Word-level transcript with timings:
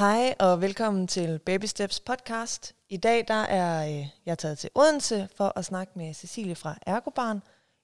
Hej 0.00 0.34
og 0.38 0.60
velkommen 0.60 1.06
til 1.06 1.38
Baby 1.38 1.64
Steps 1.64 2.00
podcast. 2.00 2.74
I 2.88 2.96
dag 2.96 3.24
der 3.28 3.34
er 3.34 3.88
øh, 3.88 4.06
jeg 4.26 4.38
taget 4.38 4.58
til 4.58 4.70
Odense 4.74 5.28
for 5.36 5.52
at 5.56 5.64
snakke 5.64 5.92
med 5.96 6.14
Cecilie 6.14 6.54
fra 6.54 6.78
Ergobarn. 6.86 7.42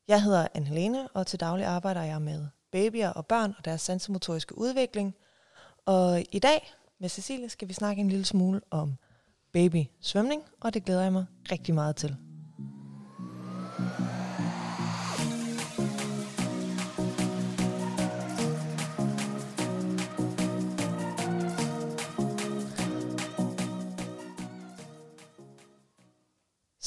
Jeg 0.08 0.22
hedder 0.22 0.46
Anne 0.54 0.66
Helene, 0.66 1.08
og 1.08 1.26
til 1.26 1.40
daglig 1.40 1.66
arbejder 1.66 2.02
jeg 2.02 2.22
med 2.22 2.46
babyer 2.72 3.08
og 3.08 3.26
børn 3.26 3.54
og 3.58 3.64
deres 3.64 3.80
sansemotoriske 3.80 4.58
udvikling. 4.58 5.14
Og 5.86 6.24
i 6.32 6.38
dag 6.38 6.74
med 7.00 7.08
Cecilie 7.08 7.48
skal 7.48 7.68
vi 7.68 7.72
snakke 7.72 8.00
en 8.00 8.08
lille 8.08 8.24
smule 8.24 8.60
om 8.70 8.94
baby 9.52 9.84
svømning, 10.00 10.42
og 10.60 10.74
det 10.74 10.84
glæder 10.84 11.02
jeg 11.02 11.12
mig 11.12 11.26
rigtig 11.52 11.74
meget 11.74 11.96
til. 11.96 12.16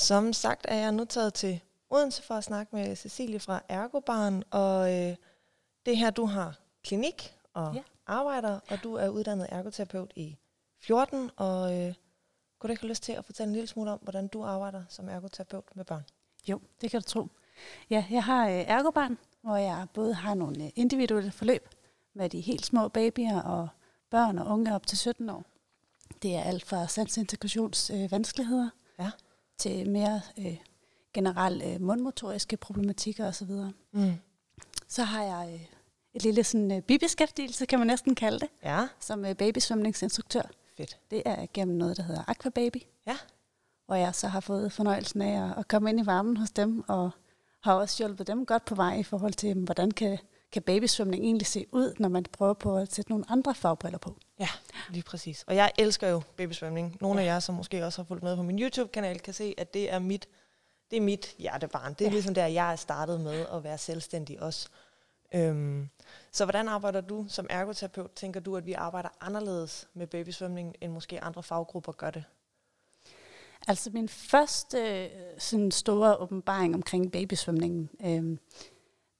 Som 0.09 0.33
sagt 0.33 0.65
er 0.69 0.75
jeg 0.75 0.91
nu 0.91 1.05
taget 1.05 1.33
til 1.33 1.61
Odense 1.89 2.23
for 2.23 2.33
at 2.33 2.43
snakke 2.43 2.75
med 2.75 2.95
Cecilie 2.95 3.39
fra 3.39 3.61
Ergobarn, 3.69 4.43
og 4.51 4.93
øh, 4.93 5.15
det 5.85 5.97
her, 5.97 6.09
du 6.09 6.25
har 6.25 6.59
klinik 6.83 7.35
og 7.53 7.75
ja. 7.75 7.81
arbejder, 8.07 8.59
og 8.69 8.83
du 8.83 8.95
er 8.95 9.09
uddannet 9.09 9.47
ergoterapeut 9.49 10.13
i 10.15 10.37
14, 10.79 11.31
og 11.37 11.77
øh, 11.77 11.93
kunne 12.59 12.67
du 12.67 12.71
ikke 12.71 12.81
have 12.81 12.89
lyst 12.89 13.03
til 13.03 13.11
at 13.11 13.25
fortælle 13.25 13.47
en 13.47 13.53
lille 13.53 13.67
smule 13.67 13.91
om, 13.91 13.99
hvordan 14.01 14.27
du 14.27 14.43
arbejder 14.43 14.83
som 14.89 15.09
ergoterapeut 15.09 15.75
med 15.75 15.85
børn? 15.85 16.05
Jo, 16.47 16.59
det 16.81 16.91
kan 16.91 17.01
du 17.01 17.07
tro. 17.07 17.27
Ja, 17.89 18.05
jeg 18.09 18.23
har 18.23 18.47
øh, 18.47 18.53
ergobarn, 18.53 19.17
hvor 19.41 19.55
jeg 19.55 19.87
både 19.93 20.13
har 20.13 20.33
nogle 20.33 20.63
øh, 20.63 20.69
individuelle 20.75 21.31
forløb 21.31 21.69
med 22.13 22.29
de 22.29 22.41
helt 22.41 22.65
små 22.65 22.87
babyer 22.87 23.41
og 23.41 23.67
børn 24.09 24.37
og 24.37 24.47
unge 24.47 24.75
op 24.75 24.87
til 24.87 24.97
17 24.97 25.29
år. 25.29 25.43
Det 26.21 26.35
er 26.35 26.43
alt 26.43 26.65
fra 26.65 26.87
sansintegrations 26.87 27.89
øh, 27.89 28.11
vanskeligheder 28.11 28.69
Ja. 28.99 29.11
Til 29.59 29.89
mere 29.89 30.21
øh, 30.39 30.57
generelt 31.13 31.63
øh, 31.63 31.81
mundmotoriske 31.81 32.57
problematikker 32.57 33.27
osv. 33.27 33.49
Mm. 33.91 34.13
Så 34.87 35.03
har 35.03 35.23
jeg 35.23 35.53
øh, 35.53 35.61
et 36.13 36.23
lille 36.23 36.43
sådan, 36.43 36.71
øh, 36.71 36.81
bibeskæftigelse, 36.81 37.65
kan 37.65 37.79
man 37.79 37.87
næsten 37.87 38.15
kalde 38.15 38.39
det, 38.39 38.49
Ja, 38.63 38.87
som 38.99 39.25
øh, 39.25 39.35
babysvømningsinstruktør. 39.35 40.41
fedt. 40.77 40.97
Det 41.11 41.23
er 41.25 41.45
gennem 41.53 41.77
noget, 41.77 41.97
der 41.97 42.03
hedder 42.03 42.23
Aquababy. 42.27 42.77
Ja. 43.07 43.17
Hvor 43.85 43.95
jeg 43.95 44.15
så 44.15 44.27
har 44.27 44.39
fået 44.39 44.71
fornøjelsen 44.71 45.21
af 45.21 45.49
at, 45.49 45.57
at 45.57 45.67
komme 45.67 45.89
ind 45.89 45.99
i 45.99 46.05
varmen 46.05 46.37
hos 46.37 46.51
dem, 46.51 46.83
og 46.87 47.09
har 47.63 47.73
også 47.73 48.03
hjulpet 48.03 48.27
dem 48.27 48.45
godt 48.45 48.65
på 48.65 48.75
vej 48.75 48.95
i 48.95 49.03
forhold 49.03 49.33
til, 49.33 49.53
hvordan 49.53 49.91
kan, 49.91 50.17
kan 50.51 50.61
babysvømning 50.61 51.23
egentlig 51.23 51.47
se 51.47 51.65
ud, 51.71 51.93
når 51.99 52.09
man 52.09 52.23
prøver 52.23 52.53
på 52.53 52.77
at 52.77 52.93
sætte 52.93 53.11
nogle 53.11 53.25
andre 53.29 53.55
fagbriller 53.55 53.99
på. 53.99 54.15
Ja, 54.39 54.49
lige 54.89 55.03
præcis. 55.03 55.43
Og 55.47 55.55
jeg 55.55 55.71
elsker 55.77 56.07
jo 56.07 56.21
babysvømning. 56.37 56.97
Nogle 57.01 57.21
ja. 57.21 57.27
af 57.27 57.33
jer, 57.33 57.39
som 57.39 57.55
måske 57.55 57.85
også 57.85 58.01
har 58.01 58.05
fulgt 58.05 58.23
med 58.23 58.35
på 58.35 58.43
min 58.43 58.59
YouTube-kanal, 58.59 59.19
kan 59.19 59.33
se, 59.33 59.55
at 59.57 59.73
det 59.73 59.93
er 59.93 59.99
mit, 59.99 60.27
det 60.91 60.97
er 60.97 61.01
mit 61.01 61.35
hjertebarn. 61.37 61.93
Det 61.93 62.01
er 62.01 62.05
ja. 62.05 62.09
Ja. 62.09 62.13
ligesom 62.13 62.33
der, 62.33 62.45
jeg 62.45 62.71
er 62.71 62.75
startet 62.75 63.21
med 63.21 63.45
at 63.53 63.63
være 63.63 63.77
selvstændig 63.77 64.41
også. 64.41 64.69
Øhm, 65.33 65.89
så 66.31 66.45
hvordan 66.45 66.67
arbejder 66.67 67.01
du 67.01 67.25
som 67.27 67.47
ergoterapeut? 67.49 68.11
Tænker 68.11 68.39
du, 68.39 68.57
at 68.57 68.65
vi 68.65 68.73
arbejder 68.73 69.09
anderledes 69.21 69.87
med 69.93 70.07
babysvømning, 70.07 70.75
end 70.81 70.91
måske 70.91 71.23
andre 71.23 71.43
faggrupper 71.43 71.91
gør 71.91 72.09
det? 72.09 72.23
Altså 73.67 73.89
min 73.93 74.09
første 74.09 75.03
øh, 75.03 75.09
sådan 75.37 75.71
store 75.71 76.17
åbenbaring 76.17 76.75
omkring 76.75 77.11
babysvømningen, 77.11 77.89
øh, 78.05 78.37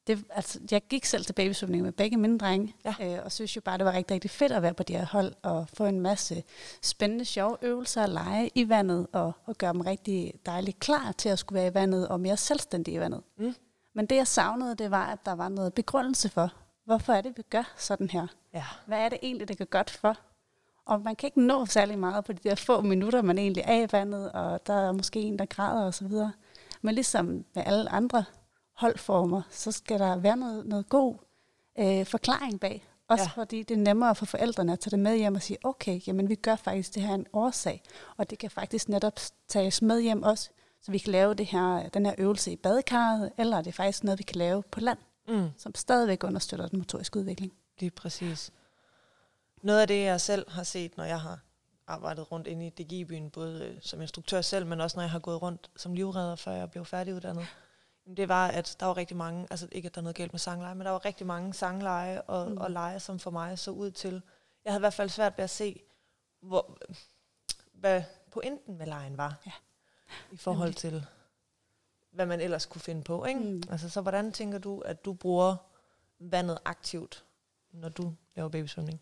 det, 0.09 0.23
altså, 0.29 0.59
jeg 0.71 0.81
gik 0.89 1.05
selv 1.05 1.25
til 1.25 1.33
babysvømning 1.33 1.83
med 1.83 1.91
begge 1.91 2.17
mine 2.17 2.37
drenge, 2.37 2.75
Ja. 2.85 2.95
øh, 3.01 3.25
og 3.25 3.31
synes 3.31 3.55
jo 3.55 3.61
bare, 3.61 3.77
det 3.77 3.85
var 3.85 3.93
rigtig, 3.93 4.13
rigtig 4.13 4.31
fedt 4.31 4.51
at 4.51 4.61
være 4.61 4.73
på 4.73 4.83
de 4.83 4.93
her 4.93 5.05
hold, 5.05 5.33
og 5.41 5.67
få 5.73 5.85
en 5.85 5.99
masse 6.01 6.43
spændende, 6.81 7.25
sjove 7.25 7.57
øvelser 7.61 8.01
og 8.03 8.09
lege 8.09 8.49
i 8.55 8.69
vandet, 8.69 9.07
og, 9.13 9.31
og 9.45 9.55
gøre 9.57 9.73
dem 9.73 9.81
rigtig 9.81 10.33
dejligt 10.45 10.79
klar 10.79 11.11
til 11.17 11.29
at 11.29 11.39
skulle 11.39 11.59
være 11.61 11.71
i 11.71 11.73
vandet, 11.73 12.07
og 12.07 12.19
mere 12.19 12.37
selvstændige 12.37 12.95
i 12.95 12.99
vandet. 12.99 13.21
Mm. 13.37 13.55
Men 13.95 14.05
det, 14.05 14.15
jeg 14.15 14.27
savnede, 14.27 14.75
det 14.75 14.91
var, 14.91 15.05
at 15.05 15.19
der 15.25 15.35
var 15.35 15.49
noget 15.49 15.73
begrundelse 15.73 16.29
for, 16.29 16.53
hvorfor 16.85 17.13
er 17.13 17.21
det, 17.21 17.37
vi 17.37 17.41
gør 17.49 17.73
sådan 17.77 18.09
her? 18.09 18.27
Ja. 18.53 18.63
Hvad 18.85 18.99
er 18.99 19.09
det 19.09 19.17
egentlig, 19.21 19.47
det 19.47 19.57
gør 19.57 19.65
godt 19.65 19.89
for? 19.89 20.17
Og 20.85 21.01
man 21.01 21.15
kan 21.15 21.27
ikke 21.27 21.41
nå 21.41 21.65
særlig 21.65 21.99
meget 21.99 22.25
på 22.25 22.33
de 22.33 22.49
der 22.49 22.55
få 22.55 22.81
minutter, 22.81 23.21
man 23.21 23.37
egentlig 23.37 23.63
er 23.67 23.83
i 23.83 23.87
vandet, 23.91 24.31
og 24.31 24.67
der 24.67 24.73
er 24.73 24.91
måske 24.91 25.19
en, 25.19 25.39
der 25.39 25.45
græder 25.45 25.85
og 25.85 25.93
så 25.93 26.07
videre. 26.07 26.31
Men 26.81 26.95
ligesom 26.95 27.25
med 27.25 27.63
alle 27.65 27.89
andre 27.89 28.23
holdformer, 28.79 29.41
så 29.49 29.71
skal 29.71 29.99
der 29.99 30.15
være 30.17 30.37
noget, 30.37 30.65
noget 30.65 30.89
god 30.89 31.15
øh, 31.79 32.05
forklaring 32.05 32.59
bag. 32.59 32.85
Også 33.07 33.23
Ja. 33.35 33.41
fordi 33.41 33.63
det 33.63 33.77
er 33.77 33.81
nemmere 33.81 34.15
for 34.15 34.25
forældrene 34.25 34.73
at 34.73 34.79
tage 34.79 34.91
det 34.91 34.99
med 34.99 35.17
hjem 35.17 35.35
og 35.35 35.41
sige, 35.41 35.57
okay, 35.63 36.01
jamen 36.07 36.29
vi 36.29 36.35
gør 36.35 36.55
faktisk 36.55 36.95
det 36.95 37.03
her 37.03 37.13
en 37.13 37.25
årsag, 37.33 37.81
og 38.17 38.29
det 38.29 38.39
kan 38.39 38.51
faktisk 38.51 38.89
netop 38.89 39.19
tages 39.47 39.81
med 39.81 40.01
hjem 40.01 40.23
også, 40.23 40.49
så 40.81 40.91
vi 40.91 40.97
kan 40.97 41.11
lave 41.11 41.33
det 41.33 41.45
her, 41.45 41.89
den 41.89 42.05
her 42.05 42.15
øvelse 42.17 42.51
i 42.51 42.55
badekarret, 42.55 43.31
eller 43.37 43.57
det 43.57 43.67
er 43.67 43.71
faktisk 43.71 44.03
noget, 44.03 44.19
vi 44.19 44.23
kan 44.23 44.35
lave 44.37 44.63
på 44.71 44.79
land, 44.79 44.97
Mm. 45.27 45.49
som 45.57 45.75
stadigvæk 45.75 46.23
understøtter 46.23 46.67
den 46.67 46.79
motoriske 46.79 47.19
udvikling. 47.19 47.53
Lige 47.79 47.91
præcis. 47.91 48.51
Noget 49.61 49.81
af 49.81 49.87
det, 49.87 50.03
jeg 50.03 50.21
selv 50.21 50.51
har 50.51 50.63
set, 50.63 50.97
når 50.97 51.03
jeg 51.03 51.21
har 51.21 51.39
arbejdet 51.87 52.31
rundt 52.31 52.47
inde 52.47 52.67
i 52.67 52.69
DGI-byen, 52.69 53.29
både 53.29 53.63
øh, 53.65 53.75
som 53.81 54.01
instruktør 54.01 54.41
selv, 54.41 54.65
men 54.65 54.81
også 54.81 54.97
når 54.97 55.03
jeg 55.03 55.11
har 55.11 55.19
gået 55.19 55.41
rundt 55.41 55.69
som 55.75 55.93
livredder, 55.93 56.35
før 56.35 56.51
jeg 56.51 56.71
blev 56.71 56.85
færdiguddannet, 56.85 57.45
det 58.17 58.29
var, 58.29 58.47
at 58.47 58.75
der 58.79 58.85
var 58.85 58.97
rigtig 58.97 59.17
mange, 59.17 59.47
altså 59.51 59.67
ikke, 59.71 59.85
at 59.85 59.95
der 59.95 60.01
er 60.01 60.03
noget 60.03 60.15
galt 60.15 60.33
med 60.33 60.39
sangleje, 60.39 60.75
men 60.75 60.85
der 60.85 60.91
var 60.91 61.05
rigtig 61.05 61.27
mange 61.27 61.53
sangleje 61.53 62.21
og, 62.21 62.51
mm. 62.51 62.57
Og 62.57 62.71
lege, 62.71 62.99
som 62.99 63.19
for 63.19 63.31
mig 63.31 63.59
så 63.59 63.71
ud 63.71 63.91
til. 63.91 64.21
Jeg 64.65 64.73
havde 64.73 64.79
i 64.79 64.83
hvert 64.83 64.93
fald 64.93 65.09
svært 65.09 65.37
ved 65.37 65.43
at 65.43 65.49
se, 65.49 65.79
hvor, 66.41 66.77
hvad 67.73 68.03
pointen 68.31 68.77
med 68.77 68.85
lejen 68.85 69.17
var, 69.17 69.35
Ja. 69.45 69.51
i 70.31 70.37
forhold 70.37 70.73
til, 70.73 71.05
hvad 72.11 72.25
man 72.25 72.41
ellers 72.41 72.65
kunne 72.65 72.81
finde 72.81 73.03
på. 73.03 73.25
Ikke? 73.25 73.39
Mm. 73.39 73.63
Altså, 73.69 73.89
så 73.89 74.01
hvordan 74.01 74.31
tænker 74.31 74.57
du, 74.57 74.79
at 74.79 75.05
du 75.05 75.13
bruger 75.13 75.55
vandet 76.19 76.57
aktivt, 76.65 77.23
når 77.71 77.89
du 77.89 78.13
laver 78.35 78.49
babysvømning? 78.49 79.01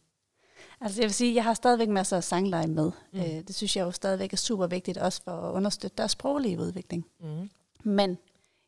Altså 0.82 1.02
jeg 1.02 1.06
vil 1.08 1.14
sige, 1.14 1.36
jeg 1.36 1.44
har 1.44 1.54
stadigvæk 1.54 1.90
masser 1.90 2.18
af 2.18 2.24
sangleje 2.24 2.68
med. 2.68 2.92
Mm. 3.12 3.20
Øh, 3.20 3.26
det 3.26 3.56
synes 3.56 3.76
jeg 3.76 3.84
jo 3.84 3.92
stadigvæk 3.92 4.34
er 4.34 4.38
super 4.38 4.68
vigtigt, 4.68 4.98
også 4.98 5.24
for 5.24 5.32
at 5.32 5.54
understøtte 5.54 5.98
deres 5.98 6.12
sproglige 6.12 6.60
udvikling. 6.60 7.06
Mm. 7.20 7.50
Men 7.84 8.18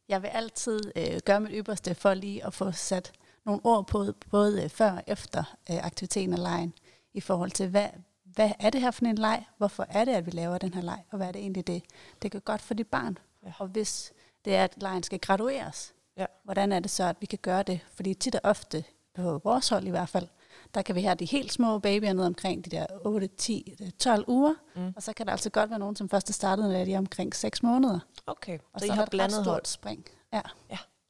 jeg 0.09 0.21
vil 0.21 0.27
altid 0.27 0.91
øh, 0.95 1.19
gøre 1.25 1.39
mit 1.39 1.51
ypperste 1.53 1.95
for 1.95 2.13
lige 2.13 2.45
at 2.45 2.53
få 2.53 2.71
sat 2.71 3.11
nogle 3.45 3.61
ord 3.63 3.87
på, 3.87 4.05
både 4.31 4.63
øh, 4.63 4.69
før 4.69 4.91
og 4.91 5.03
efter 5.07 5.43
øh, 5.71 5.85
aktiviteten 5.85 6.33
og 6.33 6.39
lejen, 6.39 6.73
i 7.13 7.21
forhold 7.21 7.51
til, 7.51 7.69
hvad, 7.69 7.87
hvad 8.23 8.51
er 8.59 8.69
det 8.69 8.81
her 8.81 8.91
for 8.91 9.05
en 9.05 9.15
leg? 9.17 9.45
Hvorfor 9.57 9.85
er 9.89 10.05
det, 10.05 10.11
at 10.11 10.25
vi 10.25 10.31
laver 10.31 10.57
den 10.57 10.73
her 10.73 10.81
leg? 10.81 11.03
Og 11.11 11.17
hvad 11.17 11.27
er 11.27 11.31
det 11.31 11.41
egentlig, 11.41 11.67
det, 11.67 11.83
det 12.21 12.31
gør 12.31 12.39
godt 12.39 12.61
for 12.61 12.73
dit 12.73 12.87
barn? 12.87 13.17
Ja. 13.45 13.51
Og 13.59 13.67
hvis 13.67 14.13
det 14.45 14.55
er, 14.55 14.63
at 14.63 14.73
lejen 14.77 15.03
skal 15.03 15.19
gradueres, 15.19 15.93
Ja. 16.17 16.25
hvordan 16.43 16.71
er 16.71 16.79
det 16.79 16.91
så, 16.91 17.03
at 17.03 17.15
vi 17.19 17.25
kan 17.25 17.39
gøre 17.41 17.63
det? 17.63 17.79
Fordi 17.93 18.13
tit 18.13 18.35
og 18.35 18.41
ofte, 18.43 18.83
på 19.15 19.37
vores 19.43 19.69
hold 19.69 19.87
i 19.87 19.89
hvert 19.89 20.09
fald, 20.09 20.27
der 20.73 20.81
kan 20.81 20.95
vi 20.95 21.01
have 21.01 21.15
de 21.15 21.25
helt 21.25 21.51
små 21.53 21.79
babyer 21.79 22.13
ned 22.13 22.25
omkring 22.25 22.65
de 22.65 22.69
der 22.69 22.85
8, 23.05 23.27
10, 23.27 23.75
12 23.99 24.25
uger. 24.27 24.53
Mm. 24.75 24.93
Og 24.95 25.03
så 25.03 25.13
kan 25.13 25.25
der 25.25 25.31
altså 25.31 25.49
godt 25.49 25.69
være 25.69 25.79
nogen, 25.79 25.95
som 25.95 26.09
først 26.09 26.29
er 26.29 26.33
startet, 26.33 26.69
når 26.69 26.85
de 26.85 26.93
er 26.93 26.97
omkring 26.97 27.35
6 27.35 27.63
måneder. 27.63 27.99
Okay, 28.27 28.59
Og 28.73 28.79
så, 28.79 28.85
I 28.85 28.89
er 28.89 28.93
har 28.93 28.97
der 29.01 29.03
et 29.03 29.09
blandet 29.09 29.35
stort 29.35 29.45
hold. 29.47 29.65
spring. 29.65 30.05
Ja. 30.33 30.41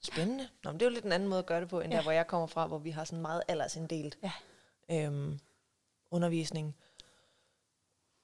Spændende. 0.03 0.47
Nå, 0.63 0.71
men 0.71 0.79
det 0.79 0.85
er 0.85 0.89
jo 0.89 0.93
lidt 0.93 1.05
en 1.05 1.11
anden 1.11 1.29
måde 1.29 1.39
at 1.39 1.45
gøre 1.45 1.61
det 1.61 1.69
på, 1.69 1.79
end 1.79 1.87
ja. 1.89 1.95
Ja. 1.95 1.97
der, 1.97 2.03
hvor 2.03 2.11
jeg 2.11 2.27
kommer 2.27 2.47
fra, 2.47 2.67
hvor 2.67 2.77
vi 2.77 2.89
har 2.89 3.03
sådan 3.03 3.21
meget 3.21 3.41
aldersinddelt 3.47 4.17
Ja. 4.23 4.31
øhm, 5.05 5.39
undervisning. 6.11 6.75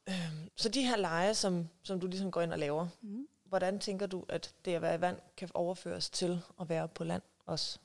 Øhm, 0.10 0.50
så 0.56 0.70
de 0.70 0.82
her 0.88 0.98
lege, 0.98 1.34
som, 1.34 1.68
som 1.84 2.00
du 2.00 2.08
ligesom 2.08 2.32
går 2.32 2.42
ind 2.42 2.52
og 2.54 2.60
laver, 2.60 2.88
Mm. 3.02 3.28
hvordan 3.46 3.80
tænker 3.80 4.08
du, 4.08 4.26
at 4.30 4.54
det 4.66 4.74
at 4.74 4.82
være 4.82 4.96
i 4.96 5.02
vand 5.02 5.18
kan 5.38 5.50
overføres 5.54 6.10
til 6.10 6.42
at 6.62 6.70
være 6.70 6.88
på 6.88 7.04
land 7.04 7.22
også? 7.46 7.80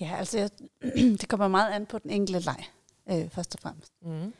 Ja, 0.00 0.14
altså 0.18 0.38
jeg, 0.38 0.50
det 1.20 1.28
kommer 1.28 1.48
meget 1.48 1.72
an 1.72 1.86
på 1.86 1.98
den 1.98 2.10
enkelte 2.10 2.40
leg, 2.40 2.64
øh, 3.10 3.30
først 3.30 3.54
og 3.54 3.60
fremmest. 3.60 3.92
Mm. 4.02 4.34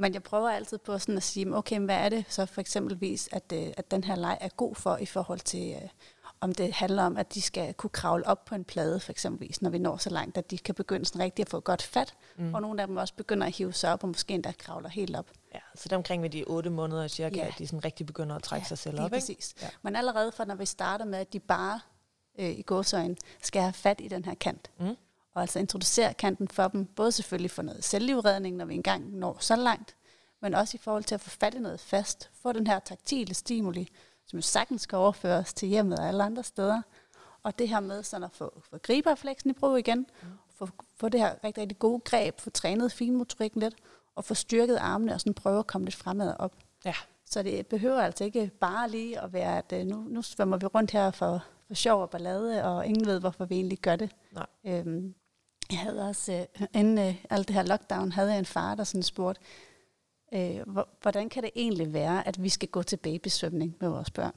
Men 0.00 0.14
jeg 0.14 0.22
prøver 0.22 0.50
altid 0.50 0.78
på 0.78 0.98
sådan 0.98 1.16
at 1.16 1.22
sige, 1.22 1.56
okay, 1.56 1.80
hvad 1.80 1.96
er 1.96 2.08
det 2.08 2.24
så 2.28 2.46
for 2.46 2.60
eksempelvis, 2.60 3.28
at, 3.32 3.52
øh, 3.54 3.66
at 3.76 3.90
den 3.90 4.04
her 4.04 4.16
leg 4.16 4.38
er 4.40 4.48
god 4.48 4.74
for 4.74 4.96
i 4.96 5.06
forhold 5.06 5.40
til, 5.40 5.70
øh, 5.82 5.88
om 6.40 6.52
det 6.54 6.72
handler 6.72 7.02
om, 7.02 7.16
at 7.16 7.34
de 7.34 7.42
skal 7.42 7.74
kunne 7.74 7.90
kravle 7.90 8.26
op 8.26 8.44
på 8.44 8.54
en 8.54 8.64
plade, 8.64 9.00
for 9.00 9.10
eksempelvis, 9.12 9.62
når 9.62 9.70
vi 9.70 9.78
når 9.78 9.96
så 9.96 10.10
langt, 10.10 10.38
at 10.38 10.50
de 10.50 10.58
kan 10.58 10.74
begynde 10.74 11.04
sådan 11.06 11.20
rigtig 11.22 11.42
at 11.42 11.48
få 11.48 11.60
godt 11.60 11.82
fat, 11.82 12.14
Mm. 12.36 12.54
og 12.54 12.62
nogle 12.62 12.82
af 12.82 12.88
dem 12.88 12.96
også 12.96 13.14
begynder 13.14 13.46
at 13.46 13.56
hive 13.56 13.72
sig 13.72 13.92
op, 13.92 14.02
og 14.02 14.08
måske 14.08 14.34
endda 14.34 14.52
kravler 14.58 14.88
helt 14.88 15.16
op. 15.16 15.30
Ja, 15.54 15.58
så 15.74 15.82
det 15.84 15.92
er 15.92 15.96
omkring 15.96 16.22
ved 16.22 16.30
de 16.30 16.44
otte 16.46 16.70
måneder 16.70 17.08
cirka, 17.08 17.36
Ja. 17.36 17.46
at 17.46 17.54
de 17.58 17.66
sådan 17.66 17.84
rigtig 17.84 18.06
begynder 18.06 18.36
at 18.36 18.42
trække 18.42 18.68
sig 18.68 18.78
selv 18.78 19.00
op, 19.00 19.04
ikke? 19.06 19.16
præcis. 19.16 19.54
Ja. 19.62 19.68
Men 19.82 19.96
allerede 19.96 20.32
fra, 20.32 20.44
når 20.44 20.54
vi 20.54 20.66
starter 20.66 21.04
med, 21.04 21.18
at 21.18 21.32
de 21.32 21.40
bare 21.40 21.80
øh, 22.38 22.50
i 22.50 22.62
gåsøjen 22.62 23.16
skal 23.42 23.62
have 23.62 23.72
fat 23.72 24.00
i 24.00 24.08
den 24.08 24.24
her 24.24 24.34
kant, 24.34 24.70
Mm. 24.78 24.96
og 25.34 25.40
altså 25.42 25.58
introducere 25.58 26.14
kanten 26.14 26.48
for 26.48 26.68
dem, 26.68 26.84
både 26.86 27.12
selvfølgelig 27.12 27.50
for 27.50 27.62
noget 27.62 27.84
selvlivredning, 27.84 28.56
når 28.56 28.64
vi 28.64 28.74
engang 28.74 29.16
når 29.16 29.36
så 29.40 29.56
langt, 29.56 29.94
men 30.40 30.54
også 30.54 30.76
i 30.76 30.78
forhold 30.78 31.04
til 31.04 31.14
at 31.14 31.20
få 31.20 31.30
fat 31.30 31.54
i 31.54 31.58
noget 31.58 31.80
fast, 31.80 32.30
få 32.42 32.52
den 32.52 32.66
her 32.66 32.78
taktile 32.78 33.34
stimuli, 33.34 33.88
som 34.26 34.36
jo 34.38 34.42
sagtens 34.42 34.82
skal 34.82 34.96
overføres 34.96 35.54
til 35.54 35.68
hjemmet 35.68 35.98
og 35.98 36.08
alle 36.08 36.22
andre 36.24 36.42
steder, 36.42 36.82
og 37.42 37.58
det 37.58 37.68
her 37.68 37.80
med 37.80 38.02
sådan 38.02 38.24
at 38.24 38.30
få, 38.32 38.62
få 38.70 38.78
griberfleksen 38.78 39.50
i 39.50 39.52
brug 39.52 39.78
igen, 39.78 40.06
Mm. 40.22 40.28
få, 40.54 40.68
få 40.96 41.08
det 41.08 41.20
her 41.20 41.34
rigtig, 41.44 41.62
rigtig 41.62 41.78
gode 41.78 42.00
greb, 42.00 42.40
få 42.40 42.50
trænet 42.50 42.92
finmotorikken 42.92 43.60
lidt, 43.60 43.74
at 44.16 44.24
få 44.24 44.34
styrket 44.34 44.76
armene 44.76 45.14
og 45.14 45.20
sådan 45.20 45.34
prøve 45.34 45.58
at 45.58 45.66
komme 45.66 45.84
lidt 45.84 45.94
fremad 45.96 46.28
og 46.30 46.36
op. 46.38 46.52
Ja. 46.84 46.94
Så 47.24 47.42
det 47.42 47.66
behøver 47.66 48.02
altså 48.02 48.24
ikke 48.24 48.50
bare 48.60 48.90
lige 48.90 49.20
at 49.20 49.32
være, 49.32 49.58
at 49.58 49.72
øh, 49.72 49.86
nu, 49.86 49.96
nu 50.08 50.22
svømmer 50.22 50.56
vi 50.56 50.66
rundt 50.66 50.90
her 50.90 51.10
for, 51.10 51.44
for 51.68 51.74
sjov 51.74 52.02
og 52.02 52.10
ballade, 52.10 52.64
og 52.64 52.86
ingen 52.86 53.06
ved, 53.06 53.20
hvorfor 53.20 53.44
vi 53.44 53.54
egentlig 53.54 53.78
gør 53.78 53.96
det. 53.96 54.10
Nej. 54.32 54.46
Øhm, 54.66 55.14
jeg 55.70 55.78
havde 55.78 56.02
også, 56.08 56.32
øh, 56.60 56.66
inden 56.74 56.98
øh, 56.98 57.24
alt 57.30 57.48
det 57.48 57.56
her 57.56 57.62
lockdown, 57.62 58.12
havde 58.12 58.30
jeg 58.30 58.38
en 58.38 58.44
far, 58.44 58.74
der 58.74 58.84
sådan 58.84 59.02
spurgte, 59.02 59.40
øh, 60.34 60.60
hvor- 60.66 60.88
hvordan 61.02 61.28
kan 61.28 61.42
det 61.42 61.50
egentlig 61.56 61.92
være, 61.92 62.28
at 62.28 62.42
vi 62.42 62.48
skal 62.48 62.68
gå 62.68 62.82
til 62.82 62.96
babysvømning 62.96 63.76
med 63.80 63.88
vores 63.88 64.10
børn? 64.10 64.34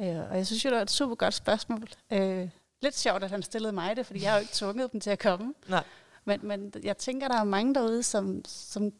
Øh, 0.00 0.30
og 0.30 0.36
jeg 0.36 0.46
synes 0.46 0.64
jo, 0.64 0.70
det 0.70 0.76
var 0.76 0.82
et 0.82 0.90
super 0.90 1.14
godt 1.14 1.34
spørgsmål. 1.34 1.88
Øh, 2.12 2.48
lidt 2.82 2.96
sjovt, 2.98 3.24
at 3.24 3.30
han 3.30 3.42
stillede 3.42 3.72
mig 3.72 3.96
det, 3.96 4.06
fordi 4.06 4.22
jeg 4.22 4.30
har 4.30 4.38
jo 4.38 4.40
ikke 4.40 4.52
tvunget 4.54 4.92
dem 4.92 5.00
til 5.00 5.10
at 5.10 5.18
komme. 5.18 5.54
Nej. 5.68 5.84
Men, 6.24 6.40
men 6.42 6.72
jeg 6.82 6.98
tænker, 6.98 7.28
der 7.28 7.36
er 7.40 7.44
mange 7.44 7.74
derude, 7.74 8.02
som, 8.02 8.42
som 8.46 8.92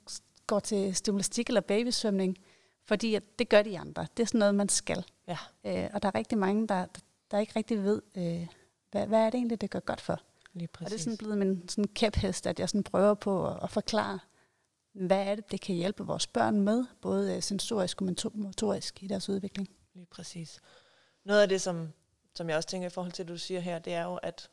går 0.46 0.60
til 0.60 0.94
stimulastik 0.94 1.48
eller 1.48 1.60
babysvømning, 1.60 2.38
fordi 2.86 3.14
at 3.14 3.38
det 3.38 3.48
gør 3.48 3.62
de 3.62 3.78
andre. 3.78 4.06
Det 4.16 4.22
er 4.22 4.26
sådan 4.26 4.38
noget, 4.38 4.54
man 4.54 4.68
skal. 4.68 5.04
Ja. 5.28 5.38
Øh, 5.64 5.90
og 5.94 6.02
der 6.02 6.08
er 6.08 6.14
rigtig 6.14 6.38
mange, 6.38 6.68
der, 6.68 6.86
der 7.34 7.40
ikke 7.40 7.52
rigtig 7.56 7.82
ved, 7.82 8.02
øh, 8.16 8.46
hvad, 8.90 9.06
hvad 9.06 9.20
er 9.20 9.30
det 9.30 9.34
egentlig, 9.34 9.60
det 9.60 9.70
gør 9.70 9.80
godt 9.80 10.00
for. 10.00 10.20
Lige 10.52 10.68
Præcis. 10.68 10.86
Og 10.86 10.90
det 10.90 10.98
er 10.98 11.02
sådan 11.04 11.16
blevet 11.16 11.38
min 11.38 11.68
sådan 11.68 11.84
kæphest, 11.94 12.46
at 12.46 12.60
jeg 12.60 12.68
sådan 12.68 12.82
prøver 12.82 13.14
på 13.14 13.48
at, 13.48 13.58
at 13.62 13.70
forklare, 13.70 14.18
hvad 14.92 15.26
er 15.26 15.34
det, 15.34 15.50
det 15.50 15.60
kan 15.60 15.74
hjælpe 15.74 16.04
vores 16.04 16.26
børn 16.26 16.60
med, 16.60 16.84
både 17.00 17.36
øh, 17.36 17.42
sensorisk 17.42 18.02
og 18.02 18.08
moto- 18.08 18.30
motorisk 18.34 19.02
i 19.02 19.06
deres 19.06 19.28
udvikling. 19.28 19.68
Lige 19.94 20.06
præcis. 20.06 20.60
Noget 21.24 21.42
af 21.42 21.48
det, 21.48 21.60
som, 21.60 21.92
som 22.34 22.48
jeg 22.48 22.56
også 22.56 22.68
tænker 22.68 22.86
i 22.86 22.90
forhold 22.90 23.12
til 23.12 23.24
det, 23.24 23.32
du 23.32 23.38
siger 23.38 23.60
her, 23.60 23.78
det 23.78 23.94
er 23.94 24.04
jo, 24.04 24.14
at 24.14 24.50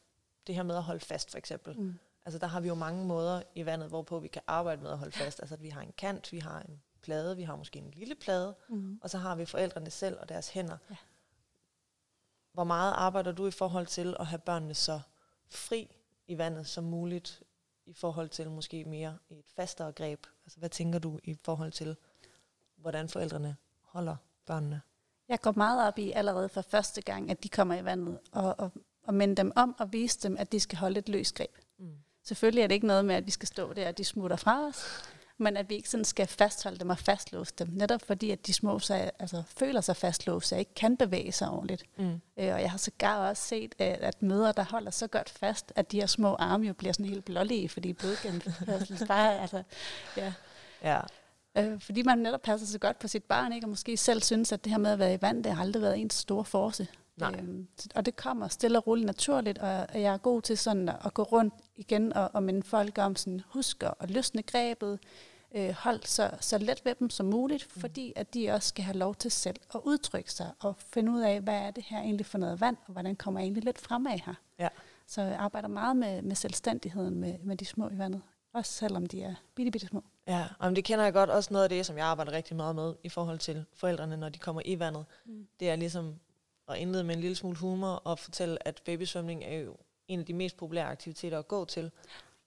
det 0.48 0.56
her 0.56 0.64
med 0.64 0.76
at 0.76 0.84
holde 0.84 1.00
fast, 1.00 1.32
for 1.32 1.38
eksempel. 1.38 1.80
Mm. 1.80 1.94
Altså, 2.26 2.40
der 2.40 2.48
har 2.48 2.60
vi 2.60 2.68
jo 2.68 2.76
mange 2.76 3.06
måder 3.06 3.42
i 3.56 3.66
vandet, 3.66 3.90
hvorpå 3.90 4.20
vi 4.20 4.28
kan 4.28 4.42
arbejde 4.48 4.82
med 4.82 4.92
at 4.92 4.98
holde 4.98 5.12
fast. 5.12 5.40
Altså, 5.40 5.56
at 5.56 5.62
vi 5.64 5.70
har 5.70 5.82
en 5.82 5.94
kant, 5.98 6.32
vi 6.32 6.40
har 6.40 6.60
en 6.62 6.82
plade, 7.02 7.36
vi 7.36 7.44
har 7.44 7.56
måske 7.56 7.80
en 7.80 7.92
lille 7.96 8.16
plade, 8.16 8.56
Mm. 8.70 9.00
og 9.02 9.10
så 9.10 9.18
har 9.18 9.36
vi 9.36 9.46
forældrene 9.46 9.90
selv 9.90 10.18
og 10.20 10.30
deres 10.30 10.50
hænder. 10.50 10.78
Ja. 10.90 10.96
Hvor 12.54 12.64
meget 12.64 12.94
arbejder 12.94 13.32
du 13.32 13.48
i 13.48 13.52
forhold 13.52 13.88
til 13.88 14.16
at 14.20 14.26
have 14.26 14.40
børnene 14.40 14.74
så 14.74 15.00
fri 15.50 15.96
i 16.28 16.38
vandet 16.38 16.68
som 16.68 16.84
muligt, 16.84 17.44
i 17.86 17.94
forhold 17.94 18.30
til 18.30 18.50
måske 18.50 18.86
mere 18.86 19.18
i 19.30 19.40
et 19.40 19.46
fastere 19.56 19.92
greb? 19.92 20.28
Altså, 20.46 20.60
hvad 20.60 20.70
tænker 20.70 21.00
du 21.00 21.20
i 21.24 21.38
forhold 21.44 21.72
til, 21.72 21.96
hvordan 22.76 23.10
forældrene 23.10 23.56
holder 23.82 24.16
børnene? 24.46 24.82
Jeg 25.30 25.40
går 25.40 25.52
meget 25.52 25.88
op 25.88 26.00
i 26.00 26.12
allerede 26.12 26.50
fra 26.50 26.62
første 26.62 27.02
gang, 27.02 27.32
at 27.32 27.44
de 27.44 27.50
kommer 27.50 27.76
i 27.76 27.86
vandet, 27.86 28.20
og, 28.32 28.56
og, 28.60 28.72
og 29.04 29.14
minde 29.14 29.36
dem 29.36 29.52
om 29.56 29.76
og 29.80 29.94
vise 29.94 30.20
dem, 30.20 30.38
at 30.38 30.52
de 30.52 30.60
skal 30.60 30.78
holde 30.78 31.00
et 31.00 31.10
løst 31.10 31.36
greb. 31.36 31.58
Mm. 31.78 31.98
Selvfølgelig 32.24 32.64
er 32.64 32.68
det 32.68 32.76
ikke 32.76 32.88
noget 32.88 33.06
med, 33.06 33.16
at 33.16 33.26
vi 33.26 33.32
skal 33.32 33.48
stå 33.48 33.74
der, 33.74 33.88
og 33.88 33.98
de 33.98 34.04
smutter 34.04 34.38
fra 34.38 34.68
os, 34.68 35.04
men 35.42 35.58
at 35.58 35.70
vi 35.70 35.76
ikke 35.76 35.90
sådan 35.90 36.06
skal 36.06 36.28
fastholde 36.28 36.78
dem 36.78 36.90
og 36.90 36.98
fastlåse 36.98 37.54
dem. 37.60 37.68
Netop 37.72 38.02
fordi, 38.06 38.32
at 38.32 38.48
de 38.48 38.54
små 38.54 38.80
sig, 38.80 39.12
altså, 39.20 39.44
føler 39.58 39.82
sig 39.82 39.96
fastlåst 39.96 40.54
og 40.54 40.60
ikke 40.60 40.74
kan 40.74 40.98
bevæge 40.98 41.32
sig 41.32 41.50
ordentligt. 41.50 41.84
Mm. 41.98 42.10
Øh, 42.38 42.54
og 42.54 42.62
jeg 42.62 42.72
har 42.72 42.78
sågar 42.78 43.30
også 43.30 43.44
set, 43.48 43.76
at, 43.80 44.22
mødre, 44.22 44.52
der 44.52 44.64
holder 44.64 44.92
så 44.92 45.08
godt 45.08 45.30
fast, 45.30 45.74
at 45.76 45.92
de 45.92 46.00
her 46.00 46.08
små 46.08 46.36
arme 46.36 46.66
jo 46.68 46.74
bliver 46.74 46.94
sådan 46.94 47.06
helt 47.06 47.26
blålige, 47.26 47.70
fordi 47.70 47.94
blodgennemførsel 47.94 49.08
bare, 49.08 49.40
altså, 49.42 49.64
ja. 50.18 50.34
Ja. 50.84 51.00
Øh, 51.58 51.80
fordi 51.80 52.02
man 52.02 52.18
netop 52.18 52.42
passer 52.42 52.68
så 52.68 52.80
godt 52.80 53.00
på 53.00 53.08
sit 53.08 53.24
barn, 53.24 53.54
ikke? 53.54 53.66
og 53.66 53.70
måske 53.70 53.98
selv 53.98 54.22
synes, 54.22 54.52
at 54.52 54.64
det 54.64 54.72
her 54.72 54.80
med 54.80 54.92
at 54.92 55.00
være 55.00 55.14
i 55.14 55.18
vand, 55.22 55.44
det 55.44 55.52
har 55.56 55.62
aldrig 55.64 55.82
været 55.82 56.00
ens 56.00 56.14
store 56.14 56.46
force. 56.46 56.88
Nej. 57.18 57.36
Øhm, 57.40 57.68
så- 57.78 57.90
og 57.96 58.06
det 58.06 58.16
kommer 58.16 58.48
stille 58.48 58.78
og 58.78 58.88
roligt 58.88 59.06
naturligt, 59.06 59.58
og 59.58 59.86
og 59.94 60.02
jeg 60.02 60.14
er 60.14 60.18
god 60.18 60.42
til 60.42 60.58
sådan 60.58 60.90
at, 60.90 60.96
at 61.06 61.14
gå 61.14 61.24
rundt 61.24 61.54
igen 61.76 62.14
og, 62.14 62.30
og 62.34 62.44
minde 62.44 62.64
folk 62.64 62.98
om, 62.98 63.16
sådan, 63.16 63.42
husk 63.48 63.84
at 64.00 64.12
løsne 64.12 64.42
grebet, 64.44 65.00
øh, 65.56 65.70
hold 65.72 66.04
så, 66.04 66.32
så 66.40 66.58
let 66.58 66.82
ved 66.86 66.96
dem 66.96 67.10
som 67.10 67.26
muligt, 67.26 67.68
Mm. 67.76 67.82
fordi 67.82 68.14
at 68.16 68.34
de 68.34 68.50
også 68.52 68.68
skal 68.70 68.84
have 68.86 68.98
lov 68.98 69.16
til 69.16 69.32
selv 69.32 69.56
at 69.74 69.80
udtrykke 69.84 70.32
sig 70.32 70.52
og 70.60 70.76
finde 70.78 71.12
ud 71.12 71.22
af, 71.22 71.42
hvad 71.42 71.54
er 71.54 71.72
det 71.72 71.84
her 71.84 72.00
egentlig 72.00 72.26
for 72.26 72.38
noget 72.38 72.62
vand, 72.62 72.78
og 72.86 72.92
hvordan 72.92 73.16
kommer 73.16 73.40
jeg 73.40 73.46
egentlig 73.46 73.64
lidt 73.64 73.80
fremad 73.80 74.20
her. 74.26 74.34
Ja. 74.60 74.68
Så 75.08 75.22
jeg 75.22 75.36
arbejder 75.40 75.68
meget 75.68 75.96
med, 75.96 76.22
med 76.22 76.36
selvstændigheden 76.36 77.16
med, 77.20 77.40
med 77.40 77.58
de 77.58 77.66
små 77.66 77.90
i 77.90 77.98
vandet, 77.98 78.22
også 78.54 78.72
selvom 78.72 79.06
de 79.06 79.22
er 79.24 79.36
bitte, 79.56 79.72
bitte 79.72 79.88
små. 79.88 80.04
Ja, 80.28 80.46
og 80.60 80.76
det 80.76 80.84
kender 80.84 81.04
jeg 81.04 81.14
godt 81.14 81.30
også 81.30 81.54
noget 81.54 81.64
af 81.64 81.70
det, 81.70 81.86
som 81.86 81.98
jeg 81.98 82.06
arbejder 82.06 82.32
rigtig 82.32 82.56
meget 82.56 82.76
med 82.76 82.94
i 83.04 83.10
forhold 83.10 83.40
til 83.40 83.66
forældrene, 83.74 84.18
når 84.18 84.30
de 84.30 84.40
kommer 84.40 84.62
i 84.66 84.80
vandet. 84.80 85.06
Mm. 85.26 85.48
Det 85.60 85.70
er 85.70 85.76
ligesom 85.76 86.16
at 86.68 86.78
indlede 86.78 87.04
med 87.04 87.16
en 87.16 87.22
lille 87.22 87.36
smule 87.36 87.58
humor 87.58 87.88
og 87.94 88.20
fortælle, 88.20 88.68
at 88.68 88.82
babysvømning 88.86 89.44
er 89.44 89.58
jo 89.58 89.76
en 90.08 90.20
af 90.20 90.26
de 90.26 90.34
mest 90.34 90.58
populære 90.58 90.86
aktiviteter 90.86 91.40
at 91.40 91.48
gå 91.48 91.66
til. 91.66 91.92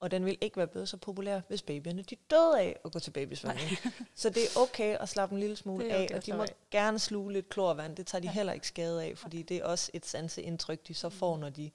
Og 0.04 0.10
den 0.10 0.24
vil 0.24 0.38
ikke 0.40 0.56
være 0.56 0.66
blevet 0.66 0.88
så 0.88 0.96
populær, 0.96 1.40
hvis 1.48 1.62
babyerne 1.62 2.02
de 2.02 2.16
døde 2.30 2.60
af 2.60 2.76
at 2.84 2.92
gå 2.92 2.98
til 2.98 3.10
babysvømning. 3.10 3.68
så 4.14 4.30
det 4.30 4.42
er 4.42 4.60
okay 4.60 4.96
at 4.96 5.08
slappe 5.08 5.34
en 5.34 5.40
lille 5.40 5.56
smule 5.56 5.84
af, 5.84 6.02
okay 6.04 6.10
at 6.14 6.18
og 6.18 6.26
de 6.26 6.32
må 6.32 6.42
af. 6.42 6.54
gerne 6.70 6.98
sluge 6.98 7.32
lidt 7.32 7.48
klorvand. 7.48 7.96
Det 7.96 8.06
tager 8.06 8.22
de 8.22 8.26
Ja. 8.28 8.32
heller 8.32 8.52
ikke 8.52 8.66
skade 8.66 9.04
af, 9.04 9.18
fordi 9.18 9.42
det 9.42 9.56
er 9.56 9.64
også 9.64 9.90
et 9.94 10.06
sanseindtryk, 10.06 10.88
de 10.88 10.94
så 10.94 11.08
får, 11.08 11.38
når 11.38 11.48
de, 11.50 11.70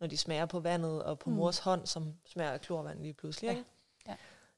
når 0.00 0.06
de 0.06 0.16
smager 0.16 0.46
på 0.46 0.60
vandet 0.60 1.02
og 1.02 1.18
på 1.18 1.30
Mm. 1.30 1.36
mors 1.36 1.58
hånd, 1.58 1.86
som 1.86 2.14
smager 2.26 2.50
af 2.50 2.60
klorvand 2.60 3.00
lige 3.00 3.14
pludselig. 3.14 3.64
Ja. 4.06 4.14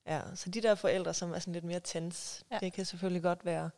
Ja. 0.06 0.16
Ja, 0.16 0.22
så 0.34 0.50
de 0.50 0.60
der 0.60 0.74
forældre, 0.74 1.14
som 1.14 1.32
er 1.32 1.38
sådan 1.38 1.52
lidt 1.52 1.64
mere 1.64 1.80
tens, 1.80 2.44
ja. 2.50 2.58
det 2.58 2.72
kan 2.72 2.84
selvfølgelig 2.84 3.22
godt 3.22 3.44
være 3.44 3.70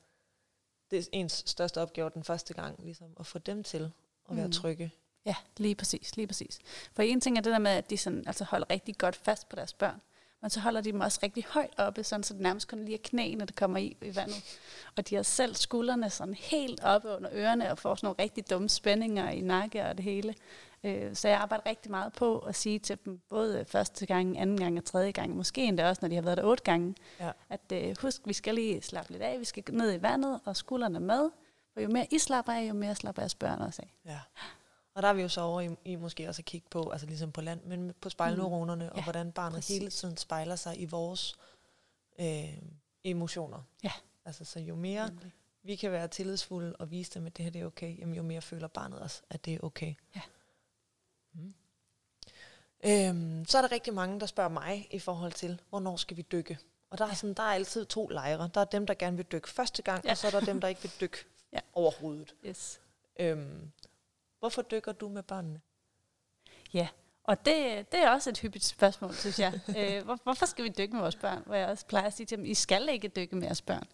det 0.90 0.98
er 0.98 1.08
ens 1.12 1.42
største 1.46 1.80
opgave 1.80 2.10
den 2.14 2.24
første 2.24 2.54
gang, 2.54 2.84
ligesom 2.84 3.16
at 3.20 3.26
få 3.26 3.38
dem 3.38 3.62
til 3.64 3.92
at 4.30 4.36
være 4.36 4.46
Mm. 4.46 4.52
trygge. 4.52 4.90
Ja, 5.26 5.34
lige 5.56 5.74
præcis, 5.74 6.16
lige 6.16 6.26
præcis. 6.26 6.58
For 6.94 7.02
en 7.02 7.20
ting 7.20 7.38
er 7.38 7.42
det 7.42 7.52
der 7.52 7.58
med, 7.58 7.70
at 7.70 7.90
de 7.90 7.96
sådan, 7.96 8.24
altså 8.26 8.44
holder 8.44 8.66
rigtig 8.70 8.98
godt 8.98 9.16
fast 9.16 9.48
på 9.48 9.56
deres 9.56 9.72
børn, 9.74 10.00
men 10.42 10.50
så 10.50 10.60
holder 10.60 10.80
de 10.80 10.92
dem 10.92 11.00
også 11.00 11.20
rigtig 11.22 11.44
højt 11.48 11.74
oppe, 11.78 12.04
sådan, 12.04 12.22
så 12.22 12.34
det 12.34 12.40
nærmest 12.42 12.68
kun 12.68 12.84
lige 12.84 12.94
er 12.94 13.02
knæene, 13.04 13.44
der 13.46 13.52
kommer 13.56 13.78
i 13.78 13.96
i 14.02 14.16
vandet. 14.16 14.58
Og 14.96 15.08
de 15.08 15.14
har 15.14 15.22
selv 15.22 15.54
skuldrene 15.54 16.10
sådan 16.10 16.34
helt 16.34 16.80
oppe 16.84 17.08
under 17.16 17.30
ørerne 17.32 17.70
og 17.70 17.78
får 17.78 17.94
sådan 17.94 18.06
nogle 18.06 18.22
rigtig 18.22 18.50
dumme 18.50 18.68
spændinger 18.68 19.30
i 19.30 19.40
nakke 19.40 19.84
og 19.86 19.96
det 19.96 20.04
hele. 20.04 20.34
Øh, 20.84 21.14
Så 21.16 21.28
jeg 21.28 21.38
arbejder 21.38 21.66
rigtig 21.66 21.90
meget 21.90 22.12
på 22.12 22.38
at 22.38 22.54
sige 22.54 22.78
til 22.78 22.98
dem, 23.04 23.20
både 23.28 23.64
første 23.68 24.06
gang, 24.06 24.38
anden 24.38 24.60
gang 24.60 24.78
og 24.78 24.84
tredje 24.84 25.10
gang, 25.10 25.36
måske 25.36 25.64
endda 25.64 25.88
også, 25.88 25.98
når 26.02 26.08
de 26.08 26.14
har 26.14 26.22
været 26.22 26.36
der 26.36 26.44
otte 26.44 26.64
gange, 26.64 26.94
Ja. 27.20 27.30
at 27.50 27.72
øh, 27.72 27.96
husk, 28.02 28.20
vi 28.24 28.32
skal 28.32 28.54
lige 28.54 28.82
slappe 28.82 29.12
lidt 29.12 29.22
af, 29.22 29.40
vi 29.40 29.44
skal 29.44 29.64
ned 29.72 29.94
i 29.98 30.02
vandet 30.02 30.40
og 30.44 30.56
skuldrene 30.56 31.00
med, 31.00 31.30
for 31.74 31.80
jo 31.80 31.88
mere 31.88 32.06
I 32.10 32.18
slapper 32.18 32.52
af, 32.52 32.68
jo 32.68 32.74
mere 32.74 32.94
slapper 32.94 33.22
jeres 33.22 33.34
børn 33.34 33.60
også 33.62 33.82
af. 33.82 34.10
Ja. 34.10 34.18
Og 34.98 35.02
der 35.02 35.08
er 35.08 35.12
vi 35.12 35.22
jo 35.22 35.28
så 35.28 35.40
over 35.40 35.60
i, 35.60 35.68
i 35.84 35.96
måske 35.96 36.28
også 36.28 36.40
at 36.40 36.44
kigge 36.44 36.66
på, 36.70 36.90
altså 36.90 37.06
ligesom 37.06 37.32
på 37.32 37.40
land, 37.40 37.64
men 37.64 37.94
på 38.00 38.08
spejlneuronerne, 38.10 38.84
mm. 38.84 38.90
og 38.90 38.96
Ja, 38.96 39.02
hvordan 39.02 39.32
barnet 39.32 39.54
præcis. 39.56 39.78
hele 39.78 39.90
tiden 39.90 40.16
spejler 40.16 40.56
sig 40.56 40.80
i 40.80 40.84
vores 40.84 41.34
øh, 42.20 42.58
emotioner. 43.04 43.62
Ja. 43.84 43.92
Altså 44.24 44.44
så 44.44 44.60
jo 44.60 44.74
mere 44.74 45.10
vi 45.62 45.76
kan 45.76 45.92
være 45.92 46.08
tillidsfulde 46.08 46.76
og 46.76 46.90
vise 46.90 47.14
dem, 47.14 47.26
at 47.26 47.36
det 47.36 47.44
her 47.44 47.52
det 47.52 47.60
er 47.62 47.66
okay, 47.66 47.98
jamen, 47.98 48.14
jo 48.14 48.22
mere 48.22 48.40
føler 48.42 48.68
barnet 48.68 48.98
også, 48.98 49.22
at 49.30 49.44
det 49.44 49.54
er 49.54 49.58
okay. 49.62 49.94
Ja. 50.16 50.20
Mm. 51.32 51.54
Øhm, 52.84 53.44
så 53.48 53.58
er 53.58 53.62
der 53.62 53.72
rigtig 53.72 53.94
mange, 53.94 54.20
der 54.20 54.26
spørger 54.26 54.50
mig 54.50 54.86
i 54.90 54.98
forhold 54.98 55.32
til, 55.32 55.60
hvornår 55.70 55.96
skal 55.96 56.16
vi 56.16 56.22
dykke? 56.22 56.58
Og 56.90 56.98
der 56.98 57.06
er, 57.06 57.14
sådan, 57.14 57.34
der 57.34 57.42
er 57.42 57.52
altid 57.54 57.84
to 57.86 58.08
lejre. 58.08 58.50
Der 58.54 58.60
er 58.60 58.64
dem, 58.64 58.86
der 58.86 58.94
gerne 58.94 59.16
vil 59.16 59.26
dykke 59.32 59.48
første 59.48 59.82
gang, 59.82 60.04
Ja. 60.04 60.10
og 60.10 60.16
så 60.16 60.26
er 60.26 60.30
der 60.30 60.40
dem, 60.40 60.60
der 60.60 60.68
ikke 60.68 60.82
vil 60.82 60.92
dykke 61.00 61.18
ja. 61.52 61.60
overhovedet. 61.72 62.34
Yes. 62.46 62.80
Øhm, 63.20 63.70
hvorfor 64.38 64.62
dykker 64.62 64.92
du 64.92 65.08
med 65.08 65.22
børnene? 65.22 65.60
Ja, 66.74 66.88
og 67.24 67.46
det, 67.46 67.86
det 67.92 68.00
er 68.00 68.10
også 68.10 68.30
et 68.30 68.38
hyppigt 68.38 68.64
spørgsmål, 68.64 69.14
synes 69.14 69.38
jeg. 69.38 69.60
øh, 69.78 70.04
hvor, 70.04 70.18
hvorfor 70.22 70.46
skal 70.46 70.64
vi 70.64 70.68
dykke 70.78 70.92
med 70.92 71.00
vores 71.00 71.16
børn? 71.16 71.42
Hvor 71.46 71.54
jeg 71.54 71.68
også 71.68 71.86
plejer 71.86 72.06
at 72.06 72.12
sige 72.12 72.26
til 72.26 72.36
dem, 72.38 72.44
I 72.46 72.54
skal 72.54 72.88
ikke 72.88 73.08
dykke 73.08 73.36
med 73.36 73.42
jeres 73.46 73.62
børn. 73.62 73.84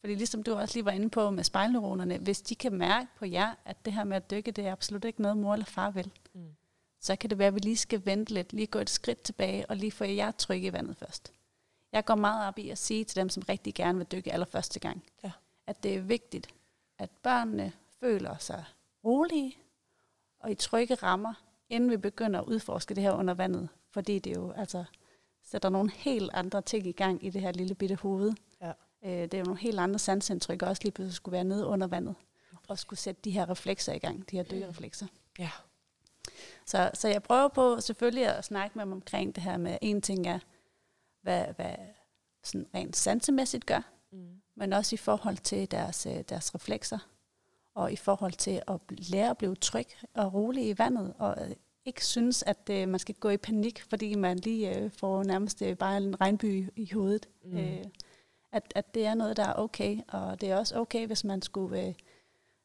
Fordi 0.00 0.14
ligesom 0.14 0.42
du 0.42 0.54
også 0.54 0.74
lige 0.76 0.84
var 0.84 0.90
inde 0.90 1.10
på 1.10 1.30
med 1.30 1.44
spejlneuronerne, 1.44 2.18
hvis 2.18 2.42
de 2.42 2.54
kan 2.54 2.72
mærke 2.74 3.08
på 3.16 3.24
jer, 3.24 3.54
at 3.64 3.84
det 3.84 3.92
her 3.92 4.04
med 4.04 4.16
at 4.16 4.30
dykke, 4.30 4.50
det 4.50 4.66
er 4.66 4.72
absolut 4.72 5.04
ikke 5.04 5.22
noget, 5.22 5.36
mor 5.36 5.52
eller 5.52 5.66
far 5.66 5.90
vil, 5.90 6.10
Mm. 6.34 6.54
så 7.00 7.16
kan 7.16 7.30
det 7.30 7.38
være, 7.38 7.48
at 7.48 7.54
vi 7.54 7.58
lige 7.60 7.76
skal 7.76 8.06
vente 8.06 8.34
lidt, 8.34 8.52
lige 8.52 8.66
gå 8.66 8.78
et 8.78 8.90
skridt 8.90 9.22
tilbage, 9.22 9.66
og 9.70 9.76
lige 9.76 9.92
få 9.92 10.04
jer 10.04 10.30
trygge 10.30 10.66
i 10.66 10.72
vandet 10.72 10.96
først. 10.96 11.32
Jeg 11.92 12.04
går 12.04 12.14
meget 12.14 12.48
op 12.48 12.58
i 12.58 12.70
at 12.70 12.78
sige 12.78 13.04
til 13.04 13.16
dem, 13.16 13.28
som 13.28 13.42
rigtig 13.48 13.74
gerne 13.74 13.98
vil 13.98 14.06
dykke 14.06 14.32
allerførste 14.32 14.80
gang, 14.80 15.04
Ja. 15.24 15.30
at 15.66 15.82
det 15.82 15.94
er 15.94 16.00
vigtigt, 16.00 16.48
at 16.98 17.10
børnene 17.10 17.72
føler 18.00 18.38
sig 18.38 18.64
rolige 19.04 19.56
og 20.42 20.50
i 20.50 20.54
trygge 20.54 20.94
rammer, 20.94 21.34
inden 21.68 21.90
vi 21.90 21.96
begynder 21.96 22.40
at 22.40 22.46
udforske 22.46 22.94
det 22.94 23.02
her 23.02 23.12
under 23.12 23.34
vandet. 23.34 23.68
Fordi 23.90 24.18
det 24.18 24.36
jo 24.36 24.52
altså 24.52 24.84
sætter 25.44 25.68
nogle 25.68 25.90
helt 25.90 26.30
andre 26.34 26.62
ting 26.62 26.86
i 26.86 26.92
gang 26.92 27.24
i 27.26 27.30
det 27.30 27.40
her 27.40 27.52
lille 27.52 27.74
bitte 27.74 27.94
hoved. 27.94 28.32
Ja. 28.60 28.72
Øh, 29.04 29.10
det 29.10 29.34
er 29.34 29.38
jo 29.38 29.44
nogle 29.44 29.60
helt 29.60 29.78
andre 29.80 29.98
sansindtryk, 29.98 30.62
også 30.62 30.82
lige 30.82 30.92
pludselig 30.92 31.14
skulle 31.14 31.32
være 31.32 31.44
nede 31.44 31.66
under 31.66 31.86
vandet. 31.86 32.14
Og 32.68 32.78
skulle 32.78 33.00
sætte 33.00 33.20
de 33.24 33.30
her 33.30 33.50
reflekser 33.50 33.92
i 33.92 33.98
gang, 33.98 34.30
de 34.30 34.36
her 34.36 34.42
dykkereflekser. 34.42 35.06
Ja. 35.38 35.50
Så, 36.66 36.90
så 36.94 37.08
jeg 37.08 37.22
prøver 37.22 37.48
på 37.48 37.80
selvfølgelig 37.80 38.26
at 38.26 38.44
snakke 38.44 38.78
med 38.78 38.84
dem 38.84 38.92
omkring 38.92 39.34
det 39.34 39.42
her 39.42 39.56
med, 39.56 39.78
en 39.82 40.02
ting 40.02 40.26
er, 40.26 40.38
hvad, 41.22 41.46
hvad 41.56 41.74
sådan 42.42 42.66
rent 42.74 42.96
sansemæssigt 42.96 43.66
gør, 43.66 43.88
Mm. 44.12 44.40
men 44.54 44.72
også 44.72 44.94
i 44.94 44.96
forhold 44.96 45.36
til 45.36 45.70
deres, 45.70 46.06
øh, 46.06 46.20
deres 46.28 46.54
reflekser, 46.54 46.98
og 47.74 47.92
i 47.92 47.96
forhold 47.96 48.32
til 48.32 48.62
at 48.68 48.80
lære 48.88 49.30
at 49.30 49.38
blive 49.38 49.54
tryg 49.54 49.86
og 50.14 50.34
rolig 50.34 50.68
i 50.68 50.78
vandet, 50.78 51.14
og 51.18 51.36
øh, 51.40 51.54
ikke 51.84 52.06
synes, 52.06 52.42
at 52.42 52.70
øh, 52.70 52.88
man 52.88 52.98
skal 52.98 53.14
gå 53.14 53.28
i 53.28 53.36
panik, 53.36 53.82
fordi 53.90 54.14
man 54.14 54.38
lige 54.38 54.78
øh, 54.78 54.90
får 54.90 55.22
nærmest 55.22 55.62
øh, 55.62 55.76
bare 55.76 55.96
en 55.96 56.20
regnby 56.20 56.70
i 56.76 56.90
hovedet. 56.92 57.28
Mm. 57.44 57.58
Øh, 57.58 57.84
at, 58.52 58.72
at 58.74 58.94
det 58.94 59.06
er 59.06 59.14
noget, 59.14 59.36
der 59.36 59.46
er 59.46 59.54
okay, 59.54 59.98
og 60.08 60.40
det 60.40 60.50
er 60.50 60.56
også 60.56 60.78
okay, 60.78 61.06
hvis 61.06 61.24
man 61.24 61.42
skulle 61.42 61.86
øh, 61.86 61.94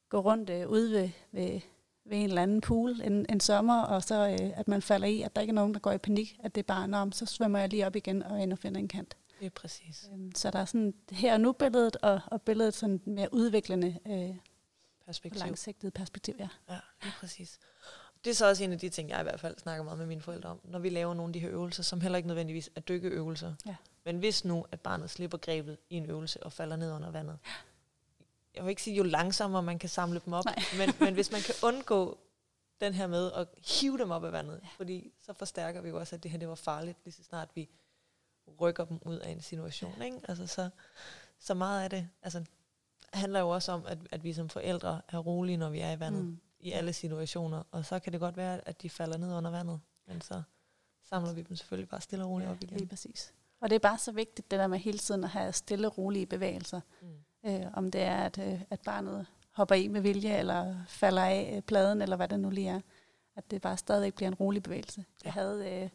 gå 0.10 0.20
rundt 0.20 0.50
øh, 0.50 0.70
ude 0.70 0.92
ved, 0.92 1.10
ved, 1.32 1.62
ved 2.06 2.18
en 2.18 2.24
eller 2.24 2.42
anden 2.42 2.62
pool 2.62 3.02
en, 3.04 3.26
en 3.30 3.40
sommer, 3.40 3.82
og 3.82 4.04
så 4.04 4.28
øh, 4.30 4.60
at 4.60 4.68
man 4.68 4.82
falder 4.82 5.08
i, 5.08 5.22
at 5.22 5.36
der 5.36 5.42
ikke 5.42 5.52
er 5.52 5.56
nogen, 5.56 5.74
der 5.74 5.80
går 5.80 5.92
i 5.92 5.98
panik, 5.98 6.40
at 6.44 6.56
det 6.56 6.62
er 6.62 6.66
bare, 6.68 6.88
Nå, 6.88 7.12
så 7.12 7.26
svømmer 7.26 7.60
jeg 7.60 7.70
lige 7.70 7.86
op 7.88 7.96
igen 7.96 8.24
og 8.24 8.42
ind 8.42 8.54
og 8.54 8.60
finder 8.60 8.80
en 8.80 8.88
kant. 8.88 9.18
Det 9.40 9.46
er 9.46 9.50
præcis. 9.50 10.10
Øhm, 10.14 10.32
så 10.36 10.52
der 10.52 10.60
er 10.60 10.66
sådan 10.66 10.94
her 11.12 11.34
og 11.34 11.42
nu 11.42 11.52
billedet, 11.52 11.98
og, 12.02 12.22
og 12.26 12.42
billedet 12.42 12.74
sådan 12.74 13.02
mere 13.06 13.34
udviklende 13.34 14.00
øh, 14.08 14.36
Perspektiv. 15.08 15.40
langsigtet 15.40 15.94
perspektiv. 15.94 16.36
Ja. 16.40 16.50
Ja, 16.70 16.80
lige 17.04 17.14
præcis. 17.20 17.60
Det 18.24 18.30
er 18.30 18.36
så 18.36 18.50
også 18.50 18.64
en 18.64 18.72
af 18.72 18.80
de 18.80 18.90
ting, 18.90 19.10
jeg 19.10 19.20
i 19.20 19.24
hvert 19.24 19.40
fald 19.40 19.58
snakker 19.58 19.84
meget 19.84 19.98
med 19.98 20.06
mine 20.06 20.22
forældre 20.22 20.50
om, 20.50 20.60
når 20.64 20.80
vi 20.80 20.90
laver 20.90 21.14
nogle 21.14 21.30
af 21.30 21.34
de 21.34 21.40
her 21.40 21.50
øvelser, 21.50 21.84
som 21.84 22.02
heller 22.02 22.18
ikke 22.18 22.28
nødvendigvis 22.28 22.70
er 22.76 22.82
dykkeøvelser. 22.82 23.54
Ja. 23.66 23.76
Men 24.06 24.20
hvis 24.20 24.46
nu, 24.46 24.66
at 24.72 24.82
barnet 24.82 25.10
slipper 25.10 25.38
grebet 25.38 25.78
i 25.90 25.96
en 25.96 26.06
øvelse 26.06 26.44
og 26.44 26.54
falder 26.54 26.76
ned 26.76 26.92
under 26.92 27.12
vandet, 27.12 27.40
jeg 28.56 28.64
vil 28.64 28.70
ikke 28.70 28.82
sige, 28.82 28.96
jo 28.96 29.04
langsommere 29.04 29.64
man 29.64 29.80
kan 29.80 29.90
samle 29.90 30.22
dem 30.26 30.34
op, 30.34 30.46
men, 30.80 30.90
men 31.00 31.14
hvis 31.14 31.32
man 31.32 31.42
kan 31.42 31.56
undgå 31.64 32.18
den 32.82 32.94
her 32.94 33.08
med 33.08 33.32
at 33.32 33.48
hive 33.58 33.98
dem 33.98 34.12
op 34.12 34.24
af 34.24 34.32
vandet, 34.32 34.60
ja. 34.64 34.70
fordi 34.78 35.12
så 35.22 35.34
forstærker 35.34 35.82
vi 35.82 35.90
jo 35.90 36.00
også, 36.00 36.16
at 36.16 36.24
det 36.24 36.32
her 36.32 36.38
det 36.38 36.48
var 36.48 36.56
farligt, 36.56 36.98
lige 37.04 37.14
så 37.14 37.24
snart 37.24 37.50
vi 37.56 37.70
rykker 38.62 38.86
dem 38.86 39.00
ud 39.06 39.16
af 39.16 39.30
en 39.30 39.42
situation. 39.42 39.94
Ja. 39.98 40.04
Ikke? 40.04 40.20
Altså 40.28 40.48
så, 40.48 40.70
så 41.40 41.54
meget 41.54 41.84
af 41.84 41.90
det 41.90 42.10
altså, 42.22 42.46
handler 43.14 43.40
jo 43.40 43.50
også 43.50 43.72
om, 43.72 43.84
at, 43.88 43.98
at 44.12 44.24
vi 44.24 44.34
som 44.34 44.50
forældre 44.50 45.02
er 45.08 45.18
rolige, 45.18 45.58
når 45.58 45.70
vi 45.70 45.80
er 45.80 45.92
i 45.92 46.00
vandet, 46.00 46.26
mm. 46.26 46.40
i 46.60 46.72
alle 46.72 46.94
situationer, 46.94 47.64
og 47.72 47.86
så 47.86 48.00
kan 48.00 48.14
det 48.14 48.20
godt 48.20 48.38
være, 48.38 48.68
at 48.68 48.82
de 48.82 48.90
falder 48.90 49.18
ned 49.18 49.34
under 49.34 49.52
vandet, 49.52 49.80
men 50.08 50.22
så 50.22 50.42
samler 51.04 51.34
vi 51.34 51.42
dem 51.42 51.56
selvfølgelig 51.56 51.90
bare 51.90 52.02
stille 52.02 52.26
og 52.26 52.32
roligt 52.32 52.48
ja, 52.48 52.52
op 52.52 52.64
igen. 52.64 52.78
Lige 52.78 52.88
præcis. 52.88 53.34
Og 53.62 53.70
det 53.70 53.76
er 53.76 53.80
bare 53.80 53.98
så 53.98 54.12
vigtigt, 54.12 54.52
det 54.52 54.60
der 54.60 54.68
med 54.68 54.80
hele 54.80 54.98
tiden 54.98 55.24
at 55.24 55.30
have 55.30 55.54
stille 55.54 55.88
og 55.88 55.98
rolige 55.98 56.26
bevægelser. 56.26 56.82
Mm. 57.02 57.08
Øh, 57.50 57.66
om 57.74 57.92
det 57.92 58.02
er, 58.02 58.18
at, 58.18 58.38
øh, 58.38 58.62
at 58.70 58.80
barnet 58.82 59.26
hopper 59.52 59.76
i 59.76 59.88
med 59.88 60.02
vilje, 60.02 60.38
eller 60.38 60.76
falder 60.88 61.24
af 61.24 61.54
øh, 61.56 61.62
pladen, 61.62 62.02
eller 62.02 62.16
hvad 62.16 62.28
det 62.28 62.40
nu 62.40 62.50
lige 62.50 62.70
er. 62.70 62.82
At 63.36 63.52
det 63.52 63.62
bare 63.62 63.78
stadigvæk 63.78 64.14
bliver 64.14 64.28
en 64.28 64.36
rolig 64.36 64.64
bevægelse. 64.64 65.00
Ja. 65.00 65.26
Jeg 65.26 65.34
havde 65.34 65.90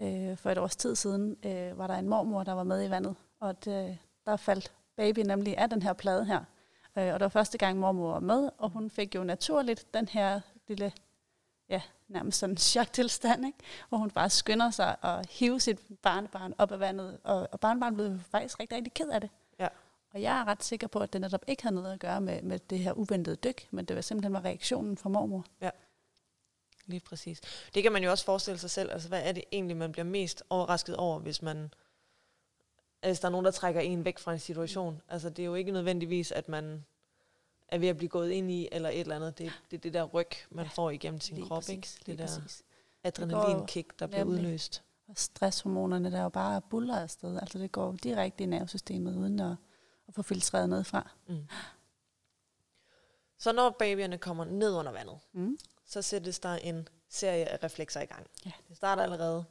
øh, 0.00 0.30
øh, 0.30 0.36
for 0.36 0.50
et 0.50 0.58
års 0.58 0.76
tid 0.76 0.94
siden, 0.94 1.36
øh, 1.46 1.78
var 1.78 1.86
der 1.86 1.94
en 1.94 2.08
mormor, 2.08 2.44
der 2.44 2.52
var 2.52 2.64
med 2.64 2.86
i 2.86 2.90
vandet, 2.90 3.14
og 3.40 3.64
det, 3.64 3.98
der 4.26 4.36
faldt 4.36 4.72
baby 4.96 5.18
nemlig 5.18 5.58
af 5.58 5.70
den 5.70 5.82
her 5.82 5.92
plade 5.92 6.24
her. 6.24 6.44
Øh, 6.98 7.14
og 7.14 7.20
det 7.20 7.20
var 7.20 7.28
første 7.28 7.58
gang, 7.58 7.78
mormor 7.78 8.12
var 8.12 8.20
med, 8.20 8.50
og 8.58 8.70
hun 8.70 8.90
fik 8.90 9.14
jo 9.14 9.24
naturligt 9.24 9.94
den 9.94 10.08
her 10.08 10.40
lille 10.68 10.92
ja, 11.68 11.82
nærmest 12.08 12.38
sådan 12.38 12.52
en 12.52 12.56
choktilstand, 12.56 13.46
ikke? 13.46 13.58
hvor 13.88 13.98
hun 13.98 14.10
bare 14.10 14.30
skynder 14.30 14.70
sig 14.70 14.96
at 15.02 15.30
hive 15.30 15.60
sit 15.60 15.78
barnebarn 16.02 16.54
op 16.58 16.72
af 16.72 16.80
vandet, 16.80 17.18
og, 17.24 17.48
og 17.52 17.60
barnebarnet 17.60 17.96
blev 17.96 18.20
faktisk 18.30 18.60
rigtig, 18.60 18.76
rigtig 18.76 18.94
ked 18.94 19.08
af 19.08 19.20
det. 19.20 19.30
Ja. 19.58 19.68
Og 20.14 20.22
jeg 20.22 20.40
er 20.40 20.44
ret 20.48 20.64
sikker 20.64 20.86
på, 20.86 20.98
at 20.98 21.12
det 21.12 21.20
netop 21.20 21.44
ikke 21.46 21.62
havde 21.62 21.74
noget 21.74 21.92
at 21.92 22.00
gøre 22.00 22.20
med, 22.20 22.42
med 22.42 22.58
det 22.58 22.78
her 22.78 22.92
uventede 22.92 23.36
dyk, 23.36 23.68
men 23.70 23.84
det 23.84 23.96
var 23.96 24.02
simpelthen 24.02 24.32
var 24.32 24.44
reaktionen 24.44 24.96
fra 24.96 25.08
mormor. 25.08 25.44
Ja, 25.60 25.70
lige 26.86 27.00
præcis. 27.00 27.40
Det 27.74 27.82
kan 27.82 27.92
man 27.92 28.04
jo 28.04 28.10
også 28.10 28.24
forestille 28.24 28.58
sig 28.58 28.70
selv. 28.70 28.92
Altså, 28.92 29.08
hvad 29.08 29.22
er 29.24 29.32
det 29.32 29.44
egentlig, 29.52 29.76
man 29.76 29.92
bliver 29.92 30.04
mest 30.04 30.42
overrasket 30.50 30.96
over, 30.96 31.18
hvis 31.18 31.42
man 31.42 31.74
hvis 33.08 33.20
der 33.20 33.28
er 33.28 33.32
nogen, 33.32 33.44
der 33.44 33.50
trækker 33.50 33.80
en 33.80 34.04
væk 34.04 34.18
fra 34.18 34.32
en 34.32 34.38
situation. 34.38 35.02
Altså, 35.08 35.30
det 35.30 35.42
er 35.42 35.46
jo 35.46 35.54
ikke 35.54 35.72
nødvendigvis, 35.72 36.32
at 36.32 36.48
man 36.48 36.84
er 37.68 37.78
ved 37.78 37.88
at 37.88 37.96
blive 37.96 38.08
gået 38.08 38.30
ind 38.30 38.50
i, 38.50 38.68
eller 38.72 38.88
et 38.88 39.00
eller 39.00 39.16
andet. 39.16 39.38
Det, 39.38 39.52
det 39.70 39.76
er 39.76 39.80
det 39.80 39.94
der 39.94 40.04
ryg, 40.04 40.30
man 40.50 40.64
ja, 40.64 40.70
får 40.70 40.90
igennem 40.90 41.20
sin 41.20 41.46
krop, 41.46 41.62
præcis, 41.62 41.70
ikke? 41.70 41.88
Det 42.06 42.18
der 42.18 42.62
adrenalinkick, 43.04 43.98
der 43.98 44.06
bliver 44.06 44.24
udløst. 44.24 44.82
Og 45.08 45.14
stresshormonerne, 45.16 46.10
der 46.10 46.22
jo 46.22 46.28
bare 46.28 46.60
buller 46.60 46.96
afsted. 46.96 47.38
Altså, 47.38 47.58
det 47.58 47.72
går 47.72 47.92
direkte 47.92 48.44
i 48.44 48.46
nervesystemet, 48.46 49.16
uden 49.16 49.40
at, 49.40 49.56
at 50.08 50.14
få 50.14 50.22
filtreret 50.22 50.68
noget 50.68 50.86
fra. 50.86 51.10
Mm. 51.26 51.48
Så 53.38 53.52
når 53.52 53.70
babyerne 53.70 54.18
kommer 54.18 54.44
ned 54.44 54.74
under 54.74 54.92
vandet, 54.92 55.18
mm. 55.32 55.58
så 55.86 56.02
sættes 56.02 56.38
der 56.38 56.54
en 56.54 56.88
serie 57.08 57.44
af 57.44 57.64
reflekser 57.64 58.00
i 58.00 58.06
gang. 58.06 58.26
Ja. 58.46 58.52
Det 58.68 58.76
starter 58.76 59.02
allerede 59.02 59.44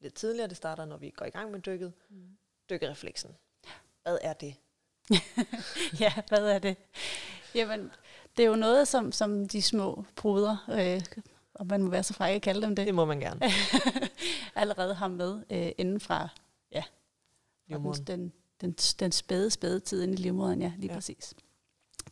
lidt 0.00 0.14
tidligere. 0.14 0.48
Det 0.48 0.56
starter, 0.56 0.84
når 0.84 0.96
vi 0.96 1.10
går 1.10 1.26
i 1.26 1.30
gang 1.30 1.50
med 1.50 1.60
dykket. 1.60 1.92
Mm. 2.10 2.36
Dykkerefleksen. 2.70 3.30
Hvad 4.02 4.18
er 4.22 4.32
det? 4.32 4.54
ja, 6.00 6.12
hvad 6.28 6.50
er 6.50 6.58
det? 6.58 6.76
Jamen, 7.54 7.90
det 8.36 8.42
er 8.44 8.48
jo 8.48 8.56
noget, 8.56 8.88
som, 8.88 9.12
som 9.12 9.48
de 9.48 9.62
små 9.62 10.04
bruder, 10.16 10.56
øh, 10.70 11.00
og 11.54 11.66
man 11.66 11.82
må 11.82 11.90
være 11.90 12.02
så 12.02 12.14
fræk 12.14 12.36
at 12.36 12.42
kalde 12.42 12.62
dem 12.62 12.76
det. 12.76 12.86
Det 12.86 12.94
må 12.94 13.04
man 13.04 13.20
gerne. 13.20 13.40
allerede 14.62 14.94
har 14.94 15.08
med 15.08 15.42
øh, 15.50 15.72
inden 15.78 16.00
fra 16.00 16.28
ja, 16.72 16.82
den, 17.68 17.94
den, 18.06 18.32
den, 18.60 18.72
den 18.72 19.12
spæde, 19.12 19.50
spæde 19.50 19.80
tid 19.80 20.02
inde 20.02 20.14
i 20.14 20.16
livmoderen, 20.16 20.62
ja, 20.62 20.72
lige 20.78 20.90
ja. 20.90 20.96
præcis. 20.96 21.34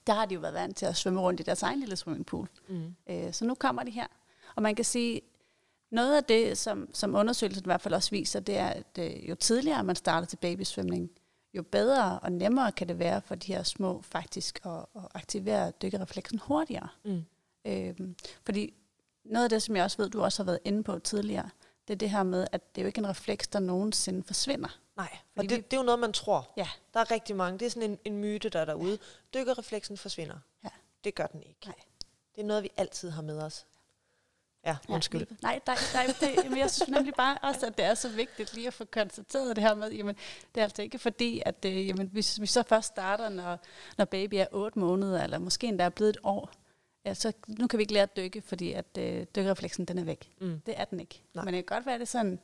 Der 0.07 0.15
har 0.15 0.27
de 0.27 0.35
jo 0.35 0.41
været 0.41 0.55
vant 0.55 0.77
til 0.77 0.87
at 0.87 0.97
svømme 0.97 1.21
rundt 1.21 1.41
i 1.41 1.43
deres 1.43 1.63
egen 1.63 1.81
lille 1.81 1.97
swimmingpool. 1.97 2.49
Mm. 2.69 2.95
Øh, 3.07 3.33
så 3.33 3.45
nu 3.45 3.55
kommer 3.55 3.83
de 3.83 3.91
her. 3.91 4.07
Og 4.55 4.63
man 4.63 4.75
kan 4.75 4.85
sige, 4.85 5.21
noget 5.91 6.17
af 6.17 6.25
det, 6.25 6.59
som, 6.59 6.89
som 6.93 7.15
undersøgelsen 7.15 7.65
i 7.65 7.69
hvert 7.69 7.81
fald 7.81 7.95
også 7.95 8.11
viser, 8.11 8.41
det 8.41 8.57
er, 8.57 8.69
at 8.69 8.99
øh, 8.99 9.29
jo 9.29 9.35
tidligere 9.35 9.85
man 9.85 9.97
starter 9.97 10.27
til 10.27 10.37
babysvømning, 10.37 11.11
jo 11.55 11.63
bedre 11.63 12.19
og 12.19 12.33
nemmere 12.33 12.73
kan 12.73 12.89
det 12.89 12.99
være 12.99 13.23
for 13.23 13.35
de 13.35 13.47
her 13.47 13.63
små 13.63 14.03
faktisk 14.03 14.61
at, 14.65 14.87
at 14.97 15.03
aktivere 15.15 15.71
dykkerefleksen 15.83 16.39
hurtigere. 16.39 16.89
Mm. 17.05 17.25
Øhm, 17.67 18.17
fordi 18.45 18.75
noget 19.25 19.45
af 19.45 19.51
det, 19.51 19.63
som 19.63 19.77
jeg 19.77 19.85
også 19.85 19.97
ved, 19.97 20.11
du 20.11 20.23
også 20.23 20.43
har 20.43 20.45
været 20.45 20.59
inde 20.65 20.83
på 20.83 20.99
tidligere, 20.99 21.51
det 21.89 21.95
er 21.95 21.99
det 21.99 22.11
her 22.11 22.23
med, 22.23 22.47
at 22.53 22.75
det 22.75 22.81
er 22.81 22.85
jo 22.85 22.87
ikke 22.87 22.99
en 22.99 23.09
refleks, 23.09 23.49
der 23.49 23.59
nogensinde 23.59 24.23
forsvinder. 24.23 24.79
Nej, 24.97 25.19
og 25.37 25.43
det, 25.43 25.51
vi, 25.51 25.57
det 25.57 25.73
er 25.73 25.77
jo 25.77 25.83
noget, 25.83 26.01
man 26.01 26.13
tror. 26.13 26.53
Ja. 26.57 26.69
Der 26.95 27.01
er 27.01 27.11
rigtig 27.11 27.37
mange. 27.37 27.59
Det 27.59 27.67
er 27.67 27.71
sådan 27.71 27.91
en, 27.91 27.99
en 28.05 28.19
myte, 28.19 28.49
der 28.49 28.61
er 28.61 28.65
derude. 28.65 28.99
Ja. 29.35 29.39
Dykkerrefleksen 29.39 29.97
forsvinder. 29.97 30.39
Ja. 30.65 30.69
Det 31.05 31.15
gør 31.15 31.27
den 31.27 31.43
ikke. 31.43 31.61
Nej. 31.67 31.75
Det 32.35 32.41
er 32.43 32.47
noget, 32.47 32.63
vi 32.63 32.71
altid 32.77 33.11
har 33.11 33.23
med 33.23 33.43
os. 33.43 33.67
Ja, 34.67 34.77
undskyld. 34.89 35.21
Ja, 35.21 35.37
nej, 35.43 35.61
nej, 35.67 35.77
nej 35.95 36.07
det, 36.21 36.51
men 36.51 36.59
jeg 36.59 36.71
synes 36.71 36.89
nemlig 36.89 37.15
bare 37.15 37.39
også, 37.43 37.67
at 37.67 37.79
det 37.79 37.85
er 37.85 37.95
så 37.95 38.09
vigtigt 38.09 38.55
lige 38.55 38.67
at 38.67 38.75
få 38.75 38.85
konstateret 38.85 39.57
det 39.57 39.65
her 39.65 39.75
med, 39.75 39.93
jamen, 39.93 40.15
det 40.55 40.61
er 40.61 40.65
altså 40.65 40.83
ikke 40.83 40.99
fordi, 40.99 41.43
at 41.47 41.65
øh, 41.65 41.87
jamen, 41.87 42.09
hvis 42.13 42.41
vi 42.41 42.47
så 42.47 42.63
først 42.63 42.89
starter, 42.89 43.29
når, 43.29 43.59
når 43.99 44.05
baby 44.05 44.35
er 44.35 44.47
8 44.53 44.79
måneder, 44.79 45.25
eller 45.25 45.39
måske 45.39 45.67
endda 45.67 45.85
er 45.85 45.89
blevet 45.89 46.11
et 46.11 46.19
år, 46.23 46.51
ja, 47.05 47.15
så 47.15 47.33
nu 47.49 47.67
kan 47.67 47.79
vi 47.79 47.83
ikke 47.83 47.93
lære 47.93 48.03
at 48.03 48.17
dykke, 48.17 48.43
fordi 48.43 48.73
at 48.73 48.99
øh, 48.99 49.27
dykkerefleksen 49.37 49.85
den 49.85 49.99
er 49.99 50.05
væk. 50.05 50.31
Mm. 50.41 50.61
Det 50.67 50.75
er 50.77 50.85
den 50.85 51.01
ikke. 51.01 51.23
Nej. 51.35 51.45
Men 51.45 51.55
det 51.55 51.67
kan 51.67 51.77
godt 51.77 51.87
være, 51.87 51.95
at 51.95 52.01
det 52.01 52.09
sådan 52.09 52.39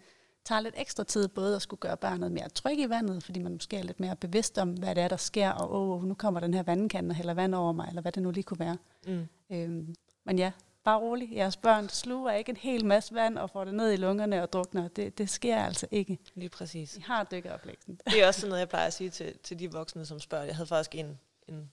tager 0.44 0.60
lidt 0.60 0.74
ekstra 0.78 1.04
tid 1.04 1.28
både 1.28 1.56
at 1.56 1.62
skulle 1.62 1.80
gøre 1.80 1.96
barnet 1.96 2.32
mere 2.32 2.48
tryg 2.48 2.78
i 2.78 2.88
vandet, 2.88 3.24
fordi 3.24 3.38
man 3.38 3.52
måske 3.52 3.76
er 3.76 3.82
lidt 3.82 4.00
mere 4.00 4.16
bevidst 4.16 4.58
om, 4.58 4.72
hvad 4.72 4.94
det 4.94 5.02
er, 5.02 5.08
der 5.08 5.16
sker, 5.16 5.50
og 5.50 5.74
åh, 5.74 6.04
nu 6.04 6.14
kommer 6.14 6.40
den 6.40 6.54
her 6.54 6.62
vandkande 6.62 7.10
og 7.10 7.14
hælder 7.14 7.34
vand 7.34 7.54
over 7.54 7.72
mig, 7.72 7.88
eller 7.88 8.02
hvad 8.02 8.12
det 8.12 8.22
nu 8.22 8.30
lige 8.30 8.44
kunne 8.44 8.58
være. 8.58 8.76
Mm. 9.06 9.26
Øhm, 9.50 9.94
men 10.24 10.38
ja, 10.38 10.52
bare 10.84 11.00
rolig. 11.00 11.32
Jeres 11.32 11.56
børn 11.56 11.88
sluger 11.88 12.32
ikke 12.32 12.50
en 12.50 12.56
hel 12.56 12.86
masse 12.86 13.14
vand 13.14 13.38
og 13.38 13.50
får 13.50 13.64
det 13.64 13.74
ned 13.74 13.92
i 13.92 13.96
lungerne 13.96 14.42
og 14.42 14.52
drukner. 14.52 14.88
Det, 14.88 15.18
det 15.18 15.30
sker 15.30 15.64
altså 15.64 15.86
ikke. 15.90 16.18
Lige 16.34 16.48
præcis. 16.48 16.96
I 16.96 17.00
har 17.00 17.24
dykkeroplæggen. 17.24 18.00
Det 18.06 18.22
er 18.22 18.26
også 18.26 18.40
sådan 18.40 18.48
noget, 18.48 18.60
jeg 18.60 18.68
plejer 18.68 18.86
at 18.86 18.92
sige 18.92 19.10
til, 19.10 19.38
til 19.38 19.58
de 19.58 19.72
voksne, 19.72 20.06
som 20.06 20.20
spørger. 20.20 20.44
Jeg 20.44 20.56
havde 20.56 20.66
faktisk 20.66 20.94
en, 20.94 21.18
en 21.48 21.72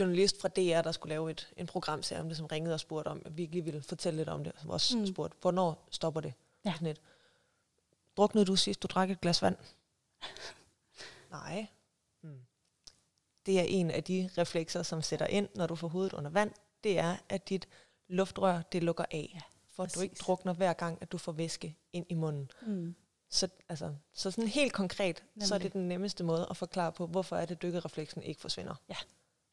journalist 0.00 0.40
fra 0.40 0.48
DR, 0.48 0.82
der 0.82 0.92
skulle 0.92 1.10
lave 1.10 1.30
et, 1.30 1.52
en 1.56 1.66
programserie 1.66 2.20
om 2.20 2.28
det, 2.28 2.36
som 2.36 2.46
ringede 2.46 2.74
og 2.74 2.80
spurgte 2.80 3.08
om, 3.08 3.22
at 3.24 3.36
vi 3.36 3.42
ikke 3.42 3.54
lige 3.54 3.64
ville 3.64 3.82
fortælle 3.82 4.16
lidt 4.16 4.28
om 4.28 4.44
det, 4.44 4.52
som 4.58 4.70
også 4.70 4.98
mm. 4.98 5.06
spurgte, 5.06 5.36
hvornår 5.40 5.88
stopper 5.90 6.20
det? 6.20 6.32
Ja. 6.64 6.72
Sådan 6.72 6.88
et, 6.88 7.00
Druknede 8.16 8.44
du 8.44 8.56
sidst, 8.56 8.82
du 8.82 8.86
drak 8.86 9.10
et 9.10 9.20
glas 9.20 9.42
vand? 9.42 9.56
Nej. 11.30 11.66
Hmm. 12.20 12.40
Det 13.46 13.60
er 13.60 13.64
en 13.64 13.90
af 13.90 14.04
de 14.04 14.30
reflekser, 14.38 14.82
som 14.82 15.02
sætter 15.02 15.26
ind, 15.26 15.48
når 15.54 15.66
du 15.66 15.74
får 15.74 15.88
hovedet 15.88 16.12
under 16.12 16.30
vand. 16.30 16.50
Det 16.84 16.98
er, 16.98 17.16
at 17.28 17.48
dit 17.48 17.68
luftrør, 18.12 18.62
det 18.62 18.82
lukker 18.82 19.04
af. 19.10 19.40
For 19.74 19.82
at 19.82 19.94
du 19.94 20.00
ikke 20.00 20.14
drukner 20.14 20.52
hver 20.52 20.72
gang, 20.72 20.98
at 21.00 21.12
du 21.12 21.18
får 21.18 21.32
væske 21.32 21.76
ind 21.92 22.06
i 22.08 22.14
munden. 22.14 22.50
Mm. 22.66 22.94
Så, 23.28 23.48
altså, 23.68 23.94
så 24.12 24.30
sådan 24.30 24.48
helt 24.48 24.72
konkret, 24.72 25.24
Nemlig. 25.34 25.48
så 25.48 25.54
er 25.54 25.58
det 25.58 25.72
den 25.72 25.88
nemmeste 25.88 26.24
måde 26.24 26.46
at 26.50 26.56
forklare 26.56 26.92
på, 26.92 27.06
hvorfor 27.06 27.36
er 27.36 27.44
det 27.44 27.62
dykkerefleksen 27.62 28.22
ikke 28.22 28.40
forsvinder. 28.40 28.74
Ja, 28.88 28.96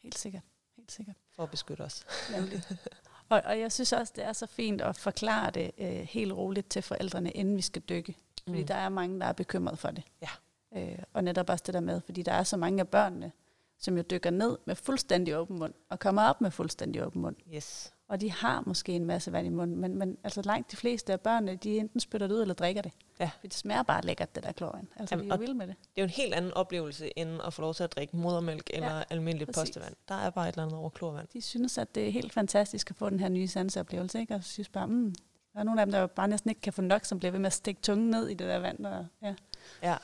helt 0.03 0.17
sikkert. 0.17 0.43
Helt 0.75 0.91
sikkert. 0.91 1.15
For 1.35 1.43
at 1.43 1.51
beskytte 1.51 1.81
os. 1.81 2.05
Nemlig. 2.35 2.63
Og, 3.29 3.41
og 3.45 3.59
jeg 3.59 3.71
synes 3.71 3.93
også, 3.93 4.13
det 4.15 4.23
er 4.23 4.33
så 4.33 4.45
fint 4.45 4.81
at 4.81 4.97
forklare 4.97 5.51
det 5.51 5.71
øh, 5.77 5.87
helt 5.89 6.33
roligt 6.33 6.69
til 6.69 6.81
forældrene, 6.81 7.31
inden 7.31 7.57
vi 7.57 7.61
skal 7.61 7.81
dykke. 7.81 8.15
Fordi 8.43 8.61
mm. 8.61 8.67
der 8.67 8.75
er 8.75 8.89
mange, 8.89 9.19
der 9.19 9.25
er 9.25 9.33
bekymret 9.33 9.79
for 9.79 9.91
det. 9.91 10.03
Ja. 10.21 10.29
Øh, 10.75 10.99
og 11.13 11.23
netop 11.23 11.49
også 11.49 11.63
det 11.65 11.73
der 11.73 11.79
med, 11.79 12.01
fordi 12.01 12.21
der 12.21 12.31
er 12.31 12.43
så 12.43 12.57
mange 12.57 12.79
af 12.79 12.87
børnene, 12.87 13.31
som 13.77 13.97
jo 13.97 14.03
dykker 14.11 14.29
ned 14.29 14.57
med 14.65 14.75
fuldstændig 14.75 15.37
åben 15.37 15.59
mund, 15.59 15.73
og 15.89 15.99
kommer 15.99 16.21
op 16.21 16.41
med 16.41 16.51
fuldstændig 16.51 17.05
åben 17.05 17.21
mund. 17.21 17.35
Yes. 17.53 17.93
Og 18.09 18.21
de 18.21 18.31
har 18.31 18.63
måske 18.65 18.91
en 18.93 19.05
masse 19.05 19.31
vand 19.31 19.47
i 19.47 19.49
munden, 19.49 19.77
men, 19.77 19.95
men 19.95 20.17
altså 20.23 20.41
langt 20.41 20.71
de 20.71 20.75
fleste 20.77 21.13
af 21.13 21.21
børnene, 21.21 21.55
de 21.55 21.77
enten 21.77 21.99
spytter 21.99 22.27
det 22.27 22.35
ud, 22.35 22.41
eller 22.41 22.53
drikker 22.53 22.81
det. 22.81 22.91
Ja. 23.19 23.29
For 23.39 23.47
det 23.47 23.53
smager 23.53 23.83
bare 23.83 24.01
lækkert, 24.01 24.35
det 24.35 24.43
der 24.43 24.51
klorvand. 24.51 24.87
Altså, 24.95 25.15
Jamen, 25.15 25.29
de 25.29 25.33
er 25.33 25.37
vilde 25.37 25.53
med 25.53 25.67
det. 25.67 25.75
Det 25.81 25.87
er 25.97 26.01
jo 26.01 26.03
en 26.03 26.09
helt 26.09 26.33
anden 26.33 26.51
oplevelse, 26.51 27.19
end 27.19 27.41
at 27.45 27.53
få 27.53 27.61
lov 27.61 27.73
til 27.73 27.83
at 27.83 27.91
drikke 27.95 28.17
modermælk 28.17 28.69
eller 28.73 28.97
ja, 28.97 29.03
almindeligt 29.09 29.47
præcis. 29.53 29.69
postevand. 29.69 29.95
Der 30.07 30.15
er 30.15 30.29
bare 30.29 30.49
et 30.49 30.53
eller 30.53 30.63
andet 30.63 30.77
over 30.77 30.89
klorvand. 30.89 31.27
De 31.33 31.41
synes, 31.41 31.77
at 31.77 31.95
det 31.95 32.07
er 32.07 32.11
helt 32.11 32.33
fantastisk 32.33 32.89
at 32.89 32.95
få 32.95 33.09
den 33.09 33.19
her 33.19 33.29
nye 33.29 33.47
sanseoplevelse, 33.47 34.19
ikke? 34.19 34.35
Og 34.35 34.43
synes 34.43 34.69
bare, 34.69 34.87
mm, 34.87 35.15
Der 35.53 35.59
er 35.59 35.63
nogle 35.63 35.81
af 35.81 35.85
dem, 35.87 35.91
der 35.91 36.07
bare 36.07 36.27
næsten 36.27 36.49
ikke 36.49 36.61
kan 36.61 36.73
få 36.73 36.81
nok, 36.81 37.05
som 37.05 37.19
bliver 37.19 37.31
ved 37.31 37.39
med 37.39 37.47
at 37.47 37.53
stikke 37.53 37.81
tungen 37.81 38.09
ned 38.09 38.27
i 38.27 38.33
det 38.33 38.47
der 38.47 38.59
vand. 38.59 38.85
Og, 38.85 39.05
ja. 39.21 39.35
Ja. 39.83 39.95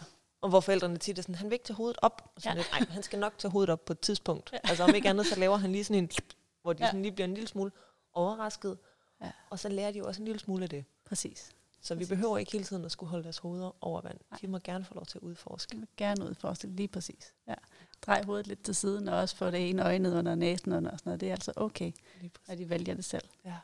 Og 0.42 0.50
hvor 0.50 0.60
forældrene 0.60 0.98
tit 0.98 1.18
er 1.18 1.22
sådan, 1.22 1.36
han 1.36 1.50
vil 1.50 1.54
ikke 1.54 1.66
tage 1.66 1.76
hovedet 1.78 1.98
op. 2.02 2.32
Og 2.36 2.42
sådan 2.42 2.58
Ja. 2.58 2.64
lidt, 2.64 2.70
Ej, 2.90 2.94
han 2.94 3.04
skal 3.04 3.20
nok 3.20 3.38
tage 3.38 3.52
hovedet 3.52 3.70
op 3.70 3.86
på 3.86 3.94
et 3.94 4.00
tidspunkt. 4.00 4.50
Ja. 4.54 4.58
Altså 4.64 4.84
om 4.84 4.96
ikke 4.96 5.10
andet, 5.10 5.26
så 5.26 5.40
laver 5.40 5.58
han 5.58 5.72
lige 5.72 5.84
sådan 5.84 6.04
en, 6.04 6.10
hvor 6.62 6.74
de 6.74 6.84
Ja. 6.84 6.88
sådan 6.88 7.02
lige 7.02 7.12
bliver 7.12 7.28
en 7.28 7.34
lille 7.34 7.48
smule 7.48 7.72
overrasket. 8.16 8.78
Ja. 9.22 9.32
Og 9.50 9.60
så 9.60 9.70
lærer 9.70 9.92
de 9.92 9.98
jo 9.98 10.08
også 10.08 10.22
en 10.22 10.26
lille 10.26 10.40
smule 10.40 10.64
af 10.64 10.70
det. 10.70 10.86
Præcis. 11.06 11.52
Så 11.82 11.96
vi 11.96 12.00
Præcis. 12.00 12.10
behøver 12.10 12.38
ikke 12.38 12.52
hele 12.52 12.64
tiden 12.64 12.86
at 12.86 12.92
skulle 12.92 13.10
holde 13.10 13.24
deres 13.24 13.38
hoveder 13.38 13.72
over 13.82 14.02
vand. 14.02 14.20
De 14.42 14.48
må 14.48 14.60
gerne 14.64 14.86
få 14.86 14.94
lov 14.94 15.06
til 15.06 15.18
at 15.18 15.22
udforske. 15.22 15.74
Jeg 15.74 15.80
vil 15.80 15.88
gerne 15.98 16.26
udforske 16.26 16.68
lige 16.68 16.88
præcis. 16.88 17.34
Ja. 17.48 17.54
Drej 18.02 18.24
hovedet 18.26 18.48
lidt 18.48 18.64
til 18.64 18.76
siden, 18.76 19.08
og 19.08 19.18
også 19.18 19.36
få 19.36 19.52
det 19.52 19.70
ene 19.70 19.84
øje 19.84 20.00
ned 20.00 20.18
under 20.18 20.36
næsen 20.36 20.72
og 20.72 20.82
sådan 20.82 21.00
noget. 21.06 21.22
Det 21.22 21.30
er 21.30 21.34
altså 21.34 21.54
okay, 21.56 21.92
at 22.48 22.58
de 22.58 22.70
vælger 22.70 22.94
det 22.94 23.06
selv. 23.06 23.30
Ja. 23.46 23.58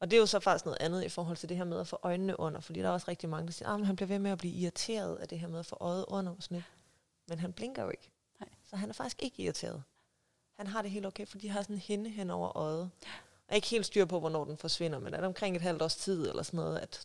Og 0.00 0.10
det 0.10 0.16
er 0.16 0.20
jo 0.20 0.26
så 0.26 0.40
faktisk 0.40 0.64
noget 0.64 0.78
andet 0.80 1.04
i 1.04 1.08
forhold 1.08 1.36
til 1.36 1.48
det 1.48 1.56
her 1.56 1.64
med 1.64 1.80
at 1.80 1.86
få 1.86 1.98
øjnene 2.02 2.40
under, 2.40 2.60
fordi 2.60 2.80
der 2.80 2.88
er 2.88 2.92
også 2.92 3.08
rigtig 3.08 3.28
mange, 3.28 3.46
der 3.46 3.52
siger, 3.52 3.68
at 3.68 3.86
han 3.86 3.96
bliver 3.96 4.08
ved 4.08 4.18
med 4.18 4.30
at 4.30 4.38
blive 4.38 4.54
irriteret 4.54 5.16
af 5.16 5.28
det 5.28 5.38
her 5.38 5.48
med 5.48 5.58
at 5.58 5.66
få 5.66 5.76
øjet 5.80 6.04
under 6.08 6.32
og 6.32 6.42
sådan 6.42 6.54
lidt. 6.54 6.64
Men 7.28 7.38
han 7.38 7.52
blinker 7.52 7.82
jo 7.82 7.90
ikke. 7.90 8.10
Nej. 8.40 8.48
Så 8.64 8.76
han 8.76 8.88
er 8.88 8.92
faktisk 8.92 9.22
ikke 9.22 9.42
irriteret. 9.42 9.82
Han 10.56 10.66
har 10.66 10.82
det 10.82 10.90
helt 10.90 11.06
okay, 11.06 11.26
for 11.26 11.38
de 11.38 11.48
har 11.48 11.62
sådan 11.62 11.76
en 11.76 11.80
hinde 11.80 12.10
hen 12.10 12.30
over 12.30 12.56
øjet. 12.56 12.90
Jeg 13.52 13.56
er 13.56 13.58
ikke 13.58 13.68
helt 13.68 13.86
styr 13.86 14.04
på, 14.04 14.20
hvornår 14.20 14.44
den 14.44 14.58
forsvinder, 14.58 14.98
men 14.98 15.14
er 15.14 15.16
det 15.18 15.26
omkring 15.26 15.56
et 15.56 15.62
halvt 15.62 15.82
års 15.82 15.96
tid 15.96 16.28
eller 16.28 16.42
sådan 16.42 16.56
noget, 16.58 16.78
at 16.78 16.90
der 16.92 16.98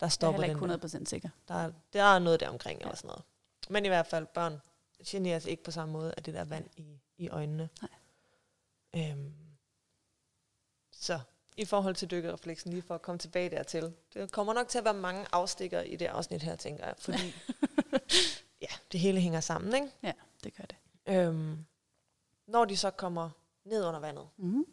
Jeg 0.00 0.06
er 0.06 0.10
stopper 0.10 0.40
den. 0.42 0.50
ikke 0.50 0.68
der. 0.68 1.00
100% 1.02 1.04
sikker. 1.04 1.28
Der 1.48 1.54
er, 1.54 1.72
der 1.92 2.02
er 2.02 2.18
noget 2.18 2.40
der 2.40 2.48
omkring 2.48 2.78
Ja. 2.80 2.84
eller 2.84 2.96
sådan 2.96 3.08
noget. 3.08 3.22
Men 3.68 3.84
i 3.84 3.88
hvert 3.88 4.06
fald, 4.06 4.26
børn 4.26 4.60
generer 5.06 5.38
sig 5.38 5.50
ikke 5.50 5.62
på 5.62 5.70
samme 5.70 5.92
måde 5.92 6.14
af 6.16 6.22
det 6.22 6.34
der 6.34 6.44
vand 6.44 6.68
i, 6.76 7.00
i 7.18 7.28
øjnene. 7.28 7.68
Nej. 7.82 7.90
Øhm, 9.10 9.32
så 10.92 11.20
i 11.56 11.64
forhold 11.64 11.94
til 11.94 12.10
dykkerrefleksen, 12.10 12.70
lige 12.70 12.82
for 12.82 12.94
at 12.94 13.02
komme 13.02 13.18
tilbage 13.18 13.50
dertil. 13.50 13.92
Det 14.14 14.32
kommer 14.32 14.52
nok 14.52 14.68
til 14.68 14.78
at 14.78 14.84
være 14.84 14.94
mange 14.94 15.26
afstikker 15.32 15.80
i 15.80 15.96
det 15.96 16.06
afsnit 16.06 16.42
her, 16.42 16.56
tænker 16.56 16.86
jeg. 16.86 16.94
Fordi 16.98 17.34
ja, 18.62 18.68
det 18.92 19.00
hele 19.00 19.20
hænger 19.20 19.40
sammen, 19.40 19.74
ikke? 19.74 19.88
Ja, 20.02 20.12
det 20.44 20.54
gør 20.54 20.64
det. 20.64 20.76
Øhm, 21.06 21.64
når 22.46 22.64
de 22.64 22.76
så 22.76 22.90
kommer 22.90 23.30
ned 23.64 23.84
under 23.84 24.00
vandet 24.00 24.28
Mm-hmm. 24.36 24.64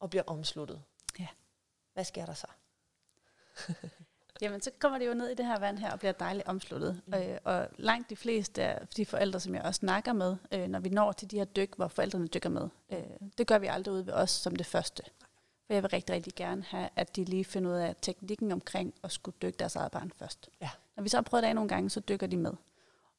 Og 0.00 0.10
bliver 0.10 0.22
omsluttet, 0.26 0.82
Ja. 1.18 1.26
hvad 1.92 2.04
sker 2.04 2.26
der 2.26 2.34
så? 2.34 2.46
Jamen, 4.42 4.60
så 4.60 4.70
kommer 4.78 4.98
de 4.98 5.04
jo 5.04 5.14
ned 5.14 5.28
i 5.28 5.34
det 5.34 5.46
her 5.46 5.58
vand 5.58 5.78
her 5.78 5.92
og 5.92 5.98
bliver 5.98 6.12
dejligt 6.12 6.48
omsluttet. 6.48 7.00
Mm. 7.06 7.14
Øh, 7.14 7.38
og 7.44 7.68
langt 7.76 8.10
de 8.10 8.16
fleste 8.16 8.62
af 8.62 8.88
de 8.88 9.06
forældre, 9.06 9.40
som 9.40 9.54
jeg 9.54 9.62
også 9.62 9.78
snakker 9.78 10.12
med, 10.12 10.36
øh, 10.52 10.68
når 10.68 10.78
vi 10.80 10.88
når 10.88 11.12
til 11.12 11.30
de 11.30 11.38
her 11.38 11.44
dyk, 11.44 11.76
hvor 11.76 11.88
forældrene 11.88 12.26
dykker 12.26 12.48
med, 12.50 12.68
øh, 12.90 12.98
det 13.38 13.46
gør 13.46 13.58
vi 13.58 13.66
aldrig 13.66 13.94
ude 13.94 14.06
ved 14.06 14.12
os 14.12 14.30
som 14.30 14.56
det 14.56 14.66
første. 14.66 15.02
For 15.66 15.74
jeg 15.74 15.82
vil 15.82 15.90
rigtig, 15.90 16.14
rigtig 16.14 16.34
gerne 16.34 16.62
have, 16.62 16.88
at 16.96 17.16
de 17.16 17.24
lige 17.24 17.44
finder 17.44 17.70
ud 17.70 17.76
af 17.76 17.96
teknikken 18.02 18.52
omkring 18.52 18.94
at 19.04 19.12
skulle 19.12 19.36
dykke 19.42 19.58
deres 19.58 19.76
eget 19.76 19.92
barn 19.92 20.12
først. 20.16 20.48
Ja. 20.60 20.70
Når 20.96 21.02
vi 21.02 21.08
så 21.08 21.16
har 21.16 21.22
prøvet 21.22 21.42
det 21.42 21.48
af 21.48 21.54
nogle 21.54 21.68
gange, 21.68 21.90
så 21.90 22.00
dykker 22.00 22.26
de 22.26 22.36
med. 22.36 22.52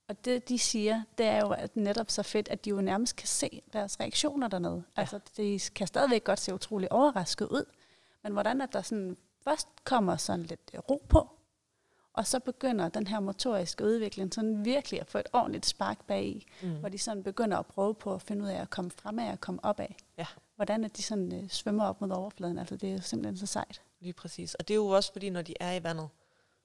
Og 0.08 0.26
det, 0.26 0.50
de 0.50 0.60
siger, 0.60 1.02
det 1.18 1.26
er 1.26 1.40
jo 1.40 1.50
at 1.50 1.76
netop 1.76 2.12
så 2.12 2.24
fedt, 2.24 2.48
at 2.50 2.66
de 2.66 2.70
jo 2.70 2.82
nærmest 2.82 3.16
kan 3.16 3.28
se 3.28 3.62
deres 3.74 4.00
reaktioner 4.00 4.48
dernede. 4.48 4.84
Ja. 4.98 5.02
Altså, 5.02 5.20
de 5.38 5.60
kan 5.76 5.88
stadigvæk 5.88 6.24
godt 6.24 6.40
se 6.40 6.54
utrolig 6.54 6.92
overrasket 6.92 7.48
ud, 7.48 7.66
men 8.24 8.34
hvordan 8.34 8.62
at 8.62 8.74
der 8.74 8.82
sådan 8.82 9.18
først 9.44 9.68
kommer 9.84 10.18
sådan 10.18 10.46
lidt 10.46 10.72
ro 10.90 11.06
på, 11.10 11.30
og 12.14 12.28
så 12.28 12.40
begynder 12.40 12.90
den 12.90 13.08
her 13.08 13.20
motoriske 13.20 13.84
udvikling 13.84 14.34
sådan 14.34 14.66
virkelig 14.66 15.02
at 15.02 15.08
få 15.08 15.18
et 15.18 15.28
ordentligt 15.34 15.66
spark 15.66 16.06
bag 16.06 16.26
i, 16.26 16.48
Mm. 16.62 16.76
hvor 16.80 16.90
de 16.90 16.98
sådan 16.98 17.24
begynder 17.24 17.58
at 17.58 17.66
prøve 17.66 17.96
på 17.96 18.14
at 18.14 18.22
finde 18.22 18.44
ud 18.44 18.50
af 18.50 18.62
at 18.62 18.70
komme 18.70 18.92
fremad 18.92 19.32
og 19.32 19.40
komme 19.42 19.66
opad. 19.66 19.88
Ja. 20.18 20.26
Hvordan 20.56 20.84
at 20.84 20.98
de 20.98 21.04
sådan 21.04 21.44
øh, 21.44 21.50
svømmer 21.50 21.86
op 21.86 22.02
mod 22.02 22.10
overfladen, 22.12 22.58
altså 22.58 22.76
det 22.76 22.90
er 22.90 22.94
jo 22.94 23.02
simpelthen 23.02 23.38
så 23.38 23.46
sejt. 23.46 23.82
Lige 24.00 24.14
præcis. 24.14 24.56
Og 24.56 24.68
det 24.68 24.74
er 24.74 24.76
jo 24.76 24.88
også 24.88 25.12
fordi, 25.12 25.30
når 25.30 25.42
de 25.42 25.54
er 25.60 25.74
i 25.74 25.84
vandet, 25.84 26.10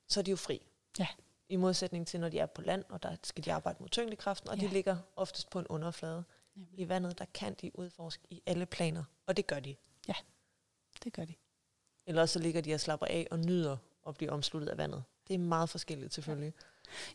så 0.09 0.20
er 0.20 0.25
de 0.25 0.30
jo 0.30 0.37
fri. 0.37 0.62
Ja. 0.99 1.06
I 1.50 1.57
modsætning 1.57 2.07
til, 2.07 2.21
når 2.21 2.28
de 2.28 2.38
er 2.38 2.47
på 2.47 2.62
land, 2.62 2.85
og 2.88 3.02
der 3.02 3.16
skal 3.23 3.45
de 3.45 3.52
arbejde 3.52 3.76
mod 3.80 3.88
tyngdekraften, 3.88 4.50
og 4.50 4.57
ja. 4.57 4.62
Ja. 4.62 4.69
de 4.69 4.73
ligger 4.73 4.97
oftest 5.16 5.50
på 5.50 5.59
en 5.59 5.66
underflade. 5.66 6.25
I 6.73 6.88
vandet, 6.88 7.19
der 7.19 7.25
kan 7.35 7.54
de 7.54 7.78
udforske 7.78 8.22
i 8.31 8.42
alle 8.46 8.66
planer, 8.66 9.05
og 9.27 9.37
det 9.37 9.46
gør 9.46 9.61
de. 9.61 9.77
Det 11.05 11.12
gør 11.12 11.25
de. 11.25 11.35
Eller 12.07 12.22
også 12.22 12.33
så 12.33 12.38
ligger 12.38 12.61
de 12.61 12.75
og 12.75 12.81
slapper 12.81 13.07
af 13.07 13.27
og 13.31 13.38
nyder 13.38 13.77
at 14.09 14.14
blive 14.14 14.31
omsluttet 14.31 14.68
af 14.68 14.79
vandet. 14.79 15.05
Det 15.29 15.35
er 15.35 15.38
meget 15.38 15.68
forskelligt 15.68 16.14
selvfølgelig. 16.14 16.55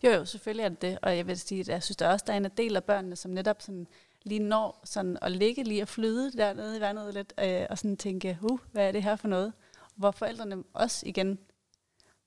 Jo, 0.03 0.09
jo, 0.09 0.25
selvfølgelig 0.25 0.63
er 0.63 0.69
det 0.69 0.81
det, 0.81 0.99
og 1.01 1.17
jeg 1.17 1.27
vil 1.27 1.39
sige, 1.39 1.61
at 1.61 1.67
jeg 1.67 1.83
synes 1.83 1.97
der 1.97 2.07
også, 2.07 2.23
der 2.27 2.33
er 2.33 2.37
en 2.37 2.45
del 2.57 2.75
af 2.75 2.83
børnene, 2.83 3.15
som 3.15 3.31
netop 3.31 3.61
sådan 3.61 3.87
lige 4.23 4.39
når 4.39 4.81
sådan 4.83 5.17
at 5.21 5.31
ligge 5.31 5.63
lige 5.63 5.81
og 5.81 5.87
flyde 5.87 6.31
dernede 6.37 6.77
i 6.77 6.81
vandet 6.81 7.13
lidt, 7.13 7.33
øh, 7.39 7.65
og 7.69 7.77
sådan 7.77 7.97
tænke, 7.97 8.39
uh, 8.41 8.59
hvad 8.71 8.87
er 8.87 8.91
det 8.91 9.03
her 9.03 9.15
for 9.15 9.27
noget? 9.27 9.53
Hvor 9.95 10.11
forældrene 10.11 10.63
også 10.73 11.05
igen, 11.07 11.39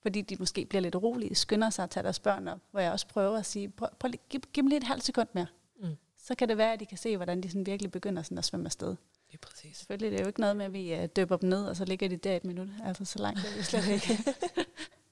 fordi 0.02 0.20
de 0.20 0.36
måske 0.38 0.64
bliver 0.64 0.82
lidt 0.82 0.94
urolige, 0.94 1.34
skynder 1.34 1.70
sig 1.70 1.82
at 1.82 1.90
tage 1.90 2.04
deres 2.04 2.18
børn 2.18 2.48
op, 2.48 2.58
hvor 2.70 2.80
jeg 2.80 2.92
også 2.92 3.06
prøver 3.06 3.38
at 3.38 3.46
sige, 3.46 3.68
prøv, 3.68 3.88
prøv, 3.98 4.10
giv, 4.28 4.40
giv 4.52 4.62
dem 4.62 4.66
lige 4.66 4.76
et 4.76 4.84
halvt 4.84 5.04
sekund 5.04 5.28
mere. 5.32 5.46
Mm. 5.80 5.96
Så 6.16 6.34
kan 6.34 6.48
det 6.48 6.58
være, 6.58 6.72
at 6.72 6.80
de 6.80 6.86
kan 6.86 6.98
se, 6.98 7.16
hvordan 7.16 7.40
de 7.40 7.50
sådan 7.50 7.66
virkelig 7.66 7.92
begynder 7.92 8.22
sådan 8.22 8.38
at 8.38 8.44
svømme 8.44 8.66
afsted. 8.66 8.96
Lige 9.30 9.38
præcis. 9.38 9.76
Selvfølgelig, 9.76 10.10
det 10.10 10.20
er 10.20 10.24
jo 10.24 10.26
ikke 10.26 10.40
noget 10.40 10.56
med, 10.56 10.64
at 10.64 10.72
vi 10.72 10.94
øh, 10.94 11.06
døber 11.06 11.36
dem 11.36 11.48
ned, 11.48 11.64
og 11.64 11.76
så 11.76 11.84
ligger 11.84 12.08
de 12.08 12.16
der 12.16 12.36
et 12.36 12.44
minut. 12.44 12.68
Altså, 12.84 13.04
så 13.04 13.18
langt 13.18 13.40
er 13.40 13.56
vi 13.56 13.62
slet 13.62 13.88
ikke. 13.88 14.18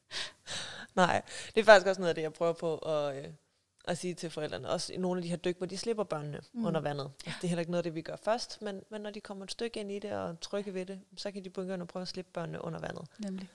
Nej, 0.97 1.23
det 1.55 1.61
er 1.61 1.65
faktisk 1.65 1.87
også 1.87 2.01
noget 2.01 2.09
af 2.09 2.15
det, 2.15 2.23
jeg 2.23 2.33
prøver 2.33 2.53
på 2.53 2.79
at, 2.79 3.17
øh, 3.17 3.33
at 3.85 3.99
sige 3.99 4.15
til 4.15 4.31
forældrene. 4.31 4.69
Også 4.69 4.93
i 4.93 4.97
nogle 4.97 5.19
af 5.19 5.23
de 5.23 5.29
her 5.29 5.37
dyk, 5.37 5.59
hvor 5.59 5.67
de 5.67 5.77
slipper 5.77 6.05
børnene 6.05 6.41
mm. 6.53 6.67
Under 6.67 6.81
vandet. 6.81 7.11
Altså, 7.27 7.39
det 7.41 7.45
er 7.45 7.49
heller 7.49 7.61
ikke 7.61 7.71
noget 7.71 7.79
af 7.79 7.85
det, 7.85 7.95
vi 7.95 8.03
gør 8.03 8.17
først, 8.17 8.63
men, 8.63 8.83
men 8.91 9.01
når 9.01 9.11
de 9.11 9.21
kommer 9.21 9.45
et 9.45 9.51
stykke 9.51 9.81
ind 9.81 9.93
i 9.93 9.99
det 9.99 10.13
og 10.13 10.41
trykker 10.41 10.73
ved 10.73 10.87
det, 10.87 11.01
så 11.17 11.31
kan 11.31 11.45
de 11.45 11.51
begynde 11.51 11.83
at 11.83 11.89
prøve 11.89 12.03
at 12.03 12.09
slippe 12.09 12.31
børnene 12.33 12.65
under 12.65 12.81
vandet. 12.81 13.07
Nemlig. 13.19 13.49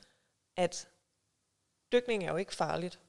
At 0.57 0.87
dykning 1.91 2.23
er 2.23 2.31
jo 2.31 2.37
ikke 2.37 2.55
farligt. 2.55 2.99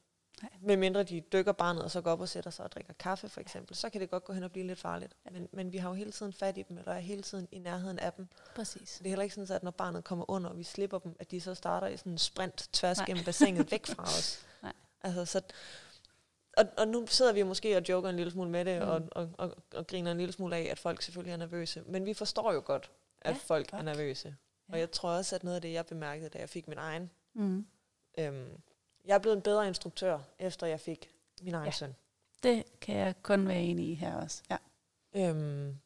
Nej. 0.41 0.51
Medmindre 0.61 1.03
de 1.03 1.19
dykker 1.21 1.51
barnet, 1.51 1.83
og 1.83 1.91
så 1.91 2.01
går 2.01 2.11
op 2.11 2.21
og 2.21 2.29
sætter 2.29 2.51
sig 2.51 2.65
og 2.65 2.71
drikker 2.71 2.93
kaffe, 2.93 3.29
for 3.29 3.41
eksempel. 3.41 3.75
Så 3.75 3.89
kan 3.89 4.01
det 4.01 4.09
godt 4.09 4.23
gå 4.23 4.33
hen 4.33 4.43
og 4.43 4.51
blive 4.51 4.67
lidt 4.67 4.79
farligt. 4.79 5.15
Ja. 5.25 5.29
Men, 5.31 5.49
men 5.51 5.71
vi 5.73 5.77
har 5.77 5.89
jo 5.89 5.95
hele 5.95 6.11
tiden 6.11 6.33
fat 6.33 6.57
i 6.57 6.61
dem, 6.69 6.77
eller 6.77 6.91
er 6.93 6.99
hele 6.99 7.21
tiden 7.21 7.47
i 7.51 7.59
nærheden 7.59 7.99
af 7.99 8.13
dem. 8.13 8.27
Præcis. 8.55 8.95
Det 8.97 9.05
er 9.05 9.09
heller 9.09 9.23
ikke 9.23 9.35
sådan, 9.35 9.55
at 9.55 9.63
når 9.63 9.71
barnet 9.71 10.03
kommer 10.03 10.31
under, 10.31 10.49
og 10.49 10.57
vi 10.57 10.63
slipper 10.63 10.99
dem, 10.99 11.15
at 11.19 11.31
de 11.31 11.41
så 11.41 11.55
starter 11.55 11.87
i 11.87 11.97
sådan 11.97 12.11
en 12.11 12.17
sprint 12.17 12.69
tværs 12.73 12.97
Nej. 12.97 13.05
gennem 13.05 13.23
bassinet 13.25 13.71
væk 13.71 13.85
fra 13.85 14.03
os. 14.03 14.45
Nej. 14.63 14.73
Altså, 15.01 15.25
så, 15.25 15.41
og, 16.57 16.65
og 16.77 16.87
nu 16.87 17.07
sidder 17.07 17.33
vi 17.33 17.43
måske 17.43 17.77
og 17.77 17.83
joker 17.89 18.09
en 18.09 18.15
lille 18.15 18.31
smule 18.31 18.49
med 18.49 18.65
det, 18.65 18.81
Mm. 18.81 18.87
og, 18.87 19.01
og, 19.11 19.29
og, 19.37 19.57
og 19.73 19.87
griner 19.87 20.11
en 20.11 20.17
lille 20.17 20.33
smule 20.33 20.55
af, 20.55 20.67
at 20.71 20.79
folk 20.79 21.01
selvfølgelig 21.01 21.31
er 21.33 21.37
nervøse. 21.37 21.83
Men 21.85 22.05
vi 22.05 22.13
forstår 22.13 22.53
jo 22.53 22.61
godt, 22.65 22.91
at 23.21 23.31
Ja, 23.33 23.37
folk 23.43 23.71
godt. 23.71 23.79
er 23.79 23.83
nervøse. 23.83 24.35
Og 24.67 24.73
Ja. 24.73 24.79
jeg 24.79 24.91
tror 24.91 25.09
også, 25.09 25.35
at 25.35 25.43
noget 25.43 25.55
af 25.55 25.61
det, 25.61 25.73
jeg 25.73 25.85
bemærkede, 25.85 26.29
da 26.29 26.39
jeg 26.39 26.49
fik 26.49 26.67
min 26.67 26.77
egen... 26.77 27.11
Mm. 27.33 27.65
Øhm, 28.19 28.61
jeg 29.05 29.13
er 29.15 29.19
blevet 29.19 29.35
en 29.35 29.41
bedre 29.41 29.67
instruktør, 29.67 30.19
efter 30.39 30.67
jeg 30.67 30.79
fik 30.79 31.09
min 31.41 31.53
egen 31.53 31.65
Ja. 31.65 31.71
søn. 31.71 31.95
Det 32.43 32.63
kan 32.81 32.95
jeg 32.95 33.15
kun 33.23 33.47
være 33.47 33.61
enig 33.61 33.89
i 33.89 33.93
her 33.93 34.15
også. 34.15 34.43
Ja. 34.49 34.57
Øhm, 35.15 35.77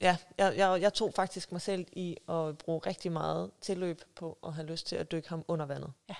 ja, 0.00 0.16
jeg, 0.38 0.56
jeg, 0.56 0.80
jeg 0.80 0.94
tog 0.94 1.14
faktisk 1.14 1.52
mig 1.52 1.60
selv 1.60 1.86
i 1.92 2.16
at 2.28 2.58
bruge 2.58 2.78
rigtig 2.86 3.12
meget 3.12 3.50
tilløb 3.60 4.02
på 4.14 4.38
at 4.44 4.54
have 4.54 4.66
lyst 4.66 4.86
til 4.86 4.96
at 4.96 5.12
dykke 5.12 5.28
ham 5.28 5.44
under 5.48 5.66
vandet. 5.66 5.92
Ja. 6.08 6.14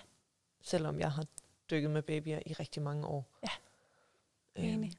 Selvom 0.61 1.01
jeg 1.01 1.13
har 1.13 1.27
dykket 1.71 1.91
med 1.91 2.03
babyer 2.03 2.39
i 2.47 2.53
rigtig 2.53 2.83
mange 2.83 3.07
år. 3.07 3.27
Ja. 3.43 3.49
Øhm, 4.57 4.69
Enig. 4.69 4.93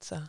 så 0.00 0.22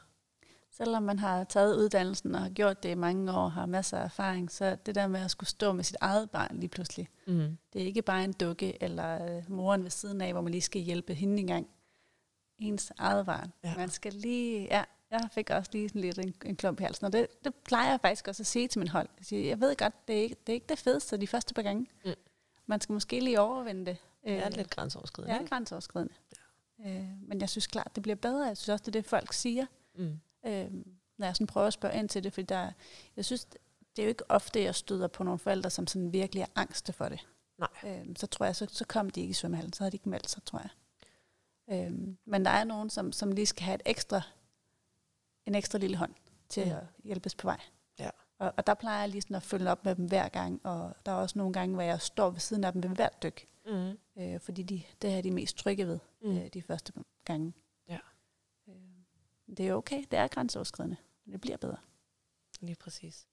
Selvom 0.84 1.04
man 1.04 1.20
har 1.20 1.44
taget 1.44 1.76
uddannelsen 1.78 2.36
og 2.36 2.42
har 2.42 2.50
gjort 2.50 2.84
det 2.84 2.90
i 2.90 2.94
mange 2.96 3.32
år 3.32 3.36
og 3.44 3.52
har 3.52 3.66
masser 3.66 3.98
af 3.98 4.04
erfaring, 4.04 4.52
så 4.52 4.78
det 4.86 4.96
der 4.96 5.08
med 5.08 5.20
at 5.20 5.32
skulle 5.32 5.50
stå 5.50 5.74
med 5.74 5.84
sit 5.84 5.96
eget 6.02 6.30
barn 6.30 6.58
lige 6.60 6.70
pludselig, 6.70 7.08
mm, 7.28 7.58
det 7.74 7.82
er 7.82 7.86
ikke 7.86 8.02
bare 8.02 8.24
en 8.24 8.34
dukke 8.34 8.84
eller 8.84 9.38
øh, 9.38 9.44
moren 9.52 9.84
ved 9.84 9.90
siden 9.92 10.22
af, 10.22 10.32
hvor 10.32 10.42
man 10.42 10.52
lige 10.52 10.62
skal 10.62 10.82
hjælpe 10.82 11.14
hende 11.14 11.40
en 11.40 11.48
gang. 11.48 11.68
Ens 12.60 12.92
eget 12.98 13.26
barn. 13.26 13.54
Ja. 13.64 13.74
Man 13.78 13.90
skal 13.90 14.14
lige, 14.14 14.68
ja, 14.72 14.84
jeg 15.12 15.30
fik 15.32 15.50
også 15.50 15.70
lige 15.74 15.90
sådan 15.90 16.02
lidt 16.02 16.20
en, 16.20 16.34
en 16.46 16.56
klump 16.56 16.80
i 16.80 16.84
halsen, 16.84 17.06
og 17.06 17.14
det, 17.14 17.28
det 17.44 17.56
plejer 17.56 17.90
jeg 17.90 18.00
faktisk 18.02 18.28
også 18.28 18.44
at 18.44 18.48
sige 18.48 18.68
til 18.68 18.80
min 18.80 18.88
hold. 18.88 19.10
Jeg, 19.18 19.26
siger, 19.26 19.48
jeg 19.48 19.60
ved 19.60 19.76
godt, 19.76 20.08
det 20.08 20.18
er, 20.18 20.22
ikke, 20.24 20.36
det 20.48 20.54
er 20.54 20.54
ikke 20.54 20.68
det 20.70 20.80
fedeste 20.80 21.18
de 21.18 21.28
første 21.28 21.54
par 21.54 21.62
gange. 21.62 21.88
Mm. 22.06 22.12
Man 22.66 22.82
skal 22.82 22.94
måske 22.94 23.20
lige 23.20 23.40
overvinde 23.42 23.86
det. 23.86 23.98
det 24.24 24.32
er 24.34 24.46
Øh, 24.48 24.54
lidt 24.58 24.70
grænseoverskridende. 24.70 25.36
det 25.36 25.42
er 25.44 25.48
grænseoverskridende. 25.48 26.14
Ja. 26.86 26.90
Øh, 27.00 27.06
men 27.28 27.42
jeg 27.42 27.50
synes 27.50 27.68
klart, 27.68 27.92
det 27.96 28.04
bliver 28.04 28.16
bedre. 28.16 28.46
Jeg 28.48 28.58
synes 28.58 28.70
også, 28.70 28.82
det 28.84 28.96
er 28.96 29.02
det, 29.02 29.06
folk 29.10 29.34
siger, 29.34 29.66
Mm, 29.96 30.20
øh, 30.46 30.72
når 31.18 31.26
jeg 31.26 31.36
sådan 31.36 31.48
prøver 31.48 31.68
at 31.68 31.74
spørge 31.74 32.00
ind 32.00 32.10
til 32.10 32.24
det. 32.24 32.34
Fordi 32.34 32.46
der, 32.46 32.72
jeg 33.16 33.26
synes, 33.26 33.46
det 33.96 34.00
er 34.00 34.04
jo 34.04 34.10
ikke 34.10 34.32
ofte, 34.32 34.62
jeg 34.64 34.76
støder 34.76 35.08
på 35.08 35.24
nogle 35.24 35.40
forældre, 35.40 35.70
som 35.70 35.88
sådan 35.88 36.14
virkelig 36.14 36.42
er 36.42 36.48
angste 36.56 36.94
for 36.94 37.10
det. 37.10 37.28
Nej. 37.58 37.70
Øh, 37.86 38.06
så 38.16 38.28
tror 38.28 38.46
jeg, 38.46 38.56
så, 38.56 38.68
så 38.72 38.86
kom 38.86 39.10
de 39.10 39.22
ikke 39.22 39.32
i 39.32 39.34
svømmehallen. 39.34 39.74
Så 39.74 39.84
havde 39.84 39.92
de 39.92 39.96
ikke 39.96 40.10
meldt 40.10 40.30
sig, 40.30 40.44
tror 40.46 40.60
jeg. 40.60 40.70
Øh, 41.70 41.92
men 42.26 42.46
der 42.46 42.52
er 42.52 42.64
nogen, 42.64 42.90
som, 42.90 43.12
som 43.12 43.32
lige 43.32 43.46
skal 43.46 43.64
have 43.64 43.76
et 43.76 43.82
ekstra, 43.86 44.22
en 45.46 45.56
ekstra 45.56 45.78
lille 45.80 45.98
hånd 45.98 46.14
til 46.50 46.66
Mm. 46.66 46.72
at 46.72 46.84
hjælpes 47.04 47.36
på 47.36 47.48
vej. 47.48 47.60
Ja. 48.00 48.10
Og, 48.40 48.54
og 48.58 48.68
der 48.68 48.74
plejer 48.74 49.00
jeg 49.00 49.10
lige 49.10 49.22
sådan 49.22 49.36
at 49.36 49.44
følge 49.44 49.70
op 49.70 49.86
med 49.86 49.96
dem 49.96 50.06
hver 50.06 50.30
gang. 50.30 50.66
Og 50.66 50.94
der 51.06 51.12
er 51.12 51.16
også 51.16 51.38
nogle 51.38 51.54
gange, 51.54 51.74
hvor 51.76 51.84
jeg 51.84 52.02
står 52.02 52.30
ved 52.30 52.40
siden 52.40 52.64
af 52.64 52.74
dem 52.74 52.84
ved 52.84 52.90
hvert 52.90 53.24
dyk. 53.24 53.48
mm, 53.66 53.98
Øh, 54.18 54.40
fordi 54.40 54.64
de, 54.64 54.82
det 55.02 55.14
er 55.14 55.22
de 55.22 55.32
mest 55.32 55.58
trygge 55.58 55.88
ved 55.88 56.00
mm. 56.22 56.38
øh, 56.38 56.48
de 56.54 56.62
første 56.62 56.94
gange. 57.26 57.54
Det 59.58 59.68
er 59.68 59.74
okay, 59.74 60.06
det 60.12 60.20
er 60.20 60.28
grænseoverskridende, 60.28 60.98
men 61.26 61.34
det 61.34 61.42
bliver 61.42 61.58
bedre. 61.58 61.78
Lige 62.60 62.76
præcis. 62.76 63.28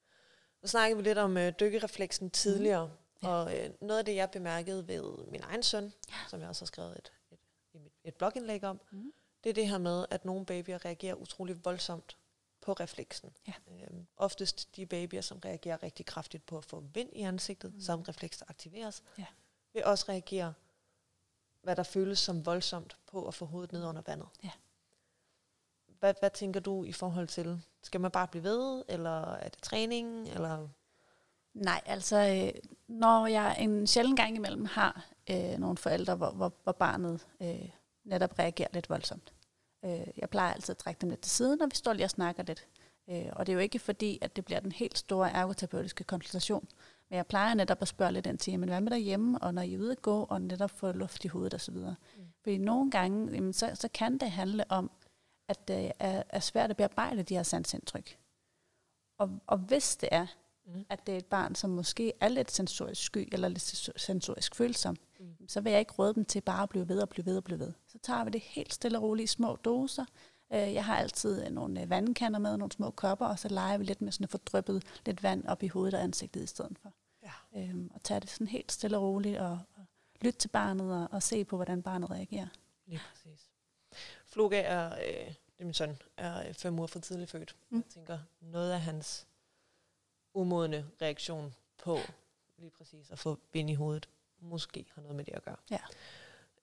Nu 0.61 0.67
snakkede 0.67 0.97
vi 0.97 1.03
lidt 1.03 1.17
om 1.17 1.37
øh, 1.37 1.53
dykkerefleksen 1.59 2.29
tidligere, 2.29 2.87
mm. 2.87 3.27
ja. 3.27 3.29
og 3.29 3.57
øh, 3.57 3.69
noget 3.81 3.99
af 3.99 4.05
det, 4.05 4.15
jeg 4.15 4.31
bemærkede 4.31 4.87
ved 4.87 5.27
min 5.27 5.41
egen 5.43 5.63
søn, 5.63 5.93
ja. 6.09 6.15
som 6.27 6.39
jeg 6.39 6.49
også 6.49 6.61
har 6.61 6.67
skrevet 6.67 6.97
et, 6.97 7.11
et, 7.31 7.39
et, 7.73 7.91
et 8.03 8.15
blogindlæg 8.15 8.63
om, 8.63 8.81
mm. 8.91 9.13
det 9.43 9.49
er 9.49 9.53
det 9.53 9.67
her 9.67 9.77
med, 9.77 10.05
at 10.09 10.25
nogle 10.25 10.45
babyer 10.45 10.85
reagerer 10.85 11.15
utrolig 11.15 11.65
voldsomt 11.65 12.17
på 12.61 12.73
refleksen. 12.73 13.33
Ja. 13.47 13.53
Øhm, 13.71 14.07
oftest 14.17 14.75
de 14.75 14.85
babyer, 14.85 15.21
som 15.21 15.37
reagerer 15.37 15.83
rigtig 15.83 16.05
kraftigt 16.05 16.45
på 16.45 16.57
at 16.57 16.65
få 16.65 16.79
vind 16.93 17.09
i 17.13 17.21
ansigtet, 17.21 17.73
mm. 17.73 17.81
som 17.81 18.01
refleks 18.01 18.41
aktiveres, 18.41 19.03
ja. 19.17 19.25
vil 19.73 19.85
også 19.85 20.05
reagere, 20.09 20.53
hvad 21.61 21.75
der 21.75 21.83
føles 21.83 22.19
som 22.19 22.45
voldsomt 22.45 22.97
på 23.05 23.27
at 23.27 23.33
få 23.33 23.45
hovedet 23.45 23.71
ned 23.71 23.85
under 23.85 24.01
vandet. 24.01 24.27
Ja. 24.43 24.51
Hvad, 25.99 26.13
hvad 26.19 26.29
tænker 26.29 26.59
du 26.59 26.83
i 26.83 26.91
forhold 26.91 27.27
til, 27.27 27.61
skal 27.83 28.01
man 28.01 28.11
bare 28.11 28.27
blive 28.27 28.43
ved, 28.43 28.83
eller 28.89 29.33
er 29.33 29.49
det 29.49 29.61
træning, 29.61 30.29
eller... 30.29 30.67
Nej, 31.53 31.81
altså, 31.85 32.17
øh, 32.17 32.61
når 32.87 33.27
jeg 33.27 33.55
en 33.59 33.87
sjældent 33.87 34.19
gang 34.19 34.35
imellem 34.35 34.65
har 34.65 35.05
øh, 35.29 35.57
nogle 35.57 35.77
forældre, 35.77 36.15
hvor, 36.15 36.31
hvor, 36.31 36.53
hvor 36.63 36.71
barnet 36.71 37.27
øh, 37.41 37.69
netop 38.05 38.39
reagerer 38.39 38.69
lidt 38.73 38.89
voldsomt, 38.89 39.33
Øh, 39.85 40.07
jeg 40.17 40.29
plejer 40.29 40.53
altid 40.53 40.73
at 40.73 40.77
trække 40.77 41.01
dem 41.01 41.09
lidt 41.09 41.21
til 41.21 41.31
siden, 41.31 41.59
når 41.59 41.65
vi 41.65 41.75
står 41.75 41.93
lige 41.93 42.05
og 42.05 42.09
snakker 42.09 42.43
lidt. 42.43 42.67
Øh, 43.09 43.25
og 43.31 43.45
det 43.45 43.51
er 43.51 43.53
jo 43.53 43.59
ikke 43.59 43.79
fordi, 43.79 44.19
at 44.21 44.35
det 44.35 44.45
bliver 44.45 44.59
den 44.59 44.71
helt 44.71 44.97
store 44.97 45.31
ergoterapeutiske 45.31 46.03
konsultation. 46.03 46.67
Men 47.09 47.17
jeg 47.17 47.27
plejer 47.27 47.53
netop 47.53 47.81
at 47.81 47.87
spørge 47.87 48.11
lidt 48.11 48.27
ind 48.27 48.37
til, 48.37 48.59
men 48.59 48.69
hvad 48.69 48.81
med 48.81 48.91
derhjemme, 48.91 49.39
og 49.39 49.53
når 49.53 49.61
I 49.61 49.73
er 49.73 49.79
ude 49.79 49.91
at 49.91 50.01
gå, 50.01 50.27
og 50.29 50.41
netop 50.41 50.71
få 50.71 50.91
luft 50.91 51.25
i 51.25 51.27
hovedet 51.27 51.53
osv. 51.53 51.75
Mm. 51.75 51.95
Fordi 52.43 52.57
nogle 52.57 52.91
gange, 52.91 53.33
jamen, 53.33 53.53
så, 53.53 53.71
så 53.73 53.89
kan 53.93 54.17
det 54.17 54.31
handle 54.31 54.71
om, 54.71 54.91
at 55.49 55.67
det 55.67 55.91
er, 55.99 56.23
er 56.29 56.39
svært 56.39 56.69
at 56.69 56.77
bearbejde 56.77 57.23
de 57.23 57.35
her 57.35 57.43
sansindtryk. 57.43 58.17
Og, 59.17 59.39
og 59.47 59.57
hvis 59.57 59.95
det 59.95 60.09
er, 60.11 60.27
mm. 60.65 60.85
at 60.89 61.07
det 61.07 61.13
er 61.13 61.17
et 61.17 61.25
barn, 61.25 61.55
som 61.55 61.69
måske 61.69 62.13
er 62.19 62.27
lidt 62.27 62.51
sensorisk 62.51 63.03
sky, 63.03 63.29
eller 63.31 63.47
lidt 63.47 63.91
sensorisk 64.01 64.55
følsom, 64.55 64.95
mm. 65.19 65.47
så 65.47 65.61
vil 65.61 65.71
jeg 65.71 65.79
ikke 65.79 65.93
råde 65.93 66.13
dem 66.13 66.25
til 66.25 66.41
bare 66.41 66.63
at 66.63 66.69
blive 66.69 66.89
ved 66.89 67.01
og 67.01 67.09
blive 67.09 67.25
ved 67.25 67.37
og 67.37 67.43
blive 67.43 67.59
ved. 67.59 67.73
Så 67.87 67.97
tager 67.97 68.23
vi 68.23 68.29
det 68.29 68.41
helt 68.41 68.73
stille 68.73 68.97
og 68.97 69.03
roligt 69.03 69.29
i 69.29 69.33
små 69.33 69.55
doser. 69.55 70.05
Øh, 70.53 70.73
jeg 70.73 70.85
har 70.85 70.97
altid 70.97 71.49
nogle 71.49 71.81
øh, 71.81 71.89
vandkander 71.89 72.39
med, 72.39 72.57
nogle 72.57 72.71
små 72.71 72.91
kopper, 72.91 73.25
og 73.25 73.39
så 73.39 73.47
leger 73.47 73.77
vi 73.77 73.83
lidt 73.83 74.01
med 74.01 74.11
sådan 74.11 74.23
at 74.23 74.29
få 74.29 74.37
dryppet 74.37 74.83
lidt 75.05 75.23
vand 75.23 75.47
op 75.47 75.63
i 75.63 75.67
hovedet 75.67 75.93
og 75.93 76.03
ansigtet 76.03 76.43
i 76.43 76.47
stedet 76.47 76.77
for. 76.81 76.93
Ja. 77.23 77.61
Øhm, 77.61 77.91
og 77.93 78.03
tage 78.03 78.19
det 78.19 78.29
sådan 78.29 78.47
helt 78.47 78.71
stille 78.71 78.97
og 78.97 79.03
roligt, 79.03 79.39
og, 79.39 79.59
og 79.75 79.85
lytte 80.21 80.39
til 80.39 80.47
barnet, 80.47 80.93
og, 80.93 81.07
og 81.11 81.23
se 81.23 81.45
på, 81.45 81.55
hvordan 81.55 81.81
barnet 81.81 82.11
reagerer. 82.11 82.47
Lige 82.85 83.01
præcis. 83.09 83.48
Floga 84.29 84.61
er, 84.61 84.93
øh, 84.93 85.33
det 85.57 85.65
min 85.65 85.73
søn, 85.73 85.97
er 86.17 86.53
fem 86.53 86.79
uger 86.79 86.87
for 86.87 86.99
tidligt 86.99 87.31
født. 87.31 87.55
Mm. 87.69 87.77
Jeg 87.77 87.85
tænker, 87.89 88.19
noget 88.41 88.71
af 88.71 88.81
hans 88.81 89.27
umodne 90.33 90.85
reaktion 91.01 91.55
på 91.77 91.97
lige 92.57 92.71
præcis 92.71 93.11
at 93.11 93.19
få 93.19 93.39
vind 93.53 93.69
i 93.69 93.73
hovedet, 93.73 94.09
måske 94.39 94.85
har 94.93 95.01
noget 95.01 95.15
med 95.15 95.25
det 95.25 95.33
at 95.33 95.43
gøre. 95.43 95.55
Ja. 95.71 95.79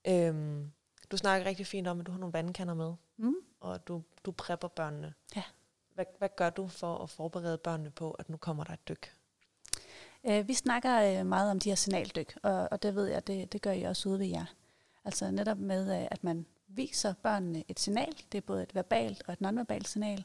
Øhm, 0.09 0.73
du 1.11 1.17
snakker 1.17 1.47
rigtig 1.47 1.67
fint 1.67 1.89
om, 1.89 2.01
at 2.01 2.07
du 2.07 2.13
har 2.13 2.19
nogle 2.19 2.33
vandkander 2.33 2.75
med, 2.75 2.95
mm. 3.17 3.35
og 3.61 3.89
du, 3.89 4.03
du 4.25 4.33
prepper 4.33 4.69
børnene. 4.69 5.15
Ja. 5.37 5.43
Hvad, 5.95 6.05
hvad 6.19 6.29
gør 6.37 6.51
du 6.51 6.69
for 6.69 6.99
at 6.99 7.11
forberede 7.11 7.59
børnene 7.59 7.91
på, 7.91 8.11
at 8.11 8.29
nu 8.29 8.37
kommer 8.37 8.65
der 8.65 8.73
et 8.73 8.89
dyk? 8.89 9.15
Øh, 10.25 10.49
vi 10.49 10.55
snakker 10.55 11.21
øh, 11.21 11.27
meget 11.27 11.51
om 11.51 11.61
de 11.61 11.69
her 11.69 11.77
signaldyk, 11.77 12.39
og, 12.43 12.69
og 12.71 12.83
det 12.83 12.95
ved 12.95 13.07
jeg, 13.07 13.27
det, 13.27 13.53
det 13.53 13.63
gør 13.63 13.73
I 13.73 13.83
også 13.83 14.09
ude 14.09 14.19
ved 14.19 14.27
jer. 14.27 14.45
Altså 15.05 15.31
netop 15.31 15.59
med, 15.59 16.01
øh, 16.01 16.09
at 16.11 16.25
man 16.25 16.47
viser 16.77 17.15
børnene 17.23 17.65
et 17.69 17.81
signal. 17.81 18.15
Det 18.33 18.39
er 18.39 18.43
både 18.43 18.62
et 18.62 18.75
verbalt 18.75 19.23
og 19.27 19.33
et 19.33 19.41
nonverbalt 19.41 19.89
signal, 19.89 20.25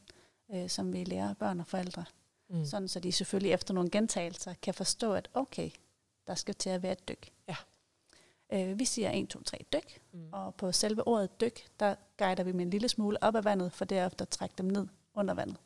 øh, 0.54 0.70
som 0.70 0.94
vi 0.94 1.04
lærer 1.04 1.34
børn 1.34 1.60
og 1.60 1.68
forældre. 1.68 2.06
Mm. 2.50 2.66
Sådan 2.66 2.88
så 2.88 3.00
de 3.00 3.12
selvfølgelig 3.12 3.52
efter 3.52 3.74
nogle 3.74 3.90
gentagelser 3.90 4.54
kan 4.62 4.74
forstå, 4.74 5.14
at 5.14 5.30
okay, 5.34 5.70
der 6.28 6.36
skal 6.36 6.56
til 6.56 6.70
at 6.70 6.84
være 6.84 6.92
et 6.92 7.08
dyk. 7.08 7.32
Ja. 7.48 7.56
Øh, 8.54 8.80
vi 8.80 8.86
siger 8.86 9.12
1, 9.12 9.30
2, 9.30 9.44
3 9.44 9.66
dyk, 9.74 10.02
mm. 10.14 10.30
og 10.32 10.56
på 10.56 10.72
selve 10.72 11.08
ordet 11.08 11.42
dyk, 11.42 11.80
der 11.80 11.96
guider 12.18 12.44
vi 12.44 12.52
med 12.52 12.66
en 12.66 12.70
lille 12.70 12.90
smule 12.90 13.24
op 13.24 13.36
ad 13.36 13.42
vandet, 13.42 13.74
for 13.74 13.86
derefter 13.86 14.26
at 14.26 14.30
trække 14.30 14.56
dem 14.58 14.66
ned 14.66 14.88
under 15.14 15.34
vandet. 15.34 15.58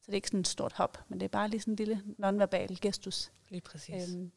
Så 0.00 0.06
det 0.06 0.12
er 0.12 0.14
ikke 0.14 0.28
sådan 0.28 0.40
et 0.40 0.48
stort 0.48 0.72
hop, 0.72 0.98
men 1.08 1.20
det 1.20 1.24
er 1.24 1.28
bare 1.28 1.48
lige 1.48 1.60
sådan 1.60 1.72
en 1.72 1.76
lille 1.76 2.02
nonverbal 2.18 2.78
gestus. 2.80 3.32
Lige 3.48 3.60
præcis. 3.60 4.14
Øhm, 4.14 4.32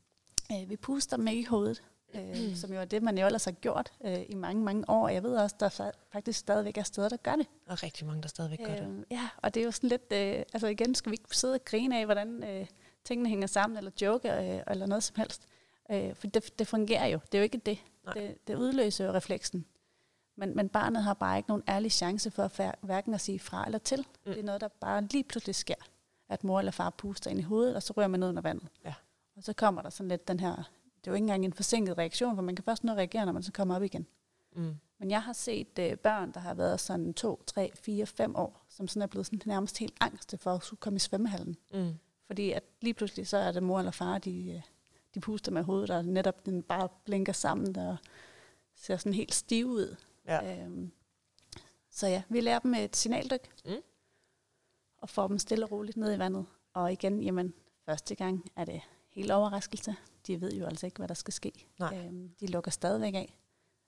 øh, 0.51 0.69
vi 0.69 0.75
puster 0.75 1.27
ikke 1.27 1.41
i 1.41 1.45
hovedet, 1.45 1.83
øh, 2.13 2.55
som 2.55 2.73
jo 2.73 2.79
er 2.79 2.85
det, 2.85 3.03
man 3.03 3.17
jo 3.17 3.25
ellers 3.25 3.45
har 3.45 3.51
gjort 3.51 3.91
øh, 4.05 4.19
i 4.29 4.35
mange, 4.35 4.63
mange 4.63 4.89
år. 4.89 5.09
Jeg 5.09 5.23
ved 5.23 5.35
også, 5.37 5.55
der 5.59 5.91
faktisk 6.11 6.39
stadigvæk 6.39 6.77
er 6.77 6.83
steder, 6.83 7.09
der 7.09 7.17
gør 7.17 7.35
det. 7.35 7.47
Og 7.65 7.83
rigtig 7.83 8.07
mange, 8.07 8.21
der 8.21 8.27
stadigvæk 8.27 8.59
gør 8.59 8.73
øh, 8.73 8.77
det. 8.77 9.05
Ja, 9.11 9.29
og 9.37 9.53
det 9.53 9.61
er 9.61 9.65
jo 9.65 9.71
sådan 9.71 9.89
lidt, 9.89 10.11
øh, 10.11 10.43
altså 10.53 10.67
igen, 10.67 10.95
skal 10.95 11.09
vi 11.09 11.13
ikke 11.13 11.37
sidde 11.37 11.53
og 11.53 11.65
grine 11.65 11.99
af, 11.99 12.05
hvordan 12.05 12.43
øh, 12.43 12.67
tingene 13.03 13.29
hænger 13.29 13.47
sammen, 13.47 13.77
eller 13.77 13.91
joke, 14.01 14.31
øh, 14.31 14.63
eller 14.67 14.85
noget 14.85 15.03
som 15.03 15.15
helst. 15.17 15.47
Øh, 15.91 16.15
for 16.15 16.27
det, 16.27 16.59
det 16.59 16.67
fungerer 16.67 17.05
jo. 17.05 17.19
Det 17.31 17.37
er 17.37 17.39
jo 17.39 17.43
ikke 17.43 17.57
det. 17.57 17.77
Det, 18.13 18.47
det 18.47 18.55
udløser 18.55 19.05
jo 19.05 19.13
refleksen. 19.13 19.65
Men, 20.37 20.55
men 20.55 20.69
barnet 20.69 21.03
har 21.03 21.13
bare 21.13 21.37
ikke 21.37 21.49
nogen 21.49 21.63
ærlig 21.67 21.91
chance 21.91 22.31
for 22.31 22.43
at 22.43 22.75
hverken 22.81 23.13
at 23.13 23.21
sige 23.21 23.39
fra 23.39 23.65
eller 23.65 23.79
til. 23.79 23.99
Mm. 23.99 24.31
Det 24.31 24.39
er 24.39 24.43
noget, 24.43 24.61
der 24.61 24.67
bare 24.67 25.01
lige 25.01 25.23
pludselig 25.23 25.55
sker. 25.55 25.75
At 26.29 26.43
mor 26.43 26.59
eller 26.59 26.71
far 26.71 26.89
puster 26.89 27.31
ind 27.31 27.39
i 27.39 27.43
hovedet, 27.43 27.75
og 27.75 27.83
så 27.83 27.93
rører 27.97 28.07
man 28.07 28.19
ned 28.19 28.29
under 28.29 28.41
vandet. 28.41 28.67
Ja. 28.85 28.93
Og 29.35 29.43
så 29.43 29.53
kommer 29.53 29.81
der 29.81 29.89
sådan 29.89 30.07
lidt 30.07 30.27
den 30.27 30.39
her... 30.39 30.69
Det 30.99 31.07
er 31.07 31.11
jo 31.11 31.15
ikke 31.15 31.23
engang 31.23 31.45
en 31.45 31.53
forsinket 31.53 31.97
reaktion, 31.97 32.35
for 32.35 32.41
man 32.41 32.55
kan 32.55 32.63
først 32.63 32.83
nå 32.83 32.91
at 32.91 32.97
reagere, 32.97 33.25
når 33.25 33.31
man 33.31 33.43
så 33.43 33.51
kommer 33.51 33.75
op 33.75 33.83
igen. 33.83 34.07
Mm. 34.55 34.75
Men 34.99 35.11
jeg 35.11 35.23
har 35.23 35.33
set 35.33 35.79
uh, 35.79 35.97
børn, 35.97 36.31
der 36.31 36.39
har 36.39 36.53
været 36.53 36.79
sådan 36.79 37.13
2, 37.13 37.43
3, 37.47 37.71
4, 37.75 38.05
5 38.05 38.35
år, 38.35 38.65
som 38.69 38.87
sådan 38.87 39.01
er 39.01 39.07
blevet 39.07 39.25
sådan 39.25 39.41
nærmest 39.45 39.77
helt 39.77 39.95
angste 39.99 40.37
for 40.37 40.51
at 40.51 40.79
komme 40.79 40.97
i 40.97 40.99
svømmehallen. 40.99 41.55
Mm. 41.73 41.93
Fordi 42.27 42.51
at 42.51 42.63
lige 42.81 42.93
pludselig 42.93 43.27
så 43.27 43.37
er 43.37 43.51
det 43.51 43.63
mor 43.63 43.79
eller 43.79 43.91
far, 43.91 44.17
de, 44.17 44.51
øh, 44.51 44.61
de 45.13 45.19
puster 45.19 45.51
med 45.51 45.63
hovedet, 45.63 45.89
og 45.89 46.05
netop 46.05 46.45
den 46.45 46.63
bare 46.63 46.89
blinker 47.05 47.33
sammen, 47.33 47.77
og 47.77 47.97
ser 48.75 48.97
sådan 48.97 49.13
helt 49.13 49.33
stiv 49.33 49.67
ud. 49.67 49.95
Ja. 50.27 50.63
Øhm, 50.63 50.91
så 51.91 52.07
ja, 52.07 52.23
vi 52.29 52.41
lærer 52.41 52.59
dem 52.59 52.73
et 52.73 52.95
signaldyk, 52.95 53.49
mm. 53.65 53.81
og 54.97 55.09
får 55.09 55.27
dem 55.27 55.39
stille 55.39 55.65
og 55.65 55.71
roligt 55.71 55.97
ned 55.97 56.15
i 56.15 56.19
vandet. 56.19 56.45
Og 56.73 56.91
igen, 56.91 57.23
jamen, 57.23 57.53
første 57.85 58.15
gang 58.15 58.51
er 58.55 58.65
det 58.65 58.81
helt 59.09 59.31
overraskelse. 59.31 59.95
De 60.29 60.41
ved 60.41 60.53
jo 60.53 60.65
altså 60.65 60.85
ikke, 60.85 60.97
hvad 60.97 61.07
der 61.07 61.13
skal 61.13 61.33
ske. 61.33 61.51
Nej. 61.79 61.97
Øhm, 61.97 62.29
de 62.39 62.47
lukker 62.47 62.71
stadigvæk 62.71 63.13
af. 63.13 63.37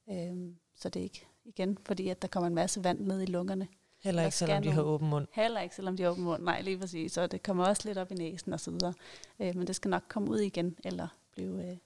Øhm, 0.10 0.56
så 0.76 0.90
det 0.90 1.00
er 1.00 1.04
ikke 1.04 1.28
igen, 1.46 1.78
fordi 1.86 2.10
at 2.10 2.22
der 2.22 2.28
kommer 2.28 2.48
en 2.48 2.56
masse 2.56 2.84
vand 2.84 3.00
ned 3.00 3.22
i 3.22 3.26
lungerne. 3.26 3.68
Heller 4.00 4.26
ikke, 4.26 4.38
selvom 4.38 4.64
de 4.64 4.72
har 4.72 4.82
åben 4.82 5.10
mund. 5.10 5.28
Heller 5.32 5.62
ikke, 5.62 5.76
selvom 5.76 5.98
de 5.98 6.04
har 6.04 6.10
åben 6.10 6.24
mund. 6.24 6.44
Nej, 6.44 6.62
lige 6.62 6.78
præcis. 6.78 7.12
Så 7.12 7.28
det 7.28 7.44
kommer 7.44 7.66
også 7.66 7.82
lidt 7.86 7.98
op 7.98 8.12
i 8.12 8.16
næsen 8.16 8.54
og 8.54 8.60
så 8.60 8.72
videre. 8.72 8.94
Øh, 9.40 9.56
men 9.56 9.68
det 9.68 9.76
skal 9.76 9.90
nok 9.90 10.04
komme 10.08 10.30
ud 10.30 10.40
igen, 10.40 10.76
eller 10.84 11.08
blive 11.32 11.72
øh, 11.72 11.78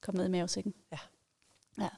komme 0.00 0.18
ned 0.18 0.26
i 0.26 0.30
mavesækken. 0.30 0.74
Ja. 0.92 0.98
ja. 1.80 1.88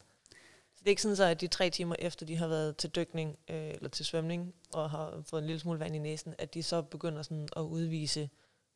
Så 0.75 0.79
det 0.79 0.87
er 0.87 0.91
ikke 0.91 1.03
sådan 1.03 1.17
så, 1.17 1.25
at 1.25 1.41
de 1.41 1.47
tre 1.47 1.71
timer 1.71 1.95
efter, 1.99 2.27
de 2.27 2.37
har 2.37 2.49
været 2.49 2.77
til 2.77 2.91
dykning 2.91 3.39
øh, 3.49 3.71
eller 3.71 3.89
til 3.89 4.05
svømning, 4.05 4.55
og 4.73 4.91
har 4.91 5.23
fået 5.27 5.41
en 5.41 5.47
lille 5.47 5.61
smule 5.61 5.81
vand 5.81 5.97
i 5.97 5.99
næsen, 5.99 6.35
at 6.39 6.55
de 6.55 6.63
så 6.63 6.83
begynder 6.83 7.23
sådan 7.23 7.49
at 7.57 7.63
udvise 7.63 8.31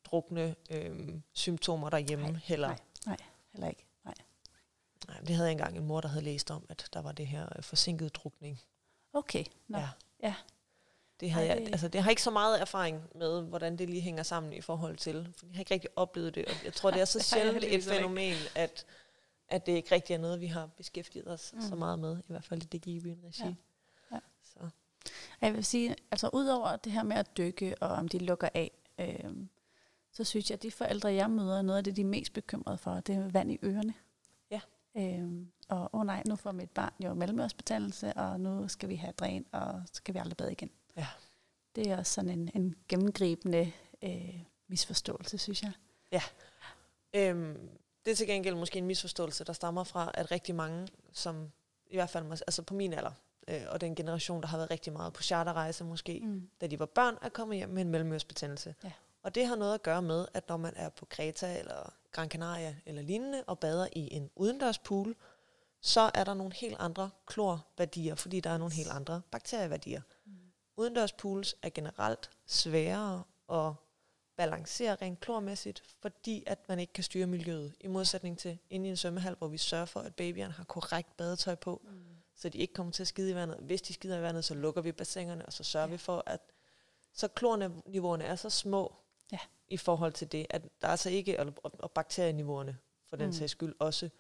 drukne 0.05 0.55
øh, 0.71 1.15
symptomer 1.33 1.91
derhjemme? 1.91 2.27
Nej, 2.27 2.41
heller. 2.45 2.69
nej, 2.69 2.79
nej, 3.07 3.17
heller 3.53 3.69
ikke. 3.69 3.87
Nej. 4.05 4.15
nej. 5.09 5.21
Det 5.21 5.35
havde 5.35 5.49
jeg 5.49 5.53
engang 5.53 5.77
en 5.77 5.85
mor, 5.85 6.01
der 6.01 6.09
havde 6.09 6.25
læst 6.25 6.51
om, 6.51 6.67
at 6.69 6.89
der 6.93 7.03
var 7.03 7.13
det 7.13 7.27
her 7.27 7.49
øh, 7.57 7.63
forsinket 7.63 8.15
drukning. 8.15 8.61
Okay, 9.13 9.45
Nå. 9.69 9.79
ja. 9.79 9.89
ja. 10.23 10.35
Det, 11.21 11.31
havde 11.31 11.49
Ej, 11.49 11.55
det... 11.55 11.63
Jeg, 11.63 11.73
altså, 11.73 11.89
det 11.89 12.03
har 12.03 12.11
ikke 12.11 12.23
så 12.23 12.31
meget 12.31 12.61
erfaring 12.61 13.03
med, 13.15 13.43
hvordan 13.43 13.79
det 13.79 13.91
lige 13.91 14.01
hænger 14.01 14.23
sammen 14.23 14.53
i 14.53 14.61
forhold 14.61 14.97
til. 14.97 15.33
For 15.37 15.47
jeg 15.47 15.55
har 15.55 15.61
ikke 15.61 15.75
rigtig 15.75 15.91
oplevet 15.97 16.35
det, 16.35 16.45
og 16.45 16.55
jeg 16.65 16.73
tror, 16.73 16.91
det 16.91 17.01
er 17.01 17.05
så 17.05 17.21
sjældent 17.31 17.65
et 17.65 17.85
fænomen, 17.85 18.37
at, 18.55 18.87
at 19.49 19.67
det 19.67 19.73
ikke 19.73 19.95
rigtig 19.95 20.15
er 20.15 20.19
noget, 20.19 20.41
vi 20.41 20.47
har 20.47 20.67
beskæftiget 20.67 21.29
os 21.29 21.53
mm. 21.55 21.61
så 21.61 21.75
meget 21.75 21.99
med, 21.99 22.19
i 22.19 22.27
hvert 22.27 22.45
fald 22.45 22.63
i 22.63 22.67
det 22.67 22.83
byen 22.83 23.21
regi. 23.25 23.43
Ja. 23.43 23.55
Ja. 24.13 24.19
Så. 24.43 24.69
Jeg 25.41 25.55
vil 25.55 25.65
sige, 25.65 25.97
altså 26.11 26.31
udover 26.33 26.77
det 26.77 26.93
her 26.93 27.03
med 27.03 27.17
at 27.17 27.37
dykke, 27.37 27.75
og 27.81 27.89
om 27.89 28.09
de 28.09 28.19
lukker 28.19 28.49
af, 28.55 28.71
øh, 28.99 29.47
så 30.15 30.25
synes 30.25 30.51
jeg, 30.51 30.57
at 30.57 30.63
de 30.63 30.71
forældre, 30.71 31.13
jeg 31.13 31.31
møder, 31.31 31.63
noget 31.63 31.79
af 31.79 31.85
det, 31.85 31.97
de 31.97 32.01
er 32.01 32.05
mest 32.05 32.33
bekymrede 32.33 32.79
for, 32.79 33.01
det 33.01 33.15
er 33.15 33.29
vand 33.29 33.53
i 33.53 33.59
ørerne. 33.63 33.95
Ja. 34.51 34.61
Øh, 34.97 35.47
og 35.69 35.91
åh 35.93 36.01
oh 36.01 36.07
nej, 36.07 36.23
nu 36.27 36.37
får 36.37 36.53
mit 36.53 36.71
barn 36.71 36.93
jo 37.05 37.15
mellemørsbetændelse, 37.15 38.13
og 38.13 38.41
nu 38.41 38.69
skal 38.69 38.89
vi 38.89 38.95
have 38.95 39.13
dræn, 39.13 39.47
og 39.53 39.83
så 39.87 39.95
skal 39.95 40.15
vi 40.15 40.19
aldrig 40.19 40.37
bade 40.37 40.53
igen. 40.53 40.71
Ja. 40.97 41.07
Det 41.77 41.91
er 41.91 41.99
også 41.99 42.13
sådan 42.13 42.31
en, 42.31 42.51
en 42.55 42.75
gennemgribende 42.89 43.73
øh, 44.03 44.43
misforståelse, 44.69 45.39
synes 45.39 45.63
jeg. 45.63 45.73
Ja. 46.13 46.23
Øhm, 47.15 47.69
det 48.05 48.11
er 48.11 48.15
til 48.15 48.27
gengæld 48.27 48.55
måske 48.55 48.79
en 48.79 48.87
misforståelse, 48.87 49.45
der 49.45 49.53
stammer 49.53 49.85
fra, 49.85 50.11
at 50.15 50.31
rigtig 50.31 50.55
mange, 50.55 50.89
som 51.13 51.53
i 51.87 51.97
hvert 51.97 52.11
fald 52.11 52.31
altså 52.31 52.63
på 52.63 52.75
min 52.75 52.93
alder, 52.93 53.13
øh, 53.49 53.63
og 53.69 53.81
den 53.81 53.95
generation, 53.95 54.43
der 54.43 54.49
har 54.49 54.57
været 54.57 54.71
rigtig 54.71 54.93
meget 54.93 55.13
på 55.13 55.23
charterrejse 55.23 55.85
måske, 55.85 56.21
mm. 56.23 56.51
da 56.61 56.67
de 56.67 56.79
var 56.79 56.87
børn, 56.87 57.19
er 57.23 57.29
kommet 57.29 57.57
hjem 57.57 57.69
med 57.69 57.83
en 57.83 57.91
mellemørsbetændelse. 57.91 58.75
Ja. 58.85 58.93
Og 59.25 59.35
det 59.35 59.47
har 59.47 59.57
noget 59.57 59.75
at 59.75 59.83
gøre 59.83 60.03
med, 60.03 60.27
at 60.35 60.49
når 60.49 60.57
man 60.57 60.73
er 60.77 60.89
på 60.89 61.07
Kreta 61.07 61.59
eller 61.59 61.95
Gran 62.13 62.29
Canaria 62.29 62.77
eller 62.87 63.03
lignende, 63.03 63.45
og 63.47 63.59
bader 63.59 63.89
i 63.93 64.15
en 64.15 64.31
udendørspool, 64.37 65.17
så 65.81 66.11
er 66.15 66.25
der 66.25 66.35
nogle 66.35 66.55
helt 66.55 66.77
andre 66.79 67.11
klorværdier, 67.27 68.15
fordi 68.15 68.41
der 68.41 68.51
er 68.51 68.59
nogle 68.59 68.75
helt 68.75 68.91
andre 68.91 69.23
bakterieværdier. 69.31 70.01
Mm 70.27 70.45
udendørspools 70.77 71.57
er 71.63 71.71
generelt 71.71 72.31
sværere 72.47 73.23
at 73.53 73.73
balancere 74.37 74.95
rent 74.95 75.21
klormæssigt, 75.21 75.83
fordi 76.01 76.45
at 76.47 76.59
man 76.69 76.79
ikke 76.79 76.93
kan 76.93 77.05
styre 77.05 77.27
miljøet. 77.27 77.75
I 77.81 77.87
modsætning 77.87 78.39
til 78.39 78.59
inde 78.71 78.87
i 78.87 78.91
en 78.91 78.97
svømmehal, 78.97 79.35
hvor 79.39 79.49
vi 79.49 79.59
sørger 79.59 79.85
for, 79.85 80.01
at 80.01 80.15
babyerne 80.15 80.53
har 80.53 80.65
korrekt 80.65 81.17
badetøj 81.17 81.55
på, 81.55 81.83
mm. 81.85 81.91
så 82.37 82.49
de 82.49 82.59
ikke 82.59 82.75
kommer 82.75 82.93
til 82.93 83.03
at 83.03 83.09
skide 83.09 83.31
i 83.31 83.35
vandet. 83.35 83.59
Hvis 83.61 83.83
de 83.83 83.93
skider 83.93 84.19
i 84.19 84.23
vandet, 84.23 84.45
så 84.45 84.55
lukker 84.55 84.81
vi 84.81 84.93
bassinerne, 84.93 85.47
og 85.47 85.53
så 85.53 85.65
sørger 85.65 85.87
ja. 85.87 85.93
vi 85.93 85.99
for, 85.99 86.23
at 86.27 86.41
så 87.13 87.29
klorniveauerne 87.29 88.25
er 88.25 88.37
så 88.37 88.51
små. 88.51 88.95
I 89.69 89.77
forhold 89.77 90.13
til 90.13 90.33
det, 90.33 90.47
at 90.51 90.63
der 90.83 90.89
er 90.89 90.93
altså 90.93 91.11
ikke, 91.11 91.41
og, 91.41 91.53
og, 91.65 91.91
bakterieniveauerne 91.91 92.79
for 93.09 93.17
den 93.17 93.27
Mm. 93.27 93.33
sags 93.33 93.53
skyld 93.53 93.75
også. 93.79 94.11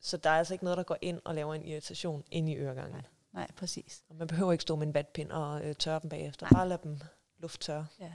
Så 0.00 0.16
der 0.16 0.30
er 0.30 0.38
altså 0.38 0.54
ikke 0.54 0.64
noget, 0.64 0.76
der 0.76 0.82
går 0.84 0.96
ind 1.00 1.20
og 1.24 1.34
laver 1.34 1.54
en 1.54 1.64
irritation 1.64 2.24
ind 2.30 2.48
i 2.48 2.56
øregangen. 2.56 2.92
Nej. 2.92 3.02
Nej, 3.32 3.50
præcis. 3.56 4.02
Og 4.08 4.16
man 4.16 4.26
behøver 4.26 4.52
ikke 4.52 4.62
stå 4.62 4.76
med 4.76 4.86
en 4.86 4.94
vatpind 4.94 5.30
og 5.30 5.64
øh, 5.64 5.74
tørre 5.74 6.00
dem 6.02 6.10
bagefter. 6.10 6.46
Nej. 6.46 6.58
Bare 6.58 6.68
lad 6.68 6.78
dem 6.78 7.00
lufttørre. 7.38 7.86
Ja. 8.00 8.12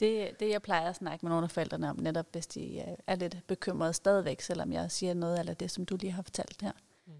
Det, 0.00 0.40
det, 0.40 0.50
jeg 0.50 0.62
plejer 0.62 0.88
at 0.88 0.96
snakke 0.96 1.26
med 1.26 1.30
nogle 1.30 1.44
af 1.44 1.50
forældrene 1.50 1.90
om, 1.90 1.96
netop 1.96 2.26
hvis 2.32 2.46
de 2.46 2.78
øh, 2.78 2.96
er 3.06 3.14
lidt 3.14 3.46
bekymrede 3.46 3.92
stadigvæk, 3.92 4.40
selvom 4.40 4.72
jeg 4.72 4.90
siger 4.90 5.14
noget 5.14 5.48
af 5.48 5.56
det, 5.56 5.70
som 5.70 5.86
du 5.86 5.96
lige 5.96 6.10
har 6.12 6.22
fortalt 6.22 6.62
her, 6.62 6.72
mm. 7.06 7.12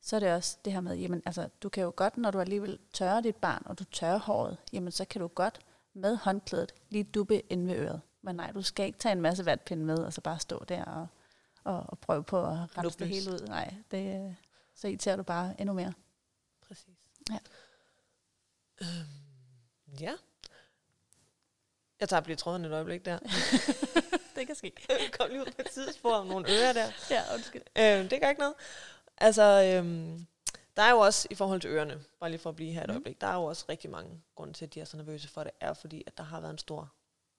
så 0.00 0.16
er 0.16 0.20
det 0.20 0.32
også 0.32 0.58
det 0.64 0.72
her 0.72 0.80
med, 0.80 0.96
jamen 0.96 1.22
altså, 1.26 1.48
du 1.62 1.68
kan 1.68 1.82
jo 1.82 1.92
godt, 1.96 2.16
når 2.16 2.30
du 2.30 2.40
alligevel 2.40 2.78
tørrer 2.92 3.20
dit 3.20 3.36
barn, 3.36 3.62
og 3.66 3.78
du 3.78 3.84
tørrer 3.84 4.18
håret, 4.18 4.56
jamen 4.72 4.92
så 4.92 5.04
kan 5.04 5.20
du 5.20 5.26
godt 5.28 5.60
med 5.94 6.16
håndklædet 6.16 6.74
lige 6.90 7.04
duppe 7.04 7.40
ind 7.40 7.66
ved 7.66 7.76
øret. 7.76 8.00
Men 8.22 8.36
nej, 8.36 8.50
du 8.52 8.62
skal 8.62 8.86
ikke 8.86 8.98
tage 8.98 9.12
en 9.12 9.20
masse 9.20 9.46
vatpinde 9.46 9.84
med, 9.84 9.98
og 9.98 10.12
så 10.12 10.20
bare 10.20 10.38
stå 10.38 10.64
der 10.64 10.84
og, 10.84 11.06
og, 11.64 11.84
og 11.88 11.98
prøve 11.98 12.24
på 12.24 12.46
at 12.46 12.78
rense 12.78 12.98
det 12.98 13.08
hele 13.08 13.30
ud. 13.30 13.38
Nej, 13.38 13.74
det, 13.90 14.36
så 14.74 14.88
irriterer 14.88 15.16
du 15.16 15.22
bare 15.22 15.60
endnu 15.60 15.74
mere. 15.74 15.92
Præcis. 16.68 16.98
Ja. 17.30 17.38
Øhm, 18.80 19.98
ja. 20.00 20.12
Jeg 22.00 22.08
tager 22.08 22.22
lige 22.26 22.36
tråden 22.36 22.64
et 22.64 22.72
øjeblik 22.72 23.04
der. 23.04 23.18
det 24.36 24.46
kan 24.46 24.54
ske. 24.54 24.72
Kom 25.18 25.30
lige 25.30 25.40
ud 25.40 25.52
på 25.56 25.62
et 25.62 25.70
tidsspor 25.70 26.14
om 26.14 26.26
nogle 26.26 26.46
ører 26.50 26.72
der. 26.72 26.90
Ja, 27.10 27.34
undskyld. 27.34 27.62
Øhm, 27.78 28.08
det 28.08 28.20
gør 28.20 28.28
ikke 28.28 28.40
noget. 28.40 28.54
Altså, 29.18 29.74
øhm, 29.76 30.26
der 30.76 30.82
er 30.82 30.90
jo 30.90 30.98
også 30.98 31.28
i 31.30 31.34
forhold 31.34 31.60
til 31.60 31.70
ørerne, 31.70 32.04
bare 32.20 32.30
lige 32.30 32.40
for 32.40 32.50
at 32.50 32.56
blive 32.56 32.72
her 32.72 32.82
et 32.82 32.88
Mm. 32.88 32.94
øjeblik, 32.94 33.20
der 33.20 33.26
er 33.26 33.34
jo 33.34 33.44
også 33.44 33.64
rigtig 33.68 33.90
mange 33.90 34.22
grunde 34.34 34.52
til, 34.52 34.64
at 34.64 34.74
de 34.74 34.80
er 34.80 34.84
så 34.84 34.96
nervøse 34.96 35.28
for 35.28 35.44
det, 35.44 35.52
er 35.60 35.74
fordi, 35.74 36.02
at 36.06 36.16
der 36.18 36.22
har 36.24 36.40
været 36.40 36.50
en 36.52 36.58
stor, 36.58 36.92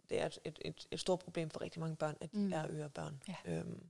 det 0.09 0.21
er 0.21 0.25
et, 0.25 0.39
et, 0.45 0.59
et, 0.65 0.87
et 0.91 0.99
stort 0.99 1.19
problem 1.19 1.49
for 1.49 1.61
rigtig 1.61 1.79
mange 1.79 1.95
børn, 1.95 2.17
at 2.21 2.31
de 2.31 2.37
mm. 2.39 2.53
Er 2.53 2.67
ørebørn. 2.69 3.23
Ja. 3.27 3.35
Øhm, 3.45 3.89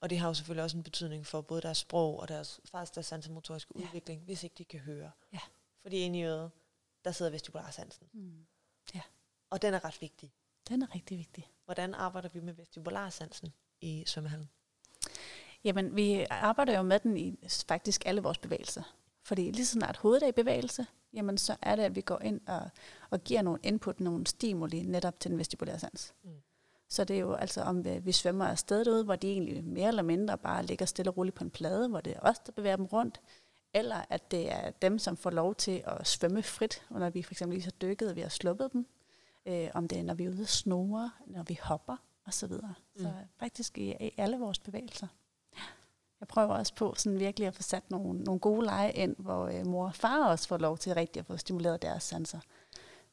og 0.00 0.10
det 0.10 0.18
har 0.18 0.28
jo 0.28 0.34
selvfølgelig 0.34 0.64
også 0.64 0.76
en 0.76 0.82
betydning 0.82 1.26
for 1.26 1.40
både 1.40 1.62
deres 1.62 1.78
sprog 1.78 2.20
og 2.20 2.28
deres, 2.28 2.60
faktisk 2.70 2.94
deres 2.94 3.06
sansemotoriske 3.06 3.72
Ja. 3.76 3.80
udvikling, 3.84 4.22
hvis 4.22 4.44
ikke 4.44 4.54
de 4.58 4.64
kan 4.64 4.80
høre. 4.80 5.10
Ja. 5.32 5.38
Fordi 5.82 5.96
inde 5.98 6.18
i 6.18 6.22
øret, 6.22 6.50
der 7.04 7.10
sidder 7.12 7.30
vestibularsansen. 7.30 8.08
Mm. 8.12 8.46
Og 9.50 9.62
den 9.62 9.74
er 9.74 9.84
ret 9.84 10.00
vigtig. 10.00 10.32
Den 10.68 10.82
er 10.82 10.94
rigtig 10.94 11.18
vigtig. 11.18 11.50
Hvordan 11.64 11.94
arbejder 11.94 12.28
vi 12.28 12.40
med 12.40 12.52
vestibularsansen 12.52 13.52
i 13.80 14.04
svømmehallen? 14.06 14.50
Jamen, 15.66 15.96
vi 15.96 16.26
arbejder 16.30 16.76
jo 16.76 16.82
med 16.82 16.98
den 16.98 17.16
i 17.16 17.38
faktisk 17.68 18.02
alle 18.06 18.22
vores 18.22 18.38
bevægelser. 18.38 18.82
Fordi 19.22 19.50
lige 19.50 19.66
så 19.66 19.72
snart 19.72 19.96
hovedet 19.96 20.22
er 20.22 20.28
i 20.28 20.32
bevægelse, 20.32 20.86
jamen 21.12 21.38
så 21.38 21.56
er 21.62 21.76
det, 21.76 21.82
at 21.82 21.94
vi 21.94 22.00
går 22.00 22.20
ind 22.22 22.40
og, 22.46 22.70
og 23.10 23.24
giver 23.24 23.42
nogle 23.42 23.60
input, 23.62 24.00
nogle 24.00 24.26
stimuli 24.26 24.82
netop 24.82 25.20
til 25.20 25.30
den 25.30 25.38
vestibulære 25.38 25.78
sans. 25.78 26.14
Mm. 26.24 26.30
Så 26.88 27.04
det 27.04 27.16
er 27.16 27.20
jo 27.20 27.32
altså, 27.32 27.62
om 27.62 27.84
vi, 27.84 27.98
vi 27.98 28.12
svømmer 28.12 28.44
afsted 28.44 28.84
derude, 28.84 29.04
hvor 29.04 29.16
de 29.16 29.30
egentlig 29.30 29.64
mere 29.64 29.88
eller 29.88 30.02
mindre 30.02 30.38
bare 30.38 30.66
ligger 30.66 30.86
stille 30.86 31.10
og 31.10 31.16
roligt 31.16 31.36
på 31.36 31.44
en 31.44 31.50
plade, 31.50 31.88
hvor 31.88 32.00
det 32.00 32.16
er 32.16 32.20
os, 32.22 32.38
der 32.38 32.52
bevæger 32.52 32.76
dem 32.76 32.86
rundt, 32.86 33.20
eller 33.74 34.04
at 34.10 34.30
det 34.30 34.52
er 34.52 34.70
dem, 34.70 34.98
som 34.98 35.16
får 35.16 35.30
lov 35.30 35.54
til 35.54 35.82
at 35.86 36.06
svømme 36.06 36.42
frit, 36.42 36.82
og 36.90 37.00
når 37.00 37.10
vi 37.10 37.22
for 37.22 37.32
eksempel 37.32 37.56
lige 37.56 37.64
har 37.64 37.70
dykket, 37.70 38.10
og 38.10 38.16
vi 38.16 38.20
har 38.20 38.28
sluppet 38.28 38.72
dem, 38.72 38.86
øh, 39.46 39.68
om 39.74 39.88
det 39.88 39.98
er, 39.98 40.02
når 40.02 40.14
vi 40.14 40.24
er 40.24 40.30
ude 40.30 40.42
at 40.42 40.48
snore, 40.48 41.10
når 41.26 41.42
vi 41.42 41.58
hopper, 41.62 41.96
og 42.24 42.34
så 42.34 42.46
videre. 42.46 42.74
Mm. 42.96 43.02
Så 43.02 43.12
faktisk 43.38 43.78
i, 43.78 43.96
i 44.00 44.14
alle 44.16 44.38
vores 44.38 44.58
bevægelser. 44.58 45.06
Jeg 46.20 46.28
prøver 46.28 46.48
også 46.48 46.74
på 46.74 46.94
sådan 46.96 47.18
virkelig 47.18 47.48
at 47.48 47.54
få 47.54 47.62
sat 47.62 47.90
nogle, 47.90 48.20
nogle 48.20 48.40
gode 48.40 48.64
lege 48.64 48.92
ind, 48.92 49.16
hvor 49.18 49.46
øh, 49.46 49.66
mor 49.66 49.86
og 49.86 49.94
far 49.94 50.28
også 50.28 50.48
får 50.48 50.58
lov 50.58 50.78
til 50.78 50.94
rigtig 50.94 51.20
at 51.20 51.26
få 51.26 51.36
stimuleret 51.36 51.82
deres 51.82 52.02
sanser. 52.02 52.40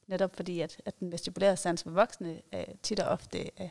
Netop 0.07 0.35
fordi, 0.35 0.59
at, 0.59 0.81
at 0.85 0.99
den 0.99 1.11
vestibulære 1.11 1.57
sans 1.57 1.83
for 1.83 1.91
voksne 1.91 2.41
øh, 2.53 2.65
tit 2.83 2.99
og 2.99 3.09
ofte 3.09 3.39
øh, 3.61 3.69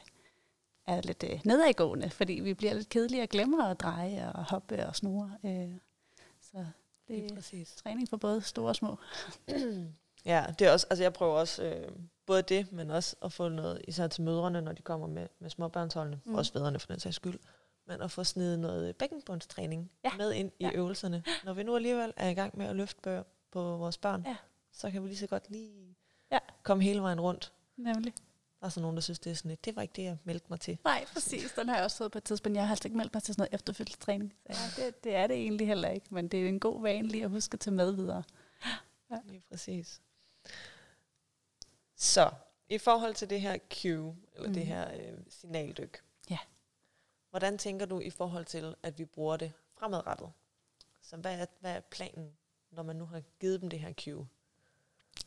er 0.86 1.00
lidt 1.00 1.24
øh, 1.30 1.40
nedadgående, 1.44 2.10
fordi 2.10 2.32
vi 2.32 2.54
bliver 2.54 2.74
lidt 2.74 2.88
kedelige 2.88 3.22
og 3.22 3.28
glemmer 3.28 3.64
at 3.64 3.80
dreje 3.80 4.32
og 4.34 4.44
hoppe 4.44 4.86
og 4.86 4.96
snore. 4.96 5.30
Øh, 5.44 5.74
så 6.40 6.66
det 7.08 7.24
er 7.24 7.34
præcis. 7.34 7.74
træning 7.74 8.08
for 8.08 8.16
både 8.16 8.40
store 8.40 8.68
og 8.68 8.76
små. 8.76 8.98
Ja, 10.24 10.46
det 10.58 10.66
er 10.66 10.72
også, 10.72 10.86
altså 10.90 11.02
jeg 11.04 11.12
prøver 11.12 11.34
også 11.34 11.62
øh, 11.64 11.88
både 12.26 12.42
det, 12.42 12.72
men 12.72 12.90
også 12.90 13.16
at 13.24 13.32
få 13.32 13.48
noget, 13.48 13.82
især 13.88 14.06
til 14.06 14.22
mødrene, 14.22 14.60
når 14.60 14.72
de 14.72 14.82
kommer 14.82 15.06
med, 15.06 15.26
med 15.38 15.50
småbørnsholdene. 15.50 16.20
Mm. 16.24 16.34
også 16.34 16.52
fædrene 16.52 16.78
for 16.78 16.86
den 16.86 17.00
sags 17.00 17.16
skyld, 17.16 17.38
men 17.92 18.02
at 18.02 18.10
få 18.10 18.24
snedet 18.24 18.58
noget 18.58 18.96
bækkenbundstræning 18.96 19.90
Ja. 20.04 20.10
med 20.16 20.32
ind 20.32 20.52
i 20.58 20.64
Ja. 20.64 20.70
øvelserne. 20.74 21.24
Når 21.44 21.52
vi 21.52 21.62
nu 21.62 21.76
alligevel 21.76 22.12
er 22.16 22.28
i 22.28 22.34
gang 22.34 22.58
med 22.58 22.66
at 22.66 22.76
løfte 22.76 23.00
bør 23.02 23.22
på 23.50 23.76
vores 23.76 23.98
børn, 23.98 24.22
Ja. 24.26 24.36
så 24.72 24.90
kan 24.90 25.02
vi 25.02 25.08
lige 25.08 25.18
så 25.18 25.26
godt 25.26 25.50
lige 25.50 25.96
Ja. 26.32 26.38
komme 26.62 26.84
hele 26.84 27.00
vejen 27.02 27.20
rundt. 27.20 27.52
Nemlig. 27.76 28.14
Der 28.60 28.66
er 28.66 28.70
så 28.70 28.80
nogen, 28.80 28.96
der 28.96 29.00
synes, 29.00 29.18
det 29.18 29.30
er 29.30 29.34
sådan 29.34 29.48
lidt, 29.48 29.64
det 29.64 29.76
var 29.76 29.82
ikke 29.82 29.92
det, 29.96 30.02
jeg 30.02 30.18
meldte 30.24 30.46
mig 30.50 30.60
til. 30.60 30.78
Nej, 30.84 31.04
præcis. 31.12 31.52
Den 31.52 31.68
har 31.68 31.76
jeg 31.76 31.84
også 31.84 31.96
fået 31.96 32.12
på 32.12 32.18
et 32.18 32.24
tidspunkt. 32.24 32.56
Jeg 32.56 32.66
har 32.66 32.72
altså 32.72 32.88
ikke 32.88 32.96
meldt 32.96 33.14
mig 33.14 33.22
til 33.22 33.34
sådan 33.34 33.40
noget 33.42 33.54
efterfølgelsestræning. 33.54 34.34
Ja, 34.48 34.54
det, 34.76 35.04
det 35.04 35.14
er 35.14 35.26
det 35.26 35.36
egentlig 35.36 35.66
heller 35.66 35.88
ikke, 35.88 36.06
men 36.10 36.28
det 36.28 36.44
er 36.44 36.48
en 36.48 36.60
god 36.60 36.82
vane 36.82 37.08
lige 37.08 37.24
at 37.24 37.30
huske 37.30 37.54
at 37.54 37.60
tage 37.60 37.74
med 37.74 37.92
videre. 37.92 38.22
Ja. 39.10 39.16
Lige 39.24 39.42
præcis. 39.50 40.00
Så, 41.96 42.30
i 42.68 42.78
forhold 42.78 43.14
til 43.14 43.30
det 43.30 43.40
her 43.40 43.58
cue, 43.82 44.16
eller 44.34 44.48
mm. 44.48 44.54
det 44.54 44.66
her 44.66 44.94
øh, 44.94 45.18
signaldyk. 45.28 46.02
Ja. 46.30 46.38
Hvordan 47.32 47.58
tænker 47.58 47.86
du 47.86 48.00
i 48.00 48.10
forhold 48.10 48.44
til, 48.44 48.74
at 48.82 48.98
vi 48.98 49.04
bruger 49.04 49.36
det 49.36 49.52
fremadrettet? 49.78 50.32
Så 51.02 51.16
hvad 51.16 51.38
er, 51.40 51.46
hvad 51.60 51.76
er 51.76 51.80
planen, 51.80 52.32
når 52.70 52.82
man 52.82 52.96
nu 52.96 53.04
har 53.04 53.22
givet 53.40 53.60
dem 53.60 53.70
det 53.70 53.80
her 53.80 53.92
cue? 53.92 54.28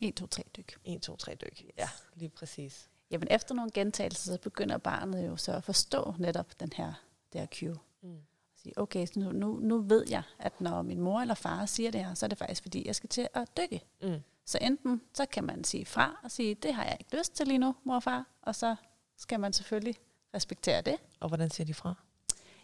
1, 0.01 0.15
2, 0.15 0.27
3 0.27 0.43
dyk. 0.57 0.79
1, 0.83 1.01
2, 1.01 1.15
3 1.15 1.35
dyk. 1.35 1.61
Yes. 1.61 1.71
Ja, 1.77 1.89
lige 2.15 2.29
præcis. 2.29 2.89
Jamen 3.11 3.27
efter 3.31 3.55
nogle 3.55 3.71
gentagelser, 3.71 4.33
så 4.33 4.39
begynder 4.39 4.77
barnet 4.77 5.27
jo 5.27 5.37
så 5.37 5.51
at 5.51 5.63
forstå 5.63 6.13
netop 6.19 6.59
den 6.59 6.73
her, 6.75 6.93
det 7.33 7.41
her 7.41 7.47
cue. 7.47 7.79
Mm. 8.01 8.21
Sige, 8.55 8.79
okay, 8.79 9.05
så 9.05 9.19
nu, 9.19 9.31
nu, 9.31 9.59
nu 9.59 9.77
ved 9.81 10.05
jeg, 10.09 10.23
at 10.39 10.61
når 10.61 10.81
min 10.81 10.99
mor 10.99 11.21
eller 11.21 11.35
far 11.35 11.65
siger 11.65 11.91
det 11.91 12.05
her, 12.05 12.13
så 12.13 12.25
er 12.25 12.27
det 12.27 12.37
faktisk 12.37 12.61
fordi, 12.61 12.87
jeg 12.87 12.95
skal 12.95 13.09
til 13.09 13.27
at 13.33 13.57
dykke. 13.57 13.81
Mm. 14.01 14.21
Så 14.45 14.57
enten, 14.61 15.01
så 15.13 15.25
kan 15.25 15.43
man 15.43 15.63
sige 15.63 15.85
fra 15.85 16.19
og 16.23 16.31
sige, 16.31 16.55
det 16.55 16.73
har 16.73 16.83
jeg 16.83 16.97
ikke 16.99 17.17
lyst 17.17 17.33
til 17.33 17.47
lige 17.47 17.57
nu, 17.57 17.75
mor 17.83 17.95
og 17.95 18.03
far, 18.03 18.25
og 18.41 18.55
så 18.55 18.75
skal 19.17 19.39
man 19.39 19.53
selvfølgelig 19.53 19.95
respektere 20.33 20.81
det. 20.81 20.97
Og 21.19 21.27
hvordan 21.27 21.49
siger 21.49 21.65
de 21.65 21.73
fra? 21.73 21.93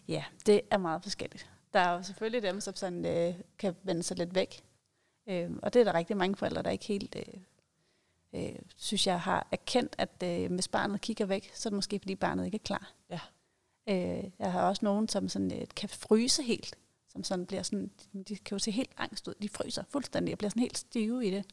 Ja, 0.08 0.24
det 0.46 0.62
er 0.72 0.78
meget 0.78 1.04
forskelligt. 1.04 1.50
Der 1.74 1.80
er 1.80 1.94
jo 1.94 2.04
selvfølgelig 2.04 2.44
dem, 2.44 2.62
som 2.62 2.76
sådan, 2.76 3.06
øh, 3.06 3.36
kan 3.60 3.76
vende 3.84 4.04
sig 4.04 4.18
lidt 4.18 4.36
væk. 4.36 4.64
Øh, 5.28 5.52
og 5.64 5.74
det 5.74 5.80
er 5.80 5.84
der 5.84 5.94
rigtig 5.94 6.18
mange 6.18 6.36
forældre, 6.36 6.62
der 6.62 6.70
ikke 6.70 6.86
helt, 6.86 7.16
øh, 7.16 7.42
øh, 8.34 8.60
synes 8.76 9.08
jeg, 9.08 9.22
har 9.22 9.48
erkendt, 9.52 9.96
at 9.98 10.24
øh, 10.24 10.54
hvis 10.54 10.68
barnet 10.68 11.02
kigger 11.02 11.26
væk, 11.26 11.52
så 11.54 11.70
er 11.70 11.72
det 11.72 11.76
måske, 11.76 12.00
fordi 12.00 12.16
barnet 12.16 12.46
ikke 12.46 12.56
er 12.56 12.66
klar. 12.66 12.94
Ja. 13.10 13.20
Øh, 13.90 14.32
jeg 14.40 14.52
har 14.52 14.62
også 14.62 14.86
nogen, 14.86 15.08
som 15.08 15.30
sådan, 15.30 15.62
øh, 15.62 15.68
kan 15.76 15.90
fryse 15.90 16.44
helt. 16.44 16.76
Som 17.08 17.24
sådan 17.24 17.46
bliver 17.46 17.64
sådan, 17.64 17.92
de, 18.14 18.24
de 18.24 18.36
kan 18.36 18.56
jo 18.56 18.60
se 18.60 18.72
helt 18.72 18.92
angst 18.98 19.28
ud. 19.28 19.34
De 19.42 19.50
fryser 19.50 19.84
fuldstændig 19.90 20.34
og 20.34 20.38
bliver 20.38 20.50
sådan 20.50 20.62
helt 20.62 20.78
stive 20.78 21.28
i 21.28 21.32
det. 21.32 21.46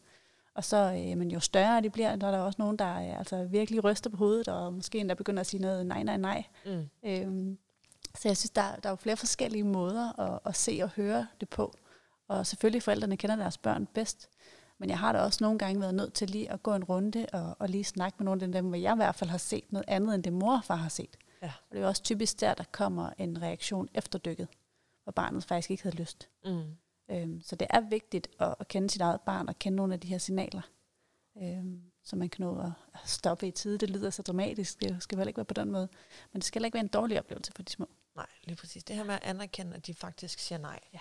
Og 0.58 0.64
så, 0.64 0.76
øh, 0.76 1.18
men 1.18 1.30
jo 1.30 1.40
større 1.40 1.80
de 1.80 1.90
bliver, 1.90 2.16
der 2.16 2.26
er 2.26 2.30
der 2.30 2.38
også 2.38 2.56
nogen, 2.58 2.76
der 2.76 2.94
øh, 2.94 3.18
altså 3.18 3.44
virkelig 3.44 3.84
ryster 3.84 4.10
på 4.10 4.16
hovedet, 4.16 4.48
og 4.48 4.72
måske 4.72 4.98
endda 4.98 5.14
begynder 5.14 5.40
at 5.40 5.46
sige 5.46 5.60
noget 5.60 5.86
nej, 5.86 6.02
nej, 6.02 6.16
nej. 6.16 6.44
Mm. 6.66 6.88
Øhm, 7.04 7.58
så 8.14 8.28
jeg 8.28 8.36
synes, 8.36 8.50
der, 8.50 8.76
der 8.76 8.88
er 8.88 8.92
jo 8.92 8.96
flere 8.96 9.16
forskellige 9.16 9.64
måder 9.64 10.20
at, 10.20 10.40
at 10.44 10.56
se 10.56 10.80
og 10.82 10.88
høre 10.88 11.26
det 11.40 11.48
på. 11.48 11.74
Og 12.28 12.46
selvfølgelig 12.46 12.82
forældrene 12.82 13.16
kender 13.16 13.36
deres 13.36 13.58
børn 13.58 13.86
bedst. 13.86 14.28
Men 14.78 14.90
jeg 14.90 14.98
har 14.98 15.12
da 15.12 15.18
også 15.18 15.44
nogle 15.44 15.58
gange 15.58 15.80
været 15.80 15.94
nødt 15.94 16.12
til 16.14 16.30
lige 16.30 16.52
at 16.52 16.62
gå 16.62 16.74
en 16.74 16.84
runde 16.84 17.26
og, 17.32 17.56
og 17.58 17.68
lige 17.68 17.84
snakke 17.84 18.16
med 18.18 18.24
nogle 18.24 18.44
af 18.44 18.52
dem, 18.52 18.66
hvor 18.66 18.76
jeg 18.76 18.92
i 18.92 18.96
hvert 18.96 19.14
fald 19.14 19.30
har 19.30 19.38
set 19.38 19.72
noget 19.72 19.84
andet, 19.88 20.14
end 20.14 20.22
det 20.22 20.32
mor 20.32 20.56
og 20.56 20.64
far 20.64 20.76
har 20.76 20.88
set. 20.88 21.16
Ja. 21.42 21.46
Og 21.46 21.70
det 21.70 21.78
er 21.78 21.82
jo 21.82 21.88
også 21.88 22.02
typisk 22.02 22.40
der, 22.40 22.54
der 22.54 22.64
kommer 22.72 23.10
en 23.18 23.42
reaktion 23.42 23.88
efter 23.94 24.18
dykket, 24.18 24.48
hvor 25.02 25.12
barnet 25.12 25.44
faktisk 25.44 25.70
ikke 25.70 25.82
havde 25.82 25.96
lyst. 25.96 26.28
Mm. 26.44 26.62
Øhm, 27.10 27.42
så 27.42 27.56
det 27.56 27.66
er 27.70 27.80
vigtigt 27.80 28.28
at, 28.38 28.54
at 28.60 28.68
kende 28.68 28.90
sit 28.90 29.00
eget 29.00 29.20
barn 29.20 29.48
og 29.48 29.58
kende 29.58 29.76
nogle 29.76 29.94
af 29.94 30.00
de 30.00 30.08
her 30.08 30.18
signaler, 30.18 30.62
øhm, 31.42 31.82
så 32.04 32.16
man 32.16 32.28
kan 32.28 32.44
nå 32.44 32.60
at 32.60 32.72
at 32.94 33.08
stoppe 33.08 33.48
i 33.48 33.50
tide. 33.50 33.78
Det 33.78 33.90
lyder 33.90 34.10
så 34.10 34.22
dramatisk, 34.22 34.80
det 34.80 35.02
skal 35.02 35.18
heller 35.18 35.28
ikke 35.28 35.38
være 35.38 35.44
på 35.44 35.54
den 35.54 35.70
måde. 35.70 35.88
Men 36.32 36.40
det 36.40 36.44
skal 36.44 36.58
heller 36.58 36.66
ikke 36.66 36.74
være 36.74 36.84
en 36.84 36.88
dårlig 36.88 37.18
oplevelse 37.18 37.52
for 37.56 37.62
de 37.62 37.72
små. 37.72 37.88
Nej, 38.16 38.26
lige 38.44 38.56
præcis. 38.56 38.84
Det 38.84 38.96
her 38.96 39.04
med 39.04 39.14
at 39.14 39.22
anerkende, 39.22 39.76
at 39.76 39.86
de 39.86 39.94
faktisk 39.94 40.38
siger 40.38 40.58
nej. 40.58 40.80
Ja. 40.92 41.00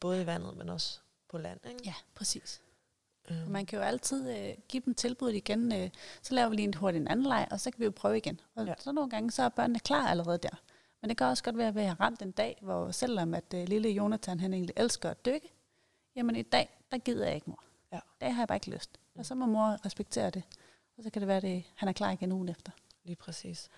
Både 0.00 0.22
i 0.22 0.26
vandet, 0.26 0.56
men 0.56 0.68
også 0.68 1.00
på 1.28 1.38
land. 1.38 1.60
Ikke? 1.68 1.80
Ja, 1.84 1.94
præcis. 2.14 2.62
Og 3.28 3.34
man 3.50 3.66
kan 3.66 3.78
jo 3.78 3.84
altid 3.84 4.30
øh, 4.38 4.54
give 4.68 4.82
dem 4.86 4.94
tilbuddet 4.94 5.36
igen. 5.36 5.72
Øh, 5.72 5.90
så 6.22 6.34
laver 6.34 6.48
vi 6.48 6.56
lige 6.56 6.68
en 6.68 6.74
hurtig 6.74 6.98
en 6.98 7.08
anden 7.08 7.26
leg, 7.26 7.48
og 7.50 7.60
så 7.60 7.70
kan 7.70 7.80
vi 7.80 7.84
jo 7.84 7.90
prøve 7.90 8.16
igen. 8.16 8.40
Og 8.54 8.66
ja. 8.66 8.74
så 8.78 8.92
nogle 8.92 9.10
gange, 9.10 9.30
så 9.30 9.42
er 9.42 9.48
børnene 9.48 9.78
klar 9.78 10.08
allerede 10.08 10.38
der. 10.38 10.62
Men 11.02 11.08
det 11.08 11.16
kan 11.16 11.26
også 11.26 11.44
godt 11.44 11.56
være, 11.56 11.68
at 11.68 11.86
har 11.86 12.00
ramt 12.00 12.22
en 12.22 12.30
dag, 12.30 12.58
hvor 12.60 12.90
selvom 12.90 13.34
at 13.34 13.54
øh, 13.54 13.68
lille 13.68 13.88
Jonathan 13.88 14.40
han 14.40 14.54
egentlig 14.54 14.74
elsker 14.76 15.10
at 15.10 15.24
dykke, 15.24 15.52
jamen 16.16 16.36
i 16.36 16.42
dag, 16.42 16.78
der 16.92 16.98
gider 16.98 17.26
jeg 17.26 17.34
ikke, 17.34 17.50
mor. 17.50 17.64
Ja. 17.92 17.96
I 17.96 18.00
dag 18.20 18.34
har 18.34 18.42
jeg 18.42 18.48
bare 18.48 18.56
ikke 18.56 18.70
lyst. 18.70 19.00
Og 19.14 19.26
så 19.26 19.34
må 19.34 19.46
mor 19.46 19.86
respektere 19.86 20.30
det. 20.30 20.42
Og 20.98 21.04
så 21.04 21.10
kan 21.10 21.22
det 21.22 21.28
være, 21.28 21.36
at 21.36 21.62
han 21.74 21.88
er 21.88 21.92
klar 21.92 22.10
igen 22.10 22.32
ugen 22.32 22.48
efter. 22.48 22.72
Lige 23.04 23.16
præcis. 23.16 23.68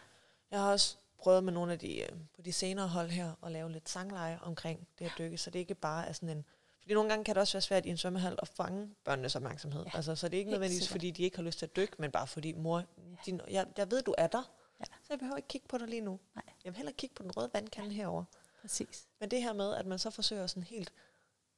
Jeg 0.50 0.60
har 0.60 0.72
også 0.72 0.96
prøvet 1.18 1.44
med 1.44 1.52
nogle 1.52 1.72
af 1.72 1.78
de, 1.78 2.02
øh, 2.02 2.08
på 2.36 2.42
de 2.42 2.52
senere 2.52 2.88
hold 2.88 3.10
her, 3.10 3.32
at 3.42 3.52
lave 3.52 3.72
lidt 3.72 3.88
sangleje 3.88 4.38
omkring 4.42 4.88
det 4.98 5.04
at 5.04 5.12
dykke, 5.18 5.38
så 5.38 5.50
det 5.50 5.58
ikke 5.58 5.74
bare 5.74 6.06
er 6.06 6.12
sådan 6.12 6.28
en... 6.28 6.44
Fordi 6.80 6.94
nogle 6.94 7.10
gange 7.10 7.24
kan 7.24 7.34
det 7.34 7.40
også 7.40 7.52
være 7.52 7.62
svært 7.62 7.86
i 7.86 7.88
en 7.88 7.96
svømmehal 7.96 8.38
at 8.42 8.48
fange 8.48 8.90
børnenes 9.04 9.36
opmærksomhed. 9.36 9.84
Ja, 9.84 9.90
altså, 9.94 10.16
så 10.16 10.28
det 10.28 10.36
er 10.36 10.38
ikke 10.38 10.50
nødvendigvis, 10.50 10.88
fordi 10.88 11.10
de 11.10 11.22
ikke 11.22 11.36
har 11.36 11.44
lyst 11.44 11.58
til 11.58 11.66
at 11.66 11.76
dykke, 11.76 11.96
men 11.98 12.10
bare 12.10 12.26
fordi, 12.26 12.52
mor, 12.52 12.84
din, 13.26 13.40
jeg, 13.50 13.66
jeg 13.76 13.90
ved, 13.90 14.02
du 14.02 14.14
er 14.18 14.26
der, 14.26 14.50
ja. 14.80 14.84
så 14.84 15.06
jeg 15.10 15.18
behøver 15.18 15.36
ikke 15.36 15.48
kigge 15.48 15.68
på 15.68 15.78
dig 15.78 15.88
lige 15.88 16.00
nu. 16.00 16.20
Nej. 16.34 16.44
Jeg 16.64 16.72
vil 16.72 16.76
hellere 16.76 16.94
kigge 16.94 17.14
på 17.14 17.22
den 17.22 17.36
røde 17.36 17.50
vandkande 17.52 17.90
ja. 17.90 17.94
herover. 17.96 18.24
Præcis. 18.60 19.08
Men 19.20 19.30
det 19.30 19.42
her 19.42 19.52
med, 19.52 19.74
at 19.74 19.86
man 19.86 19.98
så 19.98 20.10
forsøger 20.10 20.46
sådan 20.46 20.62
helt 20.62 20.92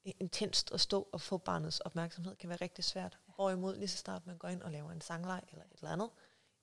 intenst 0.05 0.73
at 0.73 0.81
stå 0.81 1.09
og 1.13 1.21
få 1.21 1.39
barnets 1.39 1.81
opmærksomhed, 1.81 2.37
kan 2.37 2.49
være 2.49 2.59
rigtig 2.61 2.85
svært. 2.85 3.19
Ja. 3.29 3.33
Hvorimod 3.35 3.77
lige 3.77 3.89
så 3.89 3.97
snart 3.97 4.27
man 4.27 4.39
går 4.39 4.49
ind 4.49 4.63
og 4.63 4.71
laver 4.71 4.91
en 4.91 5.01
sangleg 5.01 5.43
eller 5.51 5.65
et 5.65 5.79
eller 5.79 5.91
andet, 5.91 6.11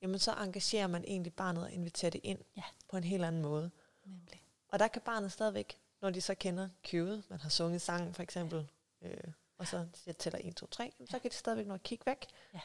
jamen 0.01 0.19
så 0.19 0.33
engagerer 0.33 0.87
man 0.87 1.03
egentlig 1.07 1.33
barnet 1.33 1.63
og 1.63 1.71
inviterer 1.71 2.11
det 2.11 2.21
ind 2.23 2.39
ja. 2.57 2.63
på 2.89 2.97
en 2.97 3.03
helt 3.03 3.25
anden 3.25 3.41
måde. 3.41 3.71
Nemlig. 4.05 4.43
Og 4.67 4.79
der 4.79 4.87
kan 4.87 5.01
barnet 5.01 5.31
stadigvæk, 5.31 5.79
når 6.01 6.09
de 6.09 6.21
så 6.21 6.35
kender 6.35 6.69
cueet, 6.89 7.23
man 7.29 7.41
har 7.41 7.49
sunget 7.49 7.81
sangen 7.81 8.13
for 8.13 8.23
eksempel, 8.23 8.69
øh, 9.01 9.17
og 9.57 9.67
så 9.67 9.87
jeg 10.05 10.17
tæller 10.17 10.39
1, 10.43 10.55
2, 10.55 10.67
3, 10.67 10.93
ja. 10.99 11.05
så 11.05 11.19
kan 11.19 11.31
de 11.31 11.35
stadigvæk 11.35 11.67
nå 11.67 11.73
at 11.73 11.83
kigge 11.83 12.05
væk, 12.05 12.25
ja. 12.53 12.59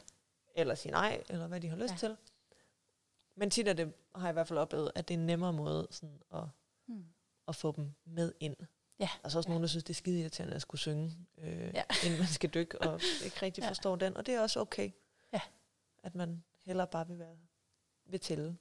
eller 0.54 0.74
sige 0.74 0.92
nej, 0.92 1.22
eller 1.28 1.46
hvad 1.46 1.60
de 1.60 1.68
har 1.68 1.76
lyst 1.76 1.92
ja. 1.92 1.98
til. 1.98 2.16
Men 3.38 3.50
tit 3.50 3.68
er 3.68 3.72
det, 3.72 3.92
har 4.14 4.22
jeg 4.26 4.32
i 4.32 4.32
hvert 4.32 4.48
fald 4.48 4.58
oplevet, 4.58 4.92
at 4.94 5.08
det 5.08 5.14
er 5.14 5.18
en 5.18 5.26
nemmere 5.26 5.52
måde 5.52 5.88
sådan 5.90 6.22
at, 6.34 6.44
hmm. 6.86 7.04
at 7.48 7.56
få 7.56 7.72
dem 7.76 7.92
med 8.04 8.32
ind. 8.40 8.56
Ja. 9.00 9.08
Og 9.22 9.30
så 9.30 9.38
også 9.38 9.48
ja. 9.48 9.50
nogen, 9.50 9.62
der 9.62 9.68
synes, 9.68 9.84
det 9.84 9.90
er 9.90 9.94
skide 9.94 10.20
irriterende 10.20 10.54
at 10.54 10.62
skulle 10.62 10.80
synge, 10.80 11.16
øh, 11.38 11.70
ja. 11.74 11.82
inden 12.04 12.18
man 12.18 12.28
skal 12.28 12.50
dykke, 12.50 12.82
og 12.82 13.00
ikke 13.24 13.36
rigtig 13.42 13.62
ja. 13.62 13.68
forstår 13.68 13.96
den. 13.96 14.16
Og 14.16 14.26
det 14.26 14.34
er 14.34 14.40
også 14.40 14.60
okay, 14.60 14.90
ja. 15.32 15.40
at 16.02 16.14
man 16.14 16.44
hellere 16.64 16.86
bare 16.86 17.06
vil 17.06 17.18
være 17.18 17.36
ved 18.06 18.18
tælle. 18.18 18.56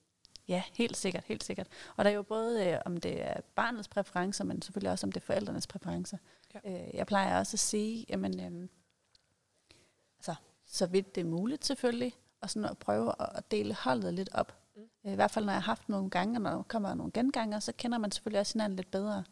Ja, 0.47 0.63
helt 0.73 0.97
sikkert, 0.97 1.23
helt 1.23 1.43
sikkert. 1.43 1.67
Og 1.95 2.05
der 2.05 2.11
er 2.11 2.15
jo 2.15 2.23
både, 2.23 2.67
øh, 2.67 2.79
om 2.85 2.97
det 2.97 3.21
er 3.21 3.41
barnets 3.55 3.87
præferencer, 3.87 4.43
men 4.43 4.61
selvfølgelig 4.61 4.91
også 4.91 5.07
om 5.07 5.11
det 5.11 5.21
er 5.21 5.25
forældrenes 5.25 5.67
præferencer. 5.67 6.17
Ja. 6.53 6.59
Øh, 6.65 6.95
jeg 6.95 7.07
plejer 7.07 7.39
også 7.39 7.55
at 7.55 7.59
sige, 7.59 8.05
jamen, 8.09 8.39
øh, 8.39 8.69
altså, 10.19 10.35
så 10.65 10.85
vidt 10.85 11.15
det 11.15 11.21
er 11.21 11.25
muligt 11.25 11.65
selvfølgelig, 11.65 12.13
og 12.41 12.49
sådan 12.49 12.69
at 12.69 12.77
prøve 12.77 13.13
at 13.37 13.51
dele 13.51 13.73
holdet 13.73 14.13
lidt 14.13 14.29
op. 14.33 14.66
Øh, 15.05 15.11
I 15.11 15.15
hvert 15.15 15.31
fald 15.31 15.45
når 15.45 15.53
jeg 15.53 15.61
har 15.61 15.71
haft 15.71 15.89
nogle 15.89 16.09
gange, 16.09 16.37
og 16.37 16.41
når 16.41 16.51
der 16.51 16.63
kommer 16.63 16.93
nogle 16.93 17.11
genganger, 17.11 17.59
så 17.59 17.71
kender 17.77 17.97
man 17.97 18.11
selvfølgelig 18.11 18.39
også 18.39 18.53
hinanden 18.53 18.75
lidt 18.75 18.91
bedre. 18.91 19.23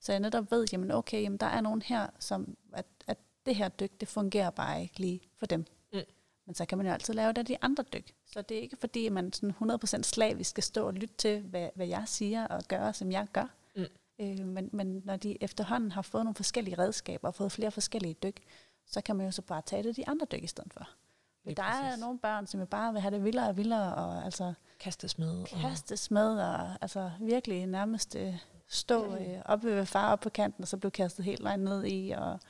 Så 0.00 0.12
jeg 0.12 0.20
netop 0.20 0.50
ved, 0.50 0.66
jamen 0.72 0.90
okay, 0.90 1.22
jamen 1.22 1.38
der 1.38 1.46
er 1.46 1.60
nogen 1.60 1.82
her, 1.82 2.06
som 2.18 2.56
at, 2.72 2.86
at 3.06 3.18
det 3.46 3.56
her 3.56 3.68
dyk, 3.68 4.00
det 4.00 4.08
fungerer 4.08 4.50
bare 4.50 4.82
ikke 4.82 5.00
lige 5.00 5.20
for 5.36 5.46
dem. 5.46 5.66
Mm. 5.92 6.00
Men 6.46 6.54
så 6.54 6.66
kan 6.66 6.78
man 6.78 6.86
jo 6.86 6.92
altid 6.92 7.14
lave 7.14 7.28
det 7.28 7.38
af 7.38 7.46
de 7.46 7.56
andre 7.62 7.84
dyk. 7.92 8.14
Så 8.26 8.42
det 8.42 8.56
er 8.56 8.60
ikke 8.60 8.76
fordi, 8.76 9.08
man 9.08 9.32
sådan 9.32 9.54
100% 9.62 10.02
slavisk 10.02 10.50
skal 10.50 10.62
stå 10.62 10.86
og 10.86 10.94
lytte 10.94 11.14
til, 11.18 11.40
hvad, 11.40 11.68
hvad 11.74 11.86
jeg 11.86 12.02
siger 12.06 12.46
og 12.46 12.62
gøre, 12.68 12.94
som 12.94 13.12
jeg 13.12 13.26
gør. 13.32 13.46
Mm. 13.76 13.84
Øh, 14.20 14.46
men, 14.46 14.70
men 14.72 15.02
når 15.04 15.16
de 15.16 15.42
efterhånden 15.42 15.92
har 15.92 16.02
fået 16.02 16.24
nogle 16.24 16.34
forskellige 16.34 16.78
redskaber 16.78 17.28
og 17.28 17.34
fået 17.34 17.52
flere 17.52 17.70
forskellige 17.70 18.14
dyk, 18.22 18.40
så 18.86 19.00
kan 19.00 19.16
man 19.16 19.26
jo 19.26 19.32
så 19.32 19.42
bare 19.42 19.62
tage 19.66 19.82
det 19.82 19.96
de 19.96 20.08
andre 20.08 20.26
dyk 20.32 20.42
i 20.42 20.46
stedet 20.46 20.72
for. 20.72 20.88
Men 21.44 21.56
der 21.56 21.62
præcis. 21.62 21.94
er 21.94 22.00
nogle 22.00 22.18
børn, 22.18 22.46
som 22.46 22.60
jo 22.60 22.66
bare 22.66 22.92
vil 22.92 23.02
have 23.02 23.14
det 23.14 23.24
vildere 23.24 23.48
og 23.48 23.56
vildere, 23.56 23.94
og 23.94 24.24
altså 24.24 24.54
kastes 24.84 25.18
med. 25.18 25.44
Kastes 25.44 26.10
med, 26.10 26.38
og 26.38 26.70
altså 26.80 27.10
virkelig 27.20 27.66
nærmest 27.66 28.16
øh, 28.16 28.34
stå 28.68 29.16
øh, 29.16 29.42
oppe 29.44 29.66
ved 29.66 29.86
far 29.86 30.12
op 30.12 30.20
på 30.20 30.30
kanten, 30.30 30.62
og 30.62 30.68
så 30.68 30.76
blive 30.76 30.90
kastet 30.90 31.24
helt 31.24 31.40
langt 31.40 31.64
ned 31.64 31.84
i, 31.84 32.10
og 32.10 32.40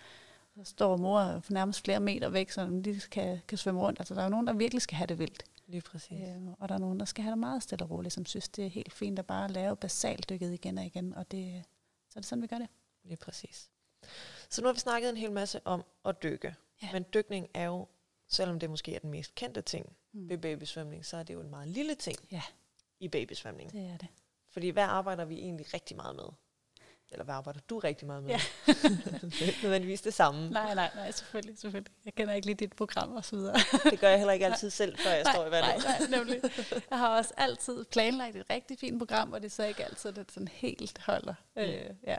så 0.57 0.64
står 0.64 0.97
mor 0.97 1.40
for 1.40 1.53
nærmest 1.53 1.85
flere 1.85 2.01
meter 2.01 2.29
væk, 2.29 2.51
så 2.51 2.81
de 2.85 3.01
kan, 3.11 3.40
kan 3.49 3.59
svømme 3.59 3.81
rundt. 3.81 4.01
Altså, 4.01 4.14
der 4.14 4.20
er 4.20 4.25
jo 4.25 4.31
nogen, 4.31 4.47
der 4.47 4.53
virkelig 4.53 4.83
skal 4.83 4.97
have 4.97 5.07
det 5.07 5.18
vildt. 5.18 5.44
Lige 5.66 5.83
præcis. 5.83 6.20
Øh, 6.20 6.49
og 6.59 6.68
der 6.68 6.75
er 6.75 6.79
nogen, 6.79 7.01
der 7.01 7.07
skal 7.07 7.23
have 7.23 7.31
det 7.31 7.38
meget 7.38 7.62
stille 7.62 7.85
og 7.85 7.90
roligt, 7.90 8.14
som 8.14 8.27
synes, 8.27 8.49
det 8.49 8.64
er 8.64 8.70
helt 8.70 8.92
fint 8.92 9.18
at 9.18 9.27
bare 9.27 9.49
lave 9.49 9.77
basaldykket 9.77 10.53
igen 10.53 10.79
og 10.79 10.85
igen, 10.85 11.14
og 11.14 11.31
det, 11.31 11.64
så 12.11 12.18
er 12.18 12.20
det 12.20 12.29
sådan, 12.29 12.42
vi 12.42 12.47
gør 12.47 12.59
det. 12.59 12.68
Lige 13.05 13.16
præcis. 13.16 13.70
Så 14.51 14.62
nu 14.62 14.68
har 14.68 14.73
vi 14.73 14.81
snakket 14.81 15.11
en 15.11 15.16
hel 15.16 15.33
masse 15.33 15.61
om 15.64 15.85
at 16.05 16.23
dykke. 16.23 16.55
Ja. 16.83 16.88
Men 16.92 17.05
dykning 17.14 17.49
er 17.55 17.64
jo, 17.64 17.88
selvom 18.29 18.59
det 18.59 18.70
måske 18.70 18.94
er 18.94 18.99
den 18.99 19.11
mest 19.11 19.35
kendte 19.35 19.62
ting 19.62 19.97
mm. 20.14 20.29
ved 20.29 20.38
babysvømning, 20.38 21.07
så 21.07 21.16
er 21.16 21.22
det 21.22 21.35
jo 21.35 21.40
en 21.40 21.50
meget 21.50 21.68
lille 21.68 21.94
ting 21.94 22.18
ja. 22.31 22.42
i 23.00 23.09
babysvømning. 23.09 23.72
Det 23.72 23.87
er 23.87 23.96
det. 23.96 24.09
Fordi 24.50 24.68
hvad 24.68 24.83
arbejder 24.83 25.24
vi 25.24 25.38
egentlig 25.38 25.74
rigtig 25.74 25.96
meget 25.96 26.16
med? 26.16 26.29
Eller 27.14 27.24
hvad 27.24 27.35
arbejder 27.35 27.61
du 27.70 27.79
rigtig 27.79 28.07
meget 28.07 28.22
med? 28.22 28.31
Ja. 28.31 28.40
det 28.66 29.40
er 29.42 29.46
ikke 29.46 29.59
nødvendigvis 29.62 30.00
det 30.00 30.14
samme. 30.14 30.50
Nej, 30.50 30.74
nej, 30.74 30.90
nej, 30.94 31.11
selvfølgelig, 31.11 31.59
selvfølgelig. 31.59 31.92
Jeg 32.05 32.14
kender 32.14 32.35
ikke 32.35 32.46
lige 32.46 32.57
dit 32.57 32.77
program 32.77 33.12
og 33.12 33.24
så 33.24 33.37
videre. 33.37 33.57
det 33.90 34.00
gør 34.00 34.09
jeg 34.09 34.18
heller 34.18 34.33
ikke 34.33 34.46
altid 34.46 34.70
selv, 34.70 34.98
før 34.98 35.11
jeg 35.11 35.22
nej, 35.22 35.33
står 35.33 35.46
i 35.46 35.50
vandet. 35.50 35.85
Nej, 35.85 35.98
nej, 35.98 36.18
nemlig. 36.18 36.40
Jeg 36.90 36.98
har 36.98 37.16
også 37.16 37.35
altid 37.37 37.85
planlagt 37.85 38.37
et 38.37 38.44
rigtig 38.50 38.79
fint 38.79 38.98
program, 38.98 39.33
og 39.33 39.40
det 39.40 39.46
er 39.46 39.50
så 39.50 39.64
ikke 39.64 39.85
altid, 39.85 40.11
at 40.11 40.16
det 40.16 40.33
sådan 40.33 40.48
helt 40.48 40.98
holder. 40.98 41.35
Mm. 41.57 41.62
Øh, 41.62 41.90
ja. 42.07 42.16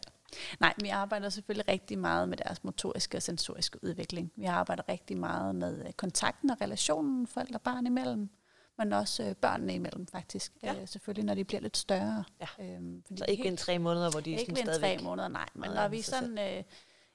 Nej, 0.60 0.74
vi 0.82 0.90
arbejder 0.90 1.30
selvfølgelig 1.30 1.68
rigtig 1.68 2.00
meget 2.00 2.30
med 2.30 2.38
deres 2.38 2.64
motoriske 2.64 3.18
og 3.18 3.22
sensoriske 3.22 3.84
udvikling. 3.84 4.32
Vi 4.36 4.46
arbejder 4.46 4.84
rigtig 4.90 5.18
meget 5.18 5.56
med 5.56 5.94
kontakten 5.94 6.50
og 6.50 6.58
relationen 6.62 7.28
forældre 7.28 7.56
og 7.56 7.62
barn 7.62 7.86
imellem 7.86 8.30
men 8.78 8.94
også 8.94 9.24
øh, 9.24 9.36
børnene 9.36 9.74
imellem 9.76 10.08
faktisk. 10.08 10.54
Ja. 10.64 10.76
Øh, 10.76 10.88
selvfølgelig, 10.88 11.26
når 11.26 11.34
de 11.34 11.44
bliver 11.44 11.62
lidt 11.62 11.78
større. 11.78 12.24
Ja. 12.42 12.64
Øhm, 12.66 13.04
fordi 13.08 13.18
så 13.18 13.26
ikke 13.28 13.48
en 13.48 13.58
tre 13.58 13.80
måneder, 13.80 14.12
hvor 14.12 14.20
de 14.20 14.34
er 14.34 14.40
ikke 14.40 14.52
sådan 14.52 14.66
stadigvæk... 14.66 14.92
Ikke 14.92 15.04
tre 15.04 15.10
måneder, 15.10 15.28
nej. 15.28 15.50
Men 15.54 15.72
når 15.72 15.88
vi 15.88 16.02
sådan, 16.02 16.38
øh, 16.38 16.64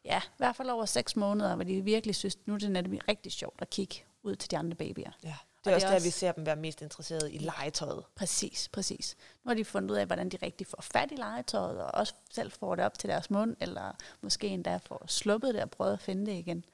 ja, 0.04 0.20
i 0.24 0.36
hvert 0.36 0.56
fald 0.56 0.70
over 0.70 0.84
seks 0.84 1.16
måneder, 1.16 1.54
hvor 1.54 1.64
de 1.64 1.80
virkelig 1.80 2.14
synes, 2.14 2.38
nu 2.46 2.54
er 2.54 2.58
det 2.58 2.70
netop 2.70 2.92
rigtig 3.08 3.32
sjovt 3.32 3.62
at 3.62 3.70
kigge 3.70 4.04
ud 4.22 4.36
til 4.36 4.50
de 4.50 4.58
andre 4.58 4.74
babyer. 4.74 5.10
Ja. 5.24 5.34
Det 5.64 5.70
er 5.70 5.70
og 5.70 5.74
også 5.74 5.86
det 5.86 5.94
er 5.94 5.98
der, 5.98 6.04
vi 6.04 6.10
ser 6.10 6.32
dem 6.32 6.46
være 6.46 6.56
mest 6.56 6.82
interesserede 6.82 7.32
i 7.32 7.38
legetøjet. 7.38 8.04
Præcis, 8.14 8.68
præcis. 8.68 9.16
Nu 9.44 9.48
har 9.48 9.54
de 9.54 9.64
fundet 9.64 9.90
ud 9.90 9.96
af, 9.96 10.06
hvordan 10.06 10.28
de 10.28 10.38
rigtig 10.42 10.66
får 10.66 10.82
fat 10.82 11.12
i 11.12 11.14
legetøjet, 11.14 11.82
og 11.82 11.94
også 11.94 12.14
selv 12.30 12.50
får 12.52 12.74
det 12.74 12.84
op 12.84 12.98
til 12.98 13.08
deres 13.08 13.30
mund, 13.30 13.56
eller 13.60 13.92
måske 14.20 14.46
endda 14.48 14.76
får 14.76 15.04
sluppet 15.06 15.54
det 15.54 15.62
og 15.62 15.70
prøvet 15.70 15.92
at 15.92 16.00
finde 16.00 16.26
det 16.26 16.32
igen. 16.32 16.64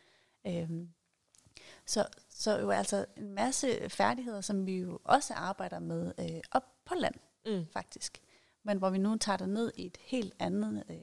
Øhm, 0.46 0.88
så, 1.86 2.06
så 2.38 2.58
jo 2.58 2.70
altså 2.70 3.04
en 3.16 3.34
masse 3.34 3.88
færdigheder, 3.88 4.40
som 4.40 4.66
vi 4.66 4.78
jo 4.78 4.98
også 5.04 5.34
arbejder 5.34 5.78
med 5.78 6.12
øh, 6.20 6.40
op 6.50 6.62
på 6.84 6.94
land, 6.94 7.14
mm. 7.46 7.66
faktisk. 7.72 8.18
Men 8.64 8.78
hvor 8.78 8.90
vi 8.90 8.98
nu 8.98 9.16
tager 9.16 9.36
det 9.36 9.48
ned 9.48 9.72
i 9.76 9.86
et 9.86 9.96
helt 10.00 10.34
andet 10.38 10.84
øh, 10.90 10.96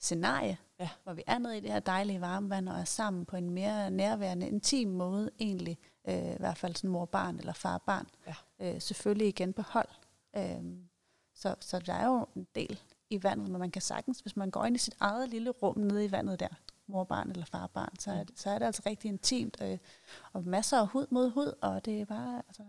scenarie, 0.00 0.58
ja. 0.80 0.88
hvor 1.02 1.12
vi 1.12 1.22
er 1.26 1.38
nede 1.38 1.56
i 1.56 1.60
det 1.60 1.72
her 1.72 1.80
dejlige 1.80 2.20
varmevand 2.20 2.68
og 2.68 2.80
er 2.80 2.84
sammen 2.84 3.24
på 3.24 3.36
en 3.36 3.50
mere 3.50 3.90
nærværende, 3.90 4.48
intim 4.48 4.88
måde 4.88 5.30
egentlig, 5.38 5.78
øh, 6.08 6.32
i 6.32 6.36
hvert 6.38 6.58
fald 6.58 6.76
sådan 6.76 6.90
mor-barn 6.90 7.38
eller 7.38 7.52
far-barn. 7.52 8.06
Ja. 8.26 8.34
Øh, 8.60 8.80
selvfølgelig 8.80 9.28
igen 9.28 9.52
på 9.52 9.62
hold. 9.62 9.88
Øh, 10.36 10.64
så, 11.34 11.54
så 11.60 11.78
der 11.78 11.92
er 11.92 12.06
jo 12.06 12.26
en 12.36 12.46
del 12.54 12.80
i 13.10 13.22
vandet, 13.22 13.48
men 13.48 13.58
man 13.58 13.70
kan 13.70 13.82
sagtens, 13.82 14.20
hvis 14.20 14.36
man 14.36 14.50
går 14.50 14.64
ind 14.64 14.76
i 14.76 14.78
sit 14.78 14.94
eget 15.00 15.28
lille 15.28 15.50
rum 15.50 15.78
nede 15.78 16.04
i 16.04 16.12
vandet 16.12 16.40
der, 16.40 16.48
morbarn 16.86 17.30
eller 17.30 17.44
farbarn, 17.44 17.98
så 17.98 18.10
er, 18.10 18.24
det, 18.24 18.38
så 18.38 18.50
er 18.50 18.58
det 18.58 18.66
altså 18.66 18.82
rigtig 18.86 19.08
intimt, 19.08 19.56
øh, 19.60 19.78
og 20.32 20.44
masser 20.44 20.78
af 20.78 20.86
hud 20.86 21.06
mod 21.10 21.30
hud, 21.30 21.52
og 21.60 21.84
det 21.84 22.00
er 22.00 22.04
bare 22.04 22.42
altså, 22.48 22.62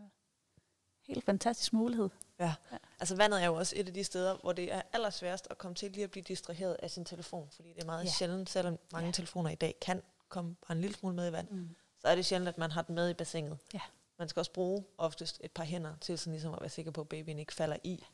helt 1.08 1.26
fantastisk 1.26 1.74
mulighed. 1.74 2.10
Ja. 2.40 2.54
ja, 2.72 2.78
altså 3.00 3.16
vandet 3.16 3.42
er 3.42 3.46
jo 3.46 3.56
også 3.56 3.76
et 3.78 3.88
af 3.88 3.94
de 3.94 4.04
steder, 4.04 4.38
hvor 4.38 4.54
det 4.54 4.74
er 4.74 4.82
allersværest 4.94 5.48
at 5.50 5.58
komme 5.58 5.76
til 5.76 5.92
lige 5.92 6.04
at 6.04 6.12
blive 6.12 6.24
distraheret 6.24 6.74
af 6.74 6.92
sin 6.92 7.06
telefon, 7.06 7.50
fordi 7.52 7.74
det 7.74 7.82
er 7.82 7.86
meget 7.86 8.06
ja. 8.06 8.10
sjældent, 8.10 8.50
selvom 8.50 8.78
mange 8.92 9.06
ja. 9.06 9.12
telefoner 9.12 9.50
i 9.50 9.56
dag 9.56 9.76
kan 9.82 10.02
komme 10.30 10.56
bare 10.68 10.76
en 10.76 10.82
lille 10.82 10.96
smule 10.96 11.16
med 11.16 11.30
i 11.30 11.32
vand, 11.32 11.50
mm. 11.50 11.76
så 12.00 12.08
er 12.08 12.16
det 12.16 12.26
sjældent, 12.26 12.50
at 12.50 12.58
man 12.58 12.72
har 12.72 12.82
den 12.82 12.96
med 12.96 13.10
i 13.10 13.14
bassinet. 13.14 13.58
Ja. 13.74 13.82
Man 14.20 14.30
skal 14.30 14.40
også 14.40 14.52
bruge 14.52 14.84
oftest 14.98 15.42
et 15.44 15.52
par 15.52 15.64
hænder 15.64 15.96
til 16.02 16.18
sådan 16.20 16.34
ligesom 16.34 16.54
at 16.54 16.62
være 16.62 16.70
sikker 16.70 16.92
på, 16.92 17.02
at 17.02 17.10
babyen 17.10 17.40
ikke 17.40 17.54
falder 17.54 17.78
i. 17.84 18.06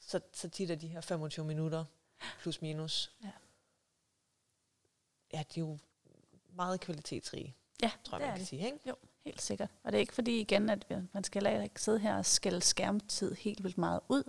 Så, 0.00 0.20
så 0.32 0.48
tit 0.48 0.70
er 0.70 0.74
de 0.74 0.88
her 0.88 1.00
25 1.00 1.46
minutter 1.46 1.84
plus 2.40 2.62
minus 2.62 3.12
ja 3.24 3.30
ja, 5.36 5.42
de 5.54 5.60
er 5.60 5.64
jo 5.64 5.78
meget 6.54 6.80
kvalitetsrige, 6.80 7.56
ja, 7.82 7.90
tror 8.04 8.18
jeg, 8.18 8.26
man 8.26 8.34
kan 8.34 8.40
det. 8.40 8.48
sige. 8.48 8.64
Ikke? 8.66 8.78
Jo, 8.88 8.94
helt 9.24 9.42
sikkert. 9.42 9.70
Og 9.84 9.92
det 9.92 9.98
er 9.98 10.00
ikke 10.00 10.14
fordi 10.14 10.40
igen, 10.40 10.70
at 10.70 10.86
man 11.12 11.24
skal 11.24 11.62
ikke 11.62 11.82
sidde 11.82 11.98
her 11.98 12.16
og 12.16 12.26
skælde 12.26 12.60
skærmtid 12.60 13.34
helt 13.34 13.64
vildt 13.64 13.78
meget 13.78 14.00
ud, 14.08 14.22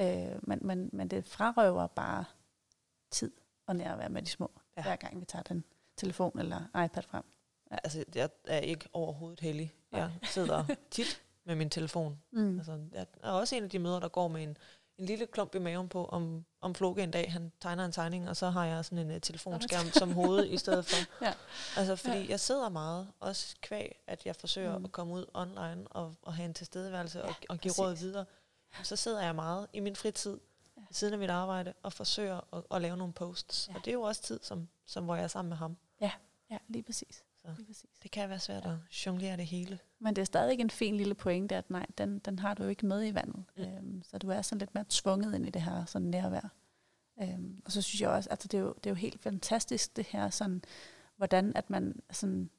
øh, 0.00 0.38
men, 0.42 0.58
men, 0.62 0.90
men 0.92 1.08
det 1.08 1.28
frarøver 1.28 1.86
bare 1.86 2.24
tid 3.10 3.32
og 3.66 3.76
nærvær 3.76 4.08
med 4.08 4.22
de 4.22 4.30
små, 4.30 4.50
ja. 4.76 4.82
hver 4.82 4.96
gang 4.96 5.20
vi 5.20 5.24
tager 5.24 5.42
den 5.42 5.64
telefon 5.96 6.38
eller 6.38 6.84
iPad 6.84 7.02
frem. 7.02 7.24
Ja. 7.70 7.76
Altså, 7.84 8.04
jeg 8.14 8.30
er 8.44 8.58
ikke 8.58 8.88
overhovedet 8.92 9.40
heldig. 9.40 9.74
Jeg 9.92 10.12
sidder 10.22 10.64
tit 10.90 11.22
med 11.44 11.54
min 11.54 11.70
telefon. 11.70 12.22
Mm. 12.30 12.56
Altså, 12.58 12.80
jeg 12.92 13.06
er 13.22 13.30
også 13.30 13.56
en 13.56 13.64
af 13.64 13.70
de 13.70 13.78
møder, 13.78 14.00
der 14.00 14.08
går 14.08 14.28
med 14.28 14.42
en 14.42 14.56
en 15.00 15.06
lille 15.06 15.26
klump 15.26 15.54
i 15.54 15.58
maven 15.58 15.88
på, 15.88 16.04
om, 16.04 16.44
om 16.60 16.74
Floke 16.74 17.02
en 17.02 17.10
dag 17.10 17.32
han 17.32 17.52
tegner 17.60 17.84
en 17.84 17.92
tegning, 17.92 18.28
og 18.28 18.36
så 18.36 18.50
har 18.50 18.64
jeg 18.64 18.84
sådan 18.84 18.98
en 18.98 19.10
uh, 19.10 19.20
telefonskærm 19.20 19.86
som 19.86 20.12
hoved 20.12 20.46
i 20.46 20.56
stedet 20.56 20.86
for. 20.86 20.96
ja. 21.26 21.32
Altså 21.76 21.96
fordi 21.96 22.18
ja. 22.18 22.26
jeg 22.28 22.40
sidder 22.40 22.68
meget, 22.68 23.08
også 23.20 23.56
kvæg, 23.60 24.02
at 24.06 24.26
jeg 24.26 24.36
forsøger 24.36 24.78
mm. 24.78 24.84
at 24.84 24.92
komme 24.92 25.14
ud 25.14 25.26
online 25.34 25.88
og, 25.88 26.14
og 26.22 26.34
have 26.34 26.46
en 26.46 26.54
tilstedeværelse 26.54 27.18
ja, 27.18 27.24
og, 27.24 27.34
og 27.48 27.58
give 27.58 27.70
præcis. 27.70 27.78
råd 27.78 27.94
videre. 27.94 28.24
Så 28.82 28.96
sidder 28.96 29.22
jeg 29.22 29.34
meget 29.34 29.66
i 29.72 29.80
min 29.80 29.96
fritid, 29.96 30.40
ja. 30.76 30.82
siden 30.90 31.12
af 31.12 31.18
mit 31.18 31.30
arbejde, 31.30 31.72
og 31.82 31.92
forsøger 31.92 32.54
at, 32.54 32.62
at 32.70 32.82
lave 32.82 32.96
nogle 32.96 33.12
posts. 33.12 33.68
Ja. 33.68 33.74
Og 33.74 33.84
det 33.84 33.90
er 33.90 33.94
jo 33.94 34.02
også 34.02 34.22
tid, 34.22 34.40
som, 34.42 34.68
som 34.86 35.04
hvor 35.04 35.14
jeg 35.14 35.24
er 35.24 35.28
sammen 35.28 35.48
med 35.48 35.56
ham. 35.56 35.76
Ja, 36.00 36.10
ja 36.50 36.58
lige 36.68 36.82
præcis. 36.82 37.24
Så 37.44 37.86
det 38.02 38.10
kan 38.10 38.28
være 38.28 38.38
svært 38.38 38.66
at 38.66 38.76
jonglere 39.06 39.36
det 39.36 39.46
hele. 39.46 39.78
Men 39.98 40.16
det 40.16 40.22
er 40.22 40.26
stadig 40.26 40.60
en 40.60 40.70
fin 40.70 40.96
lille 40.96 41.14
pointe, 41.14 41.56
at 41.56 41.70
nej, 41.70 41.86
den, 41.98 42.18
den 42.18 42.38
har 42.38 42.54
du 42.54 42.62
jo 42.62 42.68
ikke 42.68 42.86
med 42.86 43.06
i 43.06 43.14
vandet. 43.14 43.44
Mm. 43.56 43.62
Øhm, 43.62 44.02
så 44.02 44.18
du 44.18 44.28
er 44.28 44.42
sådan 44.42 44.58
lidt 44.58 44.74
mere 44.74 44.84
tvunget 44.88 45.34
ind 45.34 45.46
i 45.46 45.50
det 45.50 45.62
her 45.62 45.84
sådan 45.84 46.08
nærvær. 46.08 46.52
Øhm, 47.22 47.62
og 47.64 47.72
så 47.72 47.82
synes 47.82 48.00
jeg 48.00 48.10
også, 48.10 48.30
altså 48.30 48.48
det 48.48 48.58
er, 48.58 48.62
jo, 48.62 48.72
det 48.72 48.86
er 48.86 48.90
jo 48.90 48.94
helt 48.94 49.20
fantastisk 49.20 49.96
det 49.96 50.06
her, 50.06 50.30
sådan, 50.30 50.62
hvordan 51.16 51.52
at 51.56 51.70
man 51.70 52.00
sådan, 52.10 52.50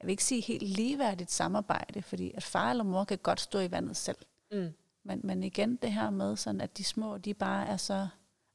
jeg 0.00 0.06
vil 0.06 0.10
ikke 0.10 0.24
sige 0.24 0.40
helt 0.40 0.62
ligeværdigt 0.62 1.30
samarbejde, 1.30 2.02
fordi 2.02 2.32
at 2.34 2.42
far 2.42 2.70
eller 2.70 2.84
mor 2.84 3.04
kan 3.04 3.18
godt 3.18 3.40
stå 3.40 3.58
i 3.58 3.70
vandet 3.70 3.96
selv. 3.96 4.18
Mm. 4.52 4.72
Men, 5.02 5.20
men 5.24 5.42
igen 5.42 5.76
det 5.76 5.92
her 5.92 6.10
med, 6.10 6.36
sådan, 6.36 6.60
at 6.60 6.78
de 6.78 6.84
små, 6.84 7.18
de 7.18 7.34
bare 7.34 7.66
er 7.66 7.76
så, 7.76 8.08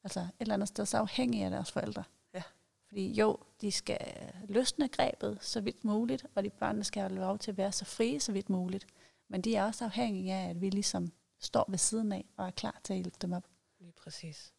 altså 0.04 0.20
et 0.20 0.30
eller 0.40 0.54
andet 0.54 0.68
sted, 0.68 0.86
så 0.86 0.98
afhængige 0.98 1.46
af 1.46 1.52
deres 1.52 1.72
forældre. 1.72 2.04
Ja. 2.34 2.44
Fordi 2.88 3.12
jo, 3.12 3.38
de 3.62 3.72
skal 3.72 4.29
løsne 4.50 4.88
grebet 4.88 5.38
så 5.42 5.62
vidt 5.62 5.84
muligt, 5.84 6.26
og 6.36 6.44
de 6.44 6.50
børnene 6.50 6.84
skal 6.84 7.02
have 7.02 7.14
lov 7.16 7.40
til 7.40 7.52
at 7.52 7.58
være 7.58 7.72
så 7.72 7.86
frie 7.86 8.20
så 8.20 8.32
vidt 8.32 8.50
muligt. 8.50 8.88
Men 9.28 9.42
de 9.42 9.56
er 9.56 9.64
også 9.66 9.86
afhængige 9.86 10.34
af, 10.34 10.50
at 10.50 10.62
vi 10.62 10.70
ligesom 10.70 11.12
står 11.40 11.66
ved 11.68 11.78
siden 11.78 12.12
af 12.12 12.26
og 12.38 12.48
er 12.48 12.52
klar 12.52 12.80
til 12.84 12.94
at 12.94 13.00
hjælpe 13.00 13.18
dem 13.22 13.34
op. 13.34 13.48
Lige 13.80 13.92
præcis. 13.92 14.54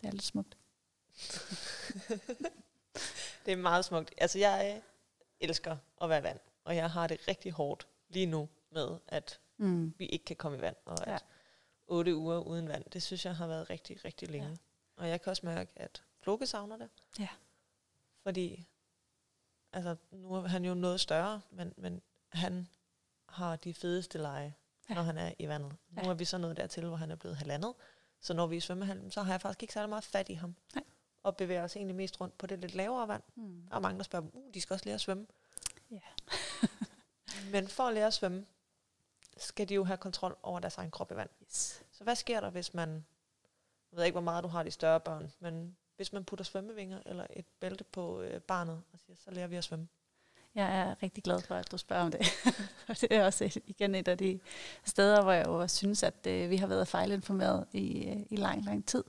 Det 0.00 0.06
er 0.06 0.10
lidt 0.12 0.22
smukt. 0.22 0.56
Det 3.46 3.52
er 3.52 3.56
meget 3.56 3.84
smukt. 3.84 4.14
Altså, 4.18 4.38
jeg 4.38 4.74
øh, 4.76 4.82
elsker 5.40 5.76
at 6.02 6.08
være 6.08 6.22
vand, 6.22 6.38
og 6.64 6.76
jeg 6.76 6.90
har 6.90 7.06
det 7.06 7.28
rigtig 7.28 7.52
hårdt 7.52 7.88
lige 8.08 8.26
nu 8.26 8.48
med, 8.70 8.98
at 9.08 9.40
Mm. 9.56 9.94
vi 9.98 10.06
ikke 10.06 10.24
kan 10.24 10.36
komme 10.36 10.58
i 10.58 10.60
vand, 10.60 10.76
og 10.84 10.96
Ja. 11.06 11.14
at 11.14 11.24
otte 11.86 12.16
uger 12.16 12.38
uden 12.38 12.68
vand, 12.68 12.84
det 12.92 13.02
synes 13.02 13.24
jeg 13.24 13.36
har 13.36 13.46
været 13.46 13.70
rigtig, 13.70 14.04
rigtig 14.04 14.28
længe. 14.30 14.48
Ja. 14.48 14.54
Og 14.96 15.08
jeg 15.08 15.22
kan 15.22 15.30
også 15.30 15.46
mærke, 15.46 15.70
at 15.76 16.02
Floke 16.22 16.46
savner 16.46 16.76
det. 16.76 16.88
Ja. 17.18 17.28
Fordi, 18.22 18.66
altså, 19.72 19.96
nu 20.12 20.34
er 20.34 20.46
han 20.48 20.64
jo 20.64 20.74
noget 20.74 21.00
større, 21.00 21.40
men, 21.50 21.74
men 21.76 22.02
han 22.28 22.68
har 23.28 23.56
de 23.56 23.74
fedeste 23.74 24.18
lege, 24.18 24.56
Ja. 24.88 24.94
når 24.94 25.02
han 25.02 25.18
er 25.18 25.32
i 25.38 25.48
vandet. 25.48 25.76
Nu 25.90 26.02
Ja. 26.02 26.08
er 26.08 26.14
vi 26.14 26.24
så 26.24 26.38
nået 26.38 26.56
dertil, 26.56 26.86
hvor 26.86 26.96
han 26.96 27.10
er 27.10 27.16
blevet 27.16 27.36
halvandet. 27.36 27.74
Så 28.20 28.34
når 28.34 28.46
vi 28.46 28.54
er 28.54 28.58
i 28.58 28.60
svømmehallen, 28.60 29.10
så 29.10 29.22
har 29.22 29.32
jeg 29.32 29.40
faktisk 29.40 29.62
ikke 29.62 29.72
særlig 29.74 29.88
meget 29.88 30.04
fat 30.04 30.28
i 30.28 30.34
ham. 30.34 30.54
Nej. 30.74 30.84
Og 31.22 31.36
bevæger 31.36 31.62
os 31.62 31.76
egentlig 31.76 31.96
mest 31.96 32.20
rundt 32.20 32.38
på 32.38 32.46
det 32.46 32.58
lidt 32.58 32.74
lavere 32.74 33.08
vand. 33.08 33.22
Mm. 33.34 33.66
Der 33.70 33.76
er 33.76 33.80
mange, 33.80 33.98
der 33.98 34.04
spørger, 34.04 34.26
uh, 34.32 34.54
de 34.54 34.60
skal 34.60 34.74
også 34.74 34.84
lære 34.86 34.94
at 34.94 35.00
svømme. 35.00 35.26
Ja. 35.90 36.00
Men 37.52 37.68
for 37.68 37.82
at 37.82 37.94
lære 37.94 38.06
at 38.06 38.14
svømme, 38.14 38.46
skal 39.36 39.68
de 39.68 39.74
jo 39.74 39.84
have 39.84 39.96
kontrol 39.96 40.36
over 40.42 40.60
deres 40.60 40.78
egen 40.78 40.90
krop 40.90 41.12
i 41.12 41.16
vand. 41.16 41.30
Yes. 41.42 41.82
Så 41.92 42.04
hvad 42.04 42.16
sker 42.16 42.40
der, 42.40 42.50
hvis 42.50 42.74
man, 42.74 42.90
jeg 43.92 43.96
ved 43.98 44.04
ikke, 44.04 44.14
hvor 44.14 44.20
meget 44.20 44.44
du 44.44 44.48
har 44.48 44.62
de 44.62 44.70
større 44.70 45.00
børn, 45.00 45.32
men 45.40 45.76
hvis 46.00 46.12
man 46.12 46.24
putter 46.24 46.44
svømmevinger 46.44 46.98
eller 47.06 47.26
et 47.36 47.44
bælte 47.60 47.84
på 47.84 48.22
øh, 48.22 48.40
barnet, 48.40 48.82
og 48.92 48.98
siger, 49.06 49.16
så 49.24 49.30
lærer 49.30 49.46
vi 49.46 49.56
at 49.56 49.64
svømme. 49.64 49.88
Jeg 50.54 50.78
er 50.78 51.02
rigtig 51.02 51.24
glad 51.24 51.40
for, 51.40 51.54
at 51.54 51.72
du 51.72 51.78
spørger 51.78 52.04
om 52.04 52.10
det. 52.10 52.20
Det 53.00 53.12
er 53.16 53.24
også 53.24 53.44
et, 53.44 53.56
igen 53.66 53.94
et 53.94 54.08
af 54.08 54.18
de 54.18 54.40
steder, 54.84 55.22
hvor 55.22 55.32
jeg 55.32 55.46
jo 55.46 55.68
synes, 55.68 56.02
at 56.02 56.26
øh, 56.26 56.50
vi 56.50 56.56
har 56.56 56.66
været 56.66 56.88
fejlinformeret 56.88 57.66
i, 57.72 58.08
øh, 58.08 58.16
i 58.30 58.36
lang, 58.36 58.64
lang 58.64 58.86
tid. 58.86 59.04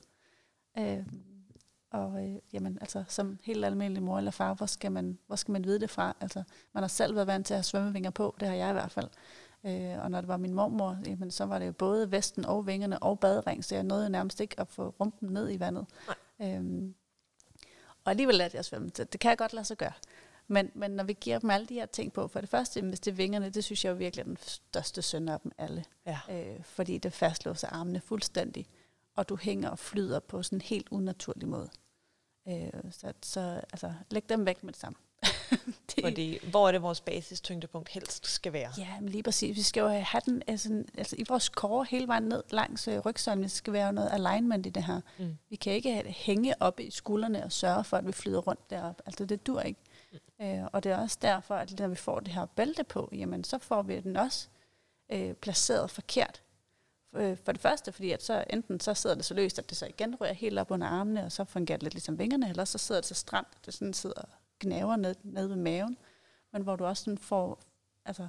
Øh, 0.78 1.06
og 1.90 2.24
øh, 2.24 2.38
jamen, 2.52 2.78
altså, 2.80 3.04
som 3.08 3.38
helt 3.42 3.64
almindelig 3.64 4.02
mor 4.02 4.18
eller 4.18 4.30
far, 4.30 4.54
hvor 4.54 4.66
skal, 4.66 4.92
man, 4.92 5.18
hvor 5.26 5.36
skal 5.36 5.52
man 5.52 5.64
vide 5.64 5.80
det 5.80 5.90
fra? 5.90 6.16
Altså, 6.20 6.42
man 6.72 6.82
har 6.82 6.88
selv 6.88 7.14
været 7.14 7.26
vant 7.26 7.46
til 7.46 7.54
at 7.54 7.58
have 7.58 7.64
svømmevinger 7.64 8.10
på, 8.10 8.36
det 8.40 8.48
har 8.48 8.54
jeg 8.54 8.70
i 8.70 8.72
hvert 8.72 8.92
fald. 8.92 9.08
Øh, 9.64 10.04
og 10.04 10.10
når 10.10 10.20
det 10.20 10.28
var 10.28 10.36
min 10.36 10.54
mormor, 10.54 10.98
jamen, 11.06 11.30
så 11.30 11.44
var 11.44 11.58
det 11.58 11.66
jo 11.66 11.72
både 11.72 12.10
vesten 12.10 12.44
og 12.44 12.66
vingerne 12.66 13.02
og 13.02 13.18
badering, 13.18 13.64
så 13.64 13.74
jeg 13.74 13.84
nåede 13.84 14.10
nærmest 14.10 14.40
ikke 14.40 14.60
at 14.60 14.68
få 14.68 14.94
rumpen 15.00 15.28
ned 15.28 15.52
i 15.52 15.60
vandet. 15.60 15.86
Øhm, 16.42 16.94
og 18.04 18.10
alligevel 18.10 18.34
lærte 18.34 18.56
jeg 18.56 18.64
svømme. 18.64 18.88
Det, 18.88 19.12
det 19.12 19.20
kan 19.20 19.28
jeg 19.28 19.38
godt 19.38 19.52
lade 19.52 19.64
sig 19.64 19.76
gøre. 19.76 19.92
Men, 20.48 20.70
men 20.74 20.90
når 20.90 21.04
vi 21.04 21.12
giver 21.12 21.38
dem 21.38 21.50
alle 21.50 21.66
de 21.66 21.74
her 21.74 21.86
ting 21.86 22.12
på, 22.12 22.28
for 22.28 22.40
det 22.40 22.48
første, 22.48 22.80
hvis 22.80 23.00
det 23.00 23.10
er 23.10 23.14
vingerne, 23.14 23.50
det 23.50 23.64
synes 23.64 23.84
jeg 23.84 23.90
jo 23.90 23.96
virkelig 23.96 24.22
er 24.22 24.26
den 24.26 24.38
største 24.40 25.02
synd 25.02 25.30
af 25.30 25.40
dem 25.40 25.52
alle. 25.58 25.84
Ja. 26.06 26.18
Øh, 26.30 26.64
fordi 26.64 26.98
det 26.98 27.12
fastlåser 27.12 27.68
armene 27.68 28.00
fuldstændig, 28.00 28.66
og 29.16 29.28
du 29.28 29.36
hænger 29.36 29.70
og 29.70 29.78
flyder 29.78 30.20
på 30.20 30.42
sådan 30.42 30.56
en 30.56 30.62
helt 30.62 30.88
unaturlig 30.90 31.48
måde. 31.48 31.70
Øh, 32.48 32.90
så, 32.90 33.12
så 33.22 33.40
altså, 33.72 33.94
læg 34.10 34.28
dem 34.28 34.46
væk 34.46 34.62
med 34.62 34.72
det 34.72 34.80
samme. 34.80 34.96
det, 35.96 36.04
Fordi, 36.04 36.38
hvor 36.50 36.68
er 36.68 36.72
det 36.72 36.82
vores 36.82 37.00
basistyngdepunkt 37.00 37.88
helst 37.88 38.26
skal 38.26 38.52
være? 38.52 38.72
Ja, 38.78 39.00
men 39.00 39.08
lige 39.08 39.22
præcis. 39.22 39.56
Vi 39.56 39.62
skal 39.62 39.80
jo 39.80 39.88
have 39.88 40.20
den 40.24 40.42
altså, 40.46 40.84
altså 40.98 41.16
i 41.18 41.24
vores 41.28 41.44
core 41.44 41.86
hele 41.90 42.08
vejen 42.08 42.22
ned 42.22 42.42
langs 42.50 42.88
øh, 42.88 42.98
rygsøjlen. 42.98 43.42
Det 43.42 43.50
skal 43.50 43.72
være 43.72 43.92
noget 43.92 44.10
alignment 44.12 44.66
i 44.66 44.70
det 44.70 44.84
her. 44.84 45.00
Mm. 45.18 45.36
Vi 45.50 45.56
kan 45.56 45.72
ikke 45.72 45.92
have 45.92 46.02
det 46.02 46.12
hænge 46.12 46.62
op 46.62 46.80
i 46.80 46.90
skuldrene 46.90 47.44
og 47.44 47.52
sørge 47.52 47.84
for, 47.84 47.96
at 47.96 48.06
vi 48.06 48.12
flyder 48.12 48.38
rundt 48.38 48.70
derop. 48.70 49.02
Altså 49.06 49.24
det 49.24 49.46
dur 49.46 49.60
ikke. 49.60 49.80
Mm. 50.12 50.46
Øh, 50.46 50.66
og 50.72 50.84
det 50.84 50.92
er 50.92 50.96
også 50.96 51.18
derfor, 51.22 51.54
at 51.54 51.78
når 51.78 51.88
vi 51.88 51.94
får 51.94 52.20
det 52.20 52.32
her 52.32 52.46
bælte 52.46 52.84
på, 52.84 53.08
jamen 53.12 53.44
så 53.44 53.58
får 53.58 53.82
vi 53.82 54.00
den 54.00 54.16
også 54.16 54.48
øh, 55.12 55.34
placeret 55.34 55.90
forkert. 55.90 56.42
Øh, 57.16 57.36
for 57.44 57.52
det 57.52 57.60
første, 57.60 57.92
fordi 57.92 58.10
at 58.10 58.22
så 58.22 58.44
enten 58.50 58.80
så 58.80 58.94
sidder 58.94 59.16
det 59.16 59.24
så 59.24 59.34
løst, 59.34 59.58
at 59.58 59.70
det 59.70 59.78
så 59.78 59.86
igen 59.86 60.16
rører 60.20 60.32
helt 60.32 60.58
op 60.58 60.70
under 60.70 60.86
armene, 60.86 61.24
og 61.24 61.32
så 61.32 61.44
fungerer 61.44 61.76
det 61.76 61.82
lidt 61.82 61.94
ligesom 61.94 62.18
vingerne, 62.18 62.48
eller 62.48 62.64
så 62.64 62.78
sidder 62.78 63.00
det 63.00 63.08
så 63.08 63.14
stramt, 63.14 63.48
at 63.60 63.66
det 63.66 63.74
sådan 63.74 63.94
sidder 63.94 64.22
gnaver 64.62 64.96
ned, 64.96 65.14
ned 65.22 65.46
ved 65.46 65.56
maven. 65.56 65.98
Men 66.52 66.62
hvor 66.62 66.76
du 66.76 66.84
også 66.84 67.04
sådan 67.04 67.18
får, 67.18 67.60
altså 68.04 68.28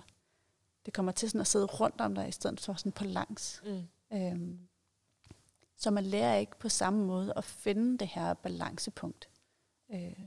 det 0.85 0.93
kommer 0.93 1.11
til 1.11 1.29
sådan 1.29 1.41
at 1.41 1.47
sidde 1.47 1.65
rundt 1.65 2.01
om 2.01 2.15
dig, 2.15 2.27
i 2.27 2.31
stedet 2.31 2.59
for 2.59 2.73
sådan 2.73 2.91
på 2.91 3.03
langs. 3.03 3.61
Mm. 3.65 3.87
Øhm, 4.13 4.67
så 5.77 5.91
man 5.91 6.03
lærer 6.03 6.35
ikke 6.35 6.59
på 6.59 6.69
samme 6.69 7.05
måde 7.05 7.33
at 7.35 7.43
finde 7.43 7.97
det 7.97 8.07
her 8.07 8.33
balancepunkt. 8.33 9.29
Øh, 9.91 10.19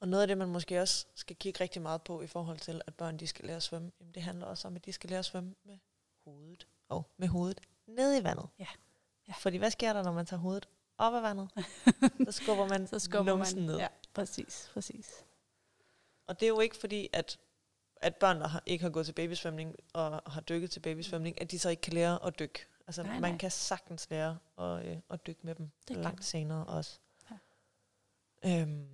Og 0.00 0.08
noget 0.08 0.22
af 0.22 0.28
det, 0.28 0.38
man 0.38 0.48
måske 0.48 0.80
også 0.80 1.06
skal 1.14 1.36
kigge 1.36 1.60
rigtig 1.60 1.82
meget 1.82 2.02
på 2.02 2.22
i 2.22 2.26
forhold 2.26 2.58
til, 2.58 2.82
at 2.86 2.94
børn 2.94 3.16
de 3.16 3.26
skal 3.26 3.44
lære 3.44 3.56
at 3.56 3.62
svømme, 3.62 3.92
jamen 4.00 4.14
det 4.14 4.22
handler 4.22 4.46
også 4.46 4.68
om, 4.68 4.76
at 4.76 4.84
de 4.84 4.92
skal 4.92 5.10
lære 5.10 5.18
at 5.18 5.24
svømme 5.24 5.54
med 5.64 5.78
hovedet. 6.24 6.66
Og 6.88 7.10
med 7.16 7.28
hovedet 7.28 7.60
ned 7.86 8.20
i 8.20 8.24
vandet. 8.24 8.48
Ja. 8.58 8.66
Ja. 9.28 9.32
Fordi 9.32 9.56
hvad 9.56 9.70
sker 9.70 9.92
der, 9.92 10.02
når 10.02 10.12
man 10.12 10.26
tager 10.26 10.40
hovedet 10.40 10.68
op 10.98 11.14
af 11.14 11.22
vandet? 11.22 11.50
så 12.26 12.32
skubber 12.32 12.68
man 12.68 12.86
så 12.86 12.98
skubber 12.98 13.32
numsen 13.32 13.58
man 13.58 13.66
ned. 13.66 13.78
Ja, 13.78 13.88
præcis, 14.14 14.70
præcis. 14.72 15.24
Og 16.26 16.40
det 16.40 16.46
er 16.46 16.48
jo 16.48 16.60
ikke 16.60 16.76
fordi, 16.76 17.08
at, 17.12 17.38
at 17.96 18.16
børn, 18.16 18.40
der 18.40 18.48
har, 18.48 18.62
ikke 18.66 18.82
har 18.82 18.90
gået 18.90 19.06
til 19.06 19.12
babysvømning 19.12 19.76
og 19.92 20.22
har 20.32 20.40
dykket 20.40 20.70
til 20.70 20.80
babysvømning, 20.80 21.40
at 21.40 21.50
de 21.50 21.58
så 21.58 21.68
ikke 21.68 21.80
kan 21.82 21.92
lære 21.92 22.26
at 22.26 22.38
dykke. 22.38 22.66
Altså 22.86 23.02
Nej, 23.02 23.12
nej, 23.12 23.20
nej. 23.20 23.30
man 23.30 23.38
kan 23.38 23.50
sagtens 23.50 24.10
lære 24.10 24.38
at, 24.58 24.86
øh, 24.86 24.96
at 25.10 25.26
dykke 25.26 25.40
med 25.42 25.54
dem 25.54 25.70
kan 25.86 25.96
langt 25.96 26.18
man. 26.18 26.22
senere 26.22 26.66
også. 26.66 26.98
Ja. 27.30 27.36
Øhm. 28.62 28.88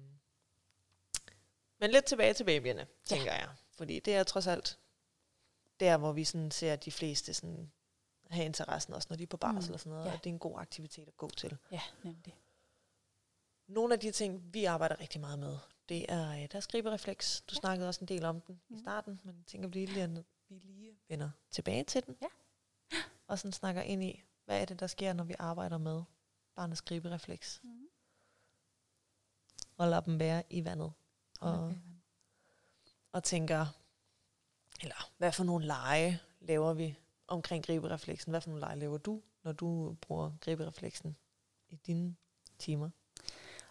Men 1.80 1.90
lidt 1.90 2.04
tilbage 2.04 2.34
til 2.34 2.44
babyerne, 2.44 2.86
tænker 3.04 3.32
jeg. 3.32 3.48
Fordi 3.76 4.00
det 4.00 4.14
er 4.14 4.22
trods 4.22 4.46
alt 4.46 4.78
der, 5.80 5.96
hvor 5.96 6.12
vi 6.12 6.24
sådan 6.24 6.50
ser 6.50 6.76
de 6.76 6.92
fleste 6.92 7.34
sådan 7.34 7.72
have 8.34 8.44
interessen, 8.46 8.94
også 8.94 9.06
når 9.10 9.16
de 9.16 9.22
er 9.22 9.26
på 9.26 9.36
barsel 9.36 9.70
Mm, 9.70 9.74
og 9.74 9.80
sådan 9.80 9.92
noget, 9.92 10.06
ja. 10.06 10.12
og 10.12 10.24
det 10.24 10.30
er 10.30 10.34
en 10.34 10.38
god 10.38 10.58
aktivitet 10.60 11.08
at 11.08 11.16
gå 11.16 11.30
til. 11.30 11.56
Ja, 11.70 11.80
nemlig. 12.02 12.36
Nogle 13.66 13.94
af 13.94 14.00
de 14.00 14.10
ting, 14.10 14.54
vi 14.54 14.64
arbejder 14.64 15.00
rigtig 15.00 15.20
meget 15.20 15.38
med, 15.38 15.58
det 15.88 16.12
er 16.12 16.30
øh, 16.42 16.48
deres 16.52 16.66
griberefleks. 16.66 17.40
Du 17.48 17.52
Ja. 17.54 17.60
snakkede 17.60 17.88
også 17.88 18.00
en 18.00 18.08
del 18.08 18.24
om 18.24 18.40
den 18.40 18.60
i 18.68 18.72
Mhm. 18.72 18.78
starten, 18.82 19.20
men 19.24 19.36
jeg 19.36 19.46
tænker, 19.46 19.68
vi 19.68 19.86
lige, 19.86 20.02
at 20.02 20.10
vi 20.48 20.58
lige 20.58 20.98
vender 21.08 21.30
tilbage 21.50 21.84
til 21.84 22.06
den. 22.06 22.16
Ja. 22.22 22.26
Og 23.26 23.38
sådan 23.38 23.52
snakker 23.52 23.82
ind 23.82 24.04
i, 24.04 24.22
hvad 24.44 24.60
er 24.60 24.64
det, 24.64 24.80
der 24.80 24.86
sker, 24.86 25.12
når 25.12 25.24
vi 25.24 25.34
arbejder 25.38 25.78
med 25.78 26.02
barnets 26.54 26.82
griberefleks. 26.82 27.60
Mm. 27.62 27.86
Og 29.76 29.88
lader 29.88 30.00
dem 30.00 30.18
være 30.18 30.42
i 30.50 30.64
vandet. 30.64 30.92
Og, 31.40 31.64
Okay. 31.64 31.76
og 33.12 33.24
tænker, 33.24 33.66
eller 34.82 35.10
hvad 35.18 35.32
for 35.32 35.44
nogle 35.44 35.66
lege 35.66 36.20
laver 36.40 36.72
vi 36.72 36.98
omkring 37.28 37.64
griberefleksen? 37.64 38.30
Hvad 38.30 38.40
for 38.40 38.50
nogle 38.50 38.60
lege 38.60 38.78
laver 38.78 38.98
du, 38.98 39.22
når 39.44 39.52
du 39.52 39.96
bruger 40.00 40.30
griberefleksen 40.40 41.16
i 41.68 41.76
dine 41.86 42.16
timer? 42.58 42.90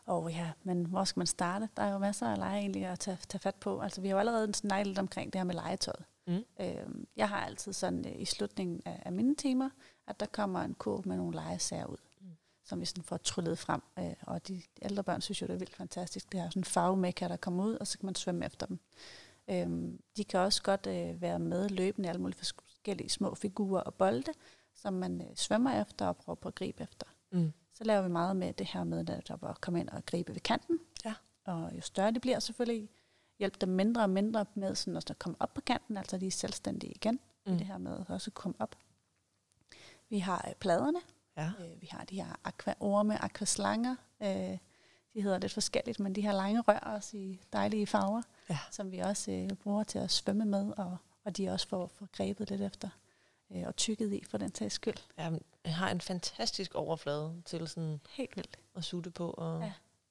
Og 0.05 0.31
ja, 0.31 0.51
men 0.63 0.85
hvor 0.85 1.03
skal 1.03 1.19
man 1.19 1.27
starte? 1.27 1.69
Der 1.77 1.83
er 1.83 1.91
jo 1.91 1.97
masser 1.97 2.27
af 2.27 2.37
lege 2.37 2.59
egentlig 2.59 2.85
at 2.85 2.99
tage, 2.99 3.17
tage 3.29 3.39
fat 3.39 3.55
på. 3.55 3.81
Altså 3.81 4.01
vi 4.01 4.07
har 4.07 4.15
jo 4.15 4.19
allerede 4.19 4.53
snakket 4.53 4.87
lidt 4.87 4.99
omkring 4.99 5.33
det 5.33 5.39
her 5.39 5.43
med 5.43 5.55
legetøjet. 5.55 6.05
Mm. 6.27 6.43
Øhm, 6.59 7.07
jeg 7.15 7.29
har 7.29 7.45
altid 7.45 7.73
sådan 7.73 8.05
øh, 8.07 8.21
i 8.21 8.25
slutningen 8.25 8.81
af, 8.85 9.01
af 9.05 9.11
mine 9.11 9.35
timer, 9.35 9.69
at 10.07 10.19
der 10.19 10.25
kommer 10.25 10.61
en 10.61 10.73
kurv 10.73 11.01
med 11.05 11.17
nogle 11.17 11.35
legesager 11.35 11.85
ud, 11.85 11.97
mm. 12.21 12.27
som 12.63 12.79
vi 12.79 12.85
sådan 12.85 13.03
får 13.03 13.17
tryllet 13.17 13.59
frem. 13.59 13.81
Øh, 13.99 14.13
og 14.21 14.47
de 14.47 14.61
ældre 14.81 15.03
børn 15.03 15.21
synes 15.21 15.41
jo, 15.41 15.47
det 15.47 15.53
er 15.53 15.57
vildt 15.57 15.75
fantastisk. 15.75 16.31
Det 16.31 16.39
her 16.41 16.49
sådan 16.49 16.63
farvemækker, 16.63 17.27
der 17.27 17.37
kommer 17.37 17.65
ud, 17.65 17.73
og 17.73 17.87
så 17.87 17.99
kan 17.99 18.05
man 18.05 18.15
svømme 18.15 18.45
efter 18.45 18.65
dem. 18.65 18.79
Øhm, 19.47 20.01
de 20.17 20.23
kan 20.23 20.39
også 20.39 20.63
godt 20.63 20.87
øh, 20.87 21.21
være 21.21 21.39
med 21.39 21.69
løbende 21.69 22.07
i 22.07 22.09
alle 22.09 22.21
mulige 22.21 22.37
forskellige 22.83 23.09
små 23.09 23.35
figurer 23.35 23.81
og 23.81 23.93
bolde, 23.93 24.33
som 24.73 24.93
man 24.93 25.21
øh, 25.21 25.35
svømmer 25.35 25.81
efter 25.81 26.07
og 26.07 26.17
prøver 26.17 26.35
på 26.35 26.47
at 26.47 26.55
gribe 26.55 26.83
efter. 26.83 27.07
Mm. 27.31 27.53
Så 27.73 27.83
laver 27.83 28.01
vi 28.01 28.09
meget 28.09 28.35
med 28.35 28.53
det 28.53 28.67
her 28.67 28.83
med, 28.83 29.09
at 29.09 29.27
der 29.27 29.35
bare 29.35 29.55
komme 29.61 29.79
ind 29.79 29.89
og 29.89 30.05
gribe 30.05 30.33
ved 30.33 30.41
kanten. 30.41 30.79
Ja. 31.05 31.13
Og 31.45 31.71
jo 31.75 31.81
større 31.81 32.11
de 32.11 32.19
bliver 32.19 32.39
selvfølgelig, 32.39 32.89
hjælp 33.39 33.61
dem 33.61 33.69
mindre 33.69 34.01
og 34.01 34.09
mindre 34.09 34.45
med 34.55 34.75
sådan 34.75 34.97
at 34.97 35.11
komme 35.19 35.35
op 35.39 35.53
på 35.53 35.61
kanten, 35.61 35.97
altså 35.97 36.17
de 36.17 36.27
er 36.27 36.31
selvstændige 36.31 36.91
igen, 36.91 37.19
mm. 37.45 37.57
det 37.57 37.67
her 37.67 37.77
med 37.77 37.99
at 37.99 38.09
også 38.09 38.31
komme 38.31 38.55
op. 38.59 38.75
Vi 40.09 40.19
har 40.19 40.45
øh, 40.47 40.53
pladerne, 40.55 40.99
Ja. 41.37 41.51
øh, 41.59 41.81
vi 41.81 41.87
har 41.91 42.05
de 42.05 42.15
her 42.15 42.39
aquaorme, 42.43 43.23
aquaslanger, 43.23 43.95
øh, 44.23 44.57
de 45.13 45.21
hedder 45.21 45.37
lidt 45.37 45.53
forskelligt, 45.53 45.99
men 45.99 46.15
de 46.15 46.21
her 46.21 46.31
lange 46.31 46.61
rør 46.61 46.79
også 46.79 47.17
i 47.17 47.41
dejlige 47.53 47.87
farver, 47.87 48.21
Ja. 48.49 48.59
som 48.71 48.91
vi 48.91 48.99
også 48.99 49.31
øh, 49.31 49.49
bruger 49.49 49.83
til 49.83 49.99
at 49.99 50.11
svømme 50.11 50.45
med, 50.45 50.73
og, 50.77 50.97
og 51.25 51.37
de 51.37 51.49
også 51.49 51.67
får, 51.67 51.87
får 51.87 52.07
grebet 52.17 52.49
lidt 52.49 52.61
efter 52.61 52.89
øh, 53.51 53.63
og 53.67 53.75
tykket 53.75 54.13
i 54.13 54.23
for 54.29 54.37
den 54.37 54.55
sags 54.55 54.73
skyld. 54.75 54.93
Ja, 55.17 55.29
jeg 55.65 55.75
har 55.75 55.89
en 55.91 56.01
fantastisk 56.01 56.75
overflade 56.75 57.41
til 57.45 57.67
sådan 57.67 57.99
Helt 58.09 58.35
vildt. 58.37 58.59
at 58.75 58.83
sutte 58.83 59.11
på 59.11 59.29
og 59.29 59.59
Ja. 59.61 59.65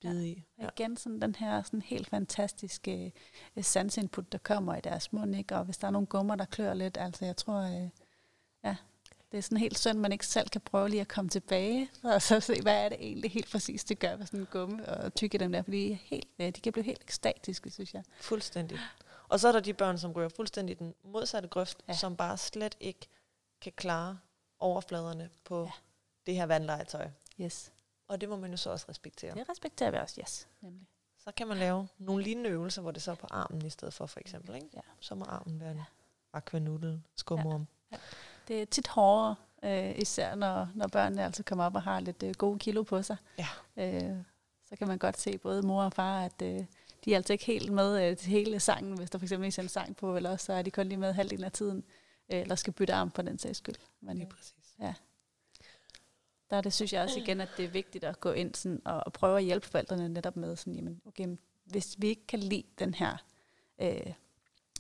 ja. 0.05 0.11
bide 0.13 0.29
i. 0.29 0.45
Ja. 0.59 0.69
Igen 0.77 0.97
sådan 0.97 1.21
den 1.21 1.35
her 1.35 1.63
sådan 1.63 1.83
helt 1.83 2.07
fantastiske 2.09 3.13
øh, 3.57 3.65
sansinput, 3.65 4.33
der 4.33 4.39
kommer 4.39 4.77
i 4.77 4.81
deres 4.81 5.13
mund, 5.13 5.37
ikke? 5.37 5.57
og 5.57 5.65
hvis 5.65 5.79
der 5.79 5.87
er 5.87 5.91
nogle 5.91 6.07
gummer, 6.07 6.37
der 6.37 6.45
klør 6.45 6.75
lidt, 6.75 6.97
altså 6.97 7.25
jeg 7.25 7.37
tror, 7.37 7.61
øh, 7.61 7.89
ja, 8.65 8.77
det 9.33 9.39
er 9.39 9.43
sådan 9.43 9.59
helt 9.59 9.79
synd, 9.79 9.99
man 9.99 10.13
ikke 10.13 10.27
selv 10.27 10.49
kan 10.49 10.61
prøve 10.61 10.89
lige 10.89 11.01
at 11.01 11.09
komme 11.09 11.31
tilbage, 11.31 11.91
og 12.03 12.23
så 12.23 12.41
se, 12.41 12.63
hvad 12.63 12.85
er 12.85 12.89
det 12.89 12.99
egentlig 13.01 13.31
helt 13.31 13.51
præcis, 13.51 13.85
det 13.85 13.99
gør 13.99 14.17
med 14.17 14.27
sådan 14.27 14.41
en 14.41 14.47
gumme, 14.47 14.89
og 14.89 15.15
tykke 15.15 15.39
dem 15.39 15.53
der, 15.53 15.63
fordi 15.63 15.93
helt, 16.05 16.29
øh, 16.39 16.47
de 16.47 16.61
kan 16.61 16.73
blive 16.73 16.85
helt 16.85 17.03
ekstatiske, 17.03 17.71
synes 17.71 17.95
jeg. 17.95 18.03
Fuldstændig. 18.21 18.79
Og 19.33 19.41
så 19.41 19.49
er 19.49 19.53
der 19.53 19.61
de 19.61 19.75
børn, 19.75 19.99
som 19.99 20.13
ryger 20.13 20.29
fuldstændig 20.29 20.79
den 20.79 20.95
modsatte 21.05 21.49
grøft, 21.49 21.79
Ja. 21.89 21.93
ja. 21.93 21.99
som 21.99 22.17
bare 22.17 22.37
slet 22.39 22.77
ikke 22.81 23.09
kan 23.61 23.73
klare 23.77 24.19
overfladerne 24.59 25.31
på 25.45 25.59
Ja. 25.59 25.65
ja. 25.65 25.71
det 26.27 26.35
her 26.35 26.47
vandlegetøj. 26.47 27.09
Yes. 27.41 27.73
Og 28.09 28.21
det 28.21 28.29
må 28.29 28.37
man 28.37 28.51
jo 28.51 28.57
så 28.57 28.71
også 28.71 28.87
respektere. 28.89 29.35
Det 29.35 29.49
respekterer 29.49 29.91
vi 29.91 29.97
også, 29.97 30.21
yes. 30.21 30.49
Nemlig. 30.61 30.87
Så 31.19 31.33
kan 31.37 31.49
man 31.49 31.57
lave 31.57 31.89
nogle 31.99 32.23
lignende 32.25 32.51
øvelser, 32.51 32.83
hvor 32.83 32.91
det 32.91 33.03
så 33.03 33.11
er 33.11 33.15
på 33.15 33.27
armen 33.31 33.67
i 33.67 33.71
stedet 33.71 33.95
for, 33.95 34.07
for 34.07 34.21
eksempel. 34.21 34.55
Ikke? 34.55 34.69
Ja. 34.75 34.81
Så 35.01 35.15
må 35.15 35.25
armen 35.25 35.61
være 35.61 35.71
en 35.71 35.81
aquanudel, 36.33 37.03
skumorm. 37.17 37.67
Det 38.49 38.63
er 38.63 38.67
tit 38.67 38.89
hårdere, 38.89 39.35
øh, 39.63 39.99
især 39.99 40.35
når, 40.35 40.69
når 40.75 40.87
børnene 40.89 41.25
altså 41.25 41.43
kommer 41.43 41.65
op 41.65 41.75
og 41.75 41.83
har 41.83 42.01
lidt 42.01 42.23
øh, 42.23 42.35
gode 42.35 42.59
kilo 42.59 42.83
på 42.83 43.03
sig. 43.03 43.17
Ja. 43.39 43.49
Øh, 43.77 44.17
så 44.69 44.77
kan 44.77 44.89
man 44.89 44.99
godt 44.99 45.19
se 45.21 45.39
både 45.39 45.63
mor 45.63 45.83
og 45.85 45.93
far, 45.93 46.21
at 46.25 46.43
øh, 46.43 46.65
de 47.05 47.13
er 47.13 47.17
altså 47.17 47.33
ikke 47.33 47.45
helt 47.45 47.73
med 47.73 48.11
øh, 48.11 48.17
til 48.17 48.31
hele 48.31 48.61
sangen, 48.61 48.99
hvis 48.99 49.11
der 49.11 49.19
for 49.19 49.25
eksempel 49.25 49.47
ikke 49.47 49.59
er 49.59 49.63
en 49.63 49.69
sang 49.69 49.97
på, 49.97 50.17
eller 50.17 50.37
så 50.37 50.53
er 50.53 50.63
de 50.63 50.71
kun 50.71 50.87
lige 50.87 50.99
med 50.99 51.13
halvdelen 51.13 51.45
af 51.45 51.53
tiden, 51.53 51.85
øh, 52.33 52.41
eller 52.41 52.55
skal 52.55 52.73
bytte 52.73 52.95
arm 52.95 53.11
på 53.11 53.23
den 53.23 53.39
sags 53.39 53.59
skyld. 53.59 53.77
Men 54.01 54.23
øh, 54.23 54.29
præcis. 54.29 54.75
der 56.51 56.57
er 56.57 56.61
det, 56.61 56.73
synes 56.73 56.93
jeg 56.93 57.03
også 57.03 57.21
igen, 57.21 57.41
at 57.41 57.49
det 57.57 57.65
er 57.65 57.69
vigtigt 57.69 58.05
at 58.05 58.21
gå 58.21 58.33
ind 58.33 58.55
sådan, 58.55 58.83
og, 58.85 59.03
og 59.07 59.13
prøve 59.13 59.39
at 59.39 59.45
hjælpe 59.45 59.67
forældrene 59.67 60.09
netop 60.09 60.37
med, 60.37 60.57
sådan, 60.57 60.75
jamen, 60.75 61.01
okay, 61.07 61.37
hvis 61.65 61.97
vi 61.99 62.09
ikke 62.09 62.27
kan 62.27 62.39
lide 62.39 62.65
den 62.79 62.95
her 62.95 63.17
øh, 63.79 64.13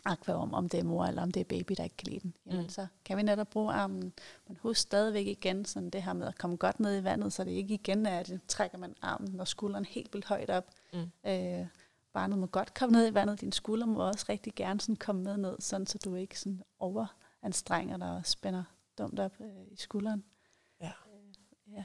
akvarum, 0.04 0.54
om 0.54 0.68
det 0.68 0.80
er 0.80 0.84
mor 0.84 1.04
eller 1.04 1.22
om 1.22 1.30
det 1.30 1.40
er 1.40 1.44
baby, 1.44 1.74
der 1.76 1.84
ikke 1.84 1.96
kan 1.96 2.08
lide 2.08 2.20
den, 2.20 2.34
jamen. 2.46 2.62
Mm. 2.62 2.68
så 2.68 2.86
kan 3.04 3.16
vi 3.16 3.22
netop 3.22 3.50
bruge 3.50 3.72
armen. 3.72 4.12
Men 4.48 4.58
husk 4.60 4.80
stadigvæk 4.80 5.26
igen 5.26 5.64
sådan 5.64 5.90
det 5.90 6.02
her 6.02 6.12
med 6.12 6.26
at 6.26 6.38
komme 6.38 6.56
godt 6.56 6.80
ned 6.80 7.00
i 7.00 7.04
vandet, 7.04 7.32
så 7.32 7.44
det 7.44 7.50
ikke 7.50 7.74
igen 7.74 8.06
er, 8.06 8.18
at 8.18 8.28
det 8.28 8.40
trækker 8.48 8.78
man 8.78 8.94
armen 9.02 9.40
og 9.40 9.48
skulderen 9.48 9.84
helt 9.84 10.14
vildt 10.14 10.26
højt 10.26 10.50
op. 10.50 10.70
Mm. 10.92 11.10
Øh, 11.30 11.66
barnet 12.12 12.38
må 12.38 12.46
godt 12.46 12.74
komme 12.74 12.92
ned 12.92 13.10
i 13.10 13.14
vandet, 13.14 13.40
din 13.40 13.52
skulder 13.52 13.86
må 13.86 14.08
også 14.08 14.26
rigtig 14.28 14.54
gerne 14.54 14.80
sådan 14.80 14.96
komme 14.96 15.22
med 15.22 15.36
ned, 15.36 15.56
sådan 15.60 15.86
så 15.86 15.98
du 16.04 16.14
ikke 16.14 16.40
sådan 16.40 16.62
overanstrenger 16.78 17.96
dig 17.96 18.10
og 18.10 18.26
spænder 18.26 18.64
dumt 18.98 19.18
op 19.20 19.32
øh, 19.40 19.66
i 19.70 19.76
skulderen. 19.76 20.24
Ja. 20.80 20.86
Øh, 21.06 21.74
ja. 21.74 21.84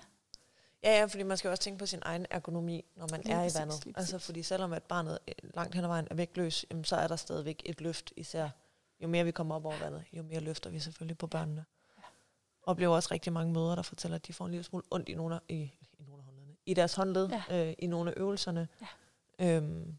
Ja, 0.84 1.00
ja, 1.00 1.06
fordi 1.06 1.24
man 1.24 1.38
skal 1.38 1.50
også 1.50 1.64
tænke 1.64 1.80
på 1.80 1.86
sin 1.86 2.00
egen 2.06 2.26
ergonomi, 2.30 2.86
når 2.96 3.08
man 3.12 3.22
Lige 3.22 3.34
er 3.34 3.44
præcis, 3.44 3.56
i 3.56 3.60
vandet. 3.60 3.88
Altså 3.96 4.20
fordi 4.20 4.44
selvom 4.44 4.74
at 4.74 4.84
barnet 4.84 5.20
øh, 5.28 5.34
langt 5.56 5.76
hen 5.76 5.84
ad 5.84 5.90
vejen 5.90 6.08
er 6.12 6.16
vægtløs, 6.16 6.66
jamen, 6.72 6.84
så 6.84 6.96
er 6.96 7.08
der 7.08 7.16
stadigvæk 7.16 7.62
et 7.66 7.82
løft, 7.82 8.14
især 8.16 8.50
jo 9.00 9.08
mere 9.08 9.24
vi 9.24 9.32
kommer 9.32 9.56
op 9.56 9.66
over 9.66 9.78
vandet, 9.80 10.04
jo 10.14 10.24
mere 10.24 10.40
løfter 10.40 10.70
vi 10.70 10.80
selvfølgelig 10.80 11.18
på 11.18 11.28
børnene. 11.28 11.66
Ja. 11.98 12.04
Oplever 12.64 12.96
også 12.96 13.10
rigtig 13.12 13.34
mange 13.34 13.54
mødre, 13.54 13.76
der 13.76 13.82
fortæller, 13.82 14.16
at 14.16 14.28
de 14.28 14.34
får 14.34 14.46
en 14.46 14.52
lille 14.52 14.64
smule 14.64 14.84
ondt 14.92 15.10
i 15.10 15.14
nogle 15.14 15.36
af, 15.36 15.40
i, 15.50 15.56
i, 16.00 16.04
nogle 16.08 16.22
af 16.22 16.26
håndledene, 16.26 16.56
i 16.66 16.74
deres 16.74 16.94
håndled, 16.96 17.30
Ja. 17.50 17.68
øh, 17.68 17.74
i 17.80 17.88
nogle 17.88 18.12
af 18.12 18.14
øvelserne. 18.18 18.68
Ja. 19.40 19.58
Øhm, 19.58 19.98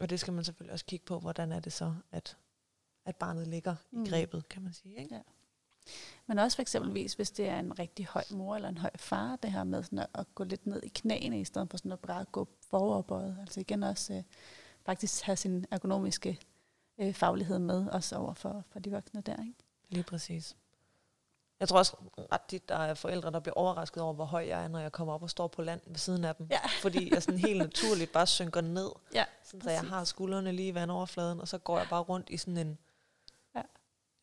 og 0.00 0.10
det 0.10 0.20
skal 0.20 0.32
man 0.32 0.44
selvfølgelig 0.44 0.72
også 0.72 0.84
kigge 0.84 1.06
på, 1.06 1.18
hvordan 1.20 1.52
er 1.52 1.60
det 1.60 1.72
så, 1.72 1.94
at, 2.12 2.36
at 3.04 3.16
barnet 3.16 3.48
ligger 3.48 3.76
Mm. 3.90 4.04
i 4.04 4.08
grebet, 4.08 4.48
kan 4.48 4.62
man 4.62 4.72
sige. 4.72 4.96
Ikke? 4.96 5.14
Ja. 5.14 5.20
Men 6.26 6.38
også 6.38 6.56
for 6.56 6.62
eksempelvis, 6.62 7.14
hvis 7.14 7.30
det 7.30 7.48
er 7.48 7.58
en 7.58 7.78
rigtig 7.78 8.06
høj 8.06 8.22
mor 8.30 8.56
eller 8.56 8.68
en 8.68 8.78
høj 8.78 8.90
far, 8.96 9.36
det 9.36 9.52
her 9.52 9.64
med 9.64 9.82
sådan 9.82 9.98
at, 9.98 10.06
at 10.14 10.34
gå 10.34 10.44
lidt 10.44 10.66
ned 10.66 10.82
i 10.82 10.88
knæene, 10.88 11.40
i 11.40 11.44
stedet 11.44 11.70
for 11.70 11.76
sådan 11.76 11.92
at 11.92 11.98
bare 12.00 12.24
gå 12.24 12.48
foroverbøjet. 12.70 13.36
Altså 13.40 13.60
igen 13.60 13.82
også 13.82 14.14
øh, 14.14 14.22
faktisk 14.84 15.22
have 15.24 15.36
sin 15.36 15.66
ergonomiske 15.70 16.40
øh, 16.98 17.14
faglighed 17.14 17.58
med, 17.58 17.86
også 17.86 18.16
over 18.16 18.34
for, 18.34 18.64
for 18.68 18.78
de 18.78 18.90
voksne 18.90 19.20
der. 19.20 19.42
Ikke? 19.42 19.54
Lige 19.88 20.02
præcis. 20.04 20.56
Jeg 21.60 21.68
tror 21.68 21.78
også 21.78 21.96
ret 22.32 22.40
tit, 22.48 22.68
der 22.68 22.76
er 22.76 22.94
forældre, 22.94 23.30
der 23.30 23.40
bliver 23.40 23.54
overrasket 23.54 24.02
over, 24.02 24.12
hvor 24.12 24.24
høj 24.24 24.46
jeg 24.48 24.64
er, 24.64 24.68
når 24.68 24.78
jeg 24.78 24.92
kommer 24.92 25.14
op 25.14 25.22
og 25.22 25.30
står 25.30 25.48
på 25.48 25.62
land 25.62 25.80
ved 25.86 25.96
siden 25.96 26.24
af 26.24 26.34
dem. 26.34 26.46
Ja. 26.50 26.66
Fordi 26.82 27.14
jeg 27.14 27.22
sådan 27.22 27.38
helt 27.40 27.58
naturligt 27.58 28.12
bare 28.12 28.26
synker 28.26 28.60
ned, 28.60 28.90
Ja, 29.14 29.24
sådan, 29.44 29.60
så 29.60 29.70
jeg 29.70 29.82
har 29.82 30.04
skuldrene 30.04 30.52
lige 30.52 30.68
i 30.68 30.74
vandoverfladen, 30.74 31.40
og 31.40 31.48
så 31.48 31.58
går 31.58 31.78
jeg 31.78 31.86
bare 31.90 32.02
rundt 32.02 32.30
i 32.30 32.36
sådan 32.36 32.56
en, 32.56 32.78
Ja. 33.54 33.62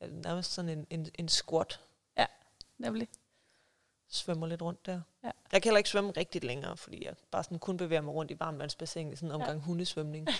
ja, 0.01 0.07
nærmest 0.07 0.51
sådan 0.53 0.69
en, 0.69 0.87
en, 0.89 1.07
en 1.15 1.29
squat, 1.29 1.79
Nemlig. 2.77 3.07
svømmer 4.09 4.47
lidt 4.47 4.61
rundt 4.61 4.85
der. 4.85 5.01
Ja. 5.23 5.31
Jeg 5.51 5.61
kan 5.61 5.69
heller 5.69 5.77
ikke 5.77 5.89
svømme 5.89 6.11
rigtigt 6.17 6.43
længere, 6.43 6.77
fordi 6.77 7.05
jeg 7.05 7.15
bare 7.31 7.43
sådan 7.43 7.59
kun 7.59 7.77
bevæger 7.77 8.01
mig 8.01 8.13
rundt 8.13 8.31
i 8.31 8.39
varmvandsbassin 8.39 9.13
i 9.13 9.15
sådan 9.15 9.29
en 9.29 9.35
omgang 9.35 9.59
ja. 9.59 9.63
hundesvømning. 9.65 10.27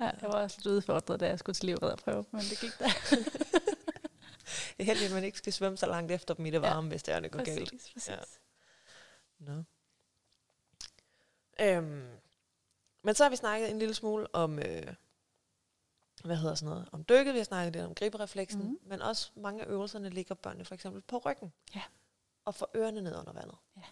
Ja, 0.00 0.04
jeg 0.04 0.28
var 0.32 0.42
også 0.42 0.56
lidt 0.58 0.66
udfordret, 0.66 1.20
da 1.20 1.26
jeg 1.28 1.38
skulle 1.38 1.54
til 1.54 1.64
livredderprøve, 1.66 2.24
men 2.30 2.40
det 2.40 2.58
gik 2.60 2.70
da. 2.78 2.84
Det 4.86 4.94
heldigt, 4.94 5.10
at 5.10 5.14
man 5.14 5.24
ikke 5.24 5.38
skal 5.38 5.52
svømme 5.52 5.76
så 5.78 5.86
langt 5.86 6.12
efter 6.12 6.34
dem 6.34 6.46
i 6.46 6.50
det 6.50 6.62
Ja. 6.62 6.68
varme, 6.68 6.88
hvis 6.88 7.02
det 7.02 7.14
er, 7.14 7.20
det 7.20 7.30
går 7.32 7.44
galt. 7.44 7.70
præcis, 7.70 7.92
præcis. 7.92 8.08
Ja. 8.08 8.18
Nå. 9.38 9.62
Øhm, 11.60 12.18
men 13.02 13.14
så 13.14 13.22
har 13.24 13.30
vi 13.30 13.36
snakket 13.36 13.70
en 13.70 13.78
lille 13.78 13.94
smule 13.94 14.34
om, 14.34 14.58
øh, 14.58 14.94
hvad 16.24 16.36
hedder 16.36 16.54
sådan 16.54 16.70
noget, 16.70 16.88
om 16.92 17.04
dykket, 17.04 17.34
vi 17.34 17.38
har 17.38 17.44
snakket 17.44 17.72
lidt 17.72 17.84
om 17.84 17.94
griberefleksen, 17.94 18.62
mm. 18.62 18.78
men 18.82 19.02
også 19.02 19.30
mange 19.36 19.62
af 19.64 19.66
øvelserne 19.68 20.10
ligger 20.10 20.34
børnene 20.34 20.64
for 20.64 20.74
eksempel 20.74 21.02
på 21.02 21.18
ryggen. 21.18 21.52
Ja. 21.74 21.82
Og 22.44 22.54
får 22.54 22.70
ørerne 22.76 23.00
ned 23.00 23.16
under 23.18 23.32
vandet. 23.32 23.56
Ja. 23.76 23.82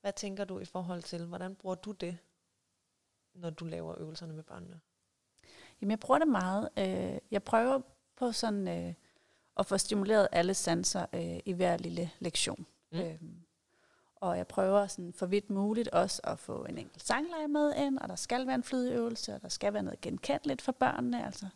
Hvad 0.00 0.12
tænker 0.12 0.44
du 0.44 0.58
i 0.58 0.64
forhold 0.64 1.02
til, 1.02 1.26
hvordan 1.26 1.56
bruger 1.56 1.74
du 1.74 1.92
det, 1.92 2.18
når 3.34 3.50
du 3.50 3.64
laver 3.64 3.98
øvelserne 3.98 4.32
med 4.32 4.42
børnene? 4.42 4.80
Jamen, 5.80 5.90
jeg 5.90 6.00
bruger 6.00 6.18
det 6.18 6.28
meget. 6.28 6.68
Øh, 6.78 7.18
jeg 7.30 7.42
prøver 7.44 7.80
på 8.16 8.32
sådan 8.32 8.68
øh, 8.68 8.94
at 9.58 9.66
få 9.66 9.78
stimuleret 9.78 10.28
alle 10.32 10.54
sanser 10.54 11.06
øh, 11.12 11.38
i 11.44 11.52
hver 11.52 11.76
lille 11.76 12.10
lektion. 12.18 12.66
Mm. 12.92 12.98
Mm. 12.98 13.04
Øhm, 13.04 13.36
og 14.16 14.36
jeg 14.36 14.46
prøver 14.46 14.86
sådan 14.86 15.12
for 15.12 15.26
vidt 15.26 15.50
muligt 15.50 15.88
også 15.88 16.20
at 16.24 16.38
få 16.38 16.64
en 16.64 16.78
enkelt 16.78 17.02
sangleje 17.02 17.48
med 17.48 17.74
ind, 17.76 17.98
og 17.98 18.08
der 18.08 18.16
skal 18.16 18.46
være 18.46 18.54
en 18.54 18.62
flydeøvelse, 18.62 19.34
og 19.34 19.42
der 19.42 19.48
skal 19.48 19.72
være 19.72 19.82
noget 19.82 20.00
genkendeligt 20.00 20.62
for 20.62 20.72
børnene. 20.72 21.26
Altså 21.26 21.46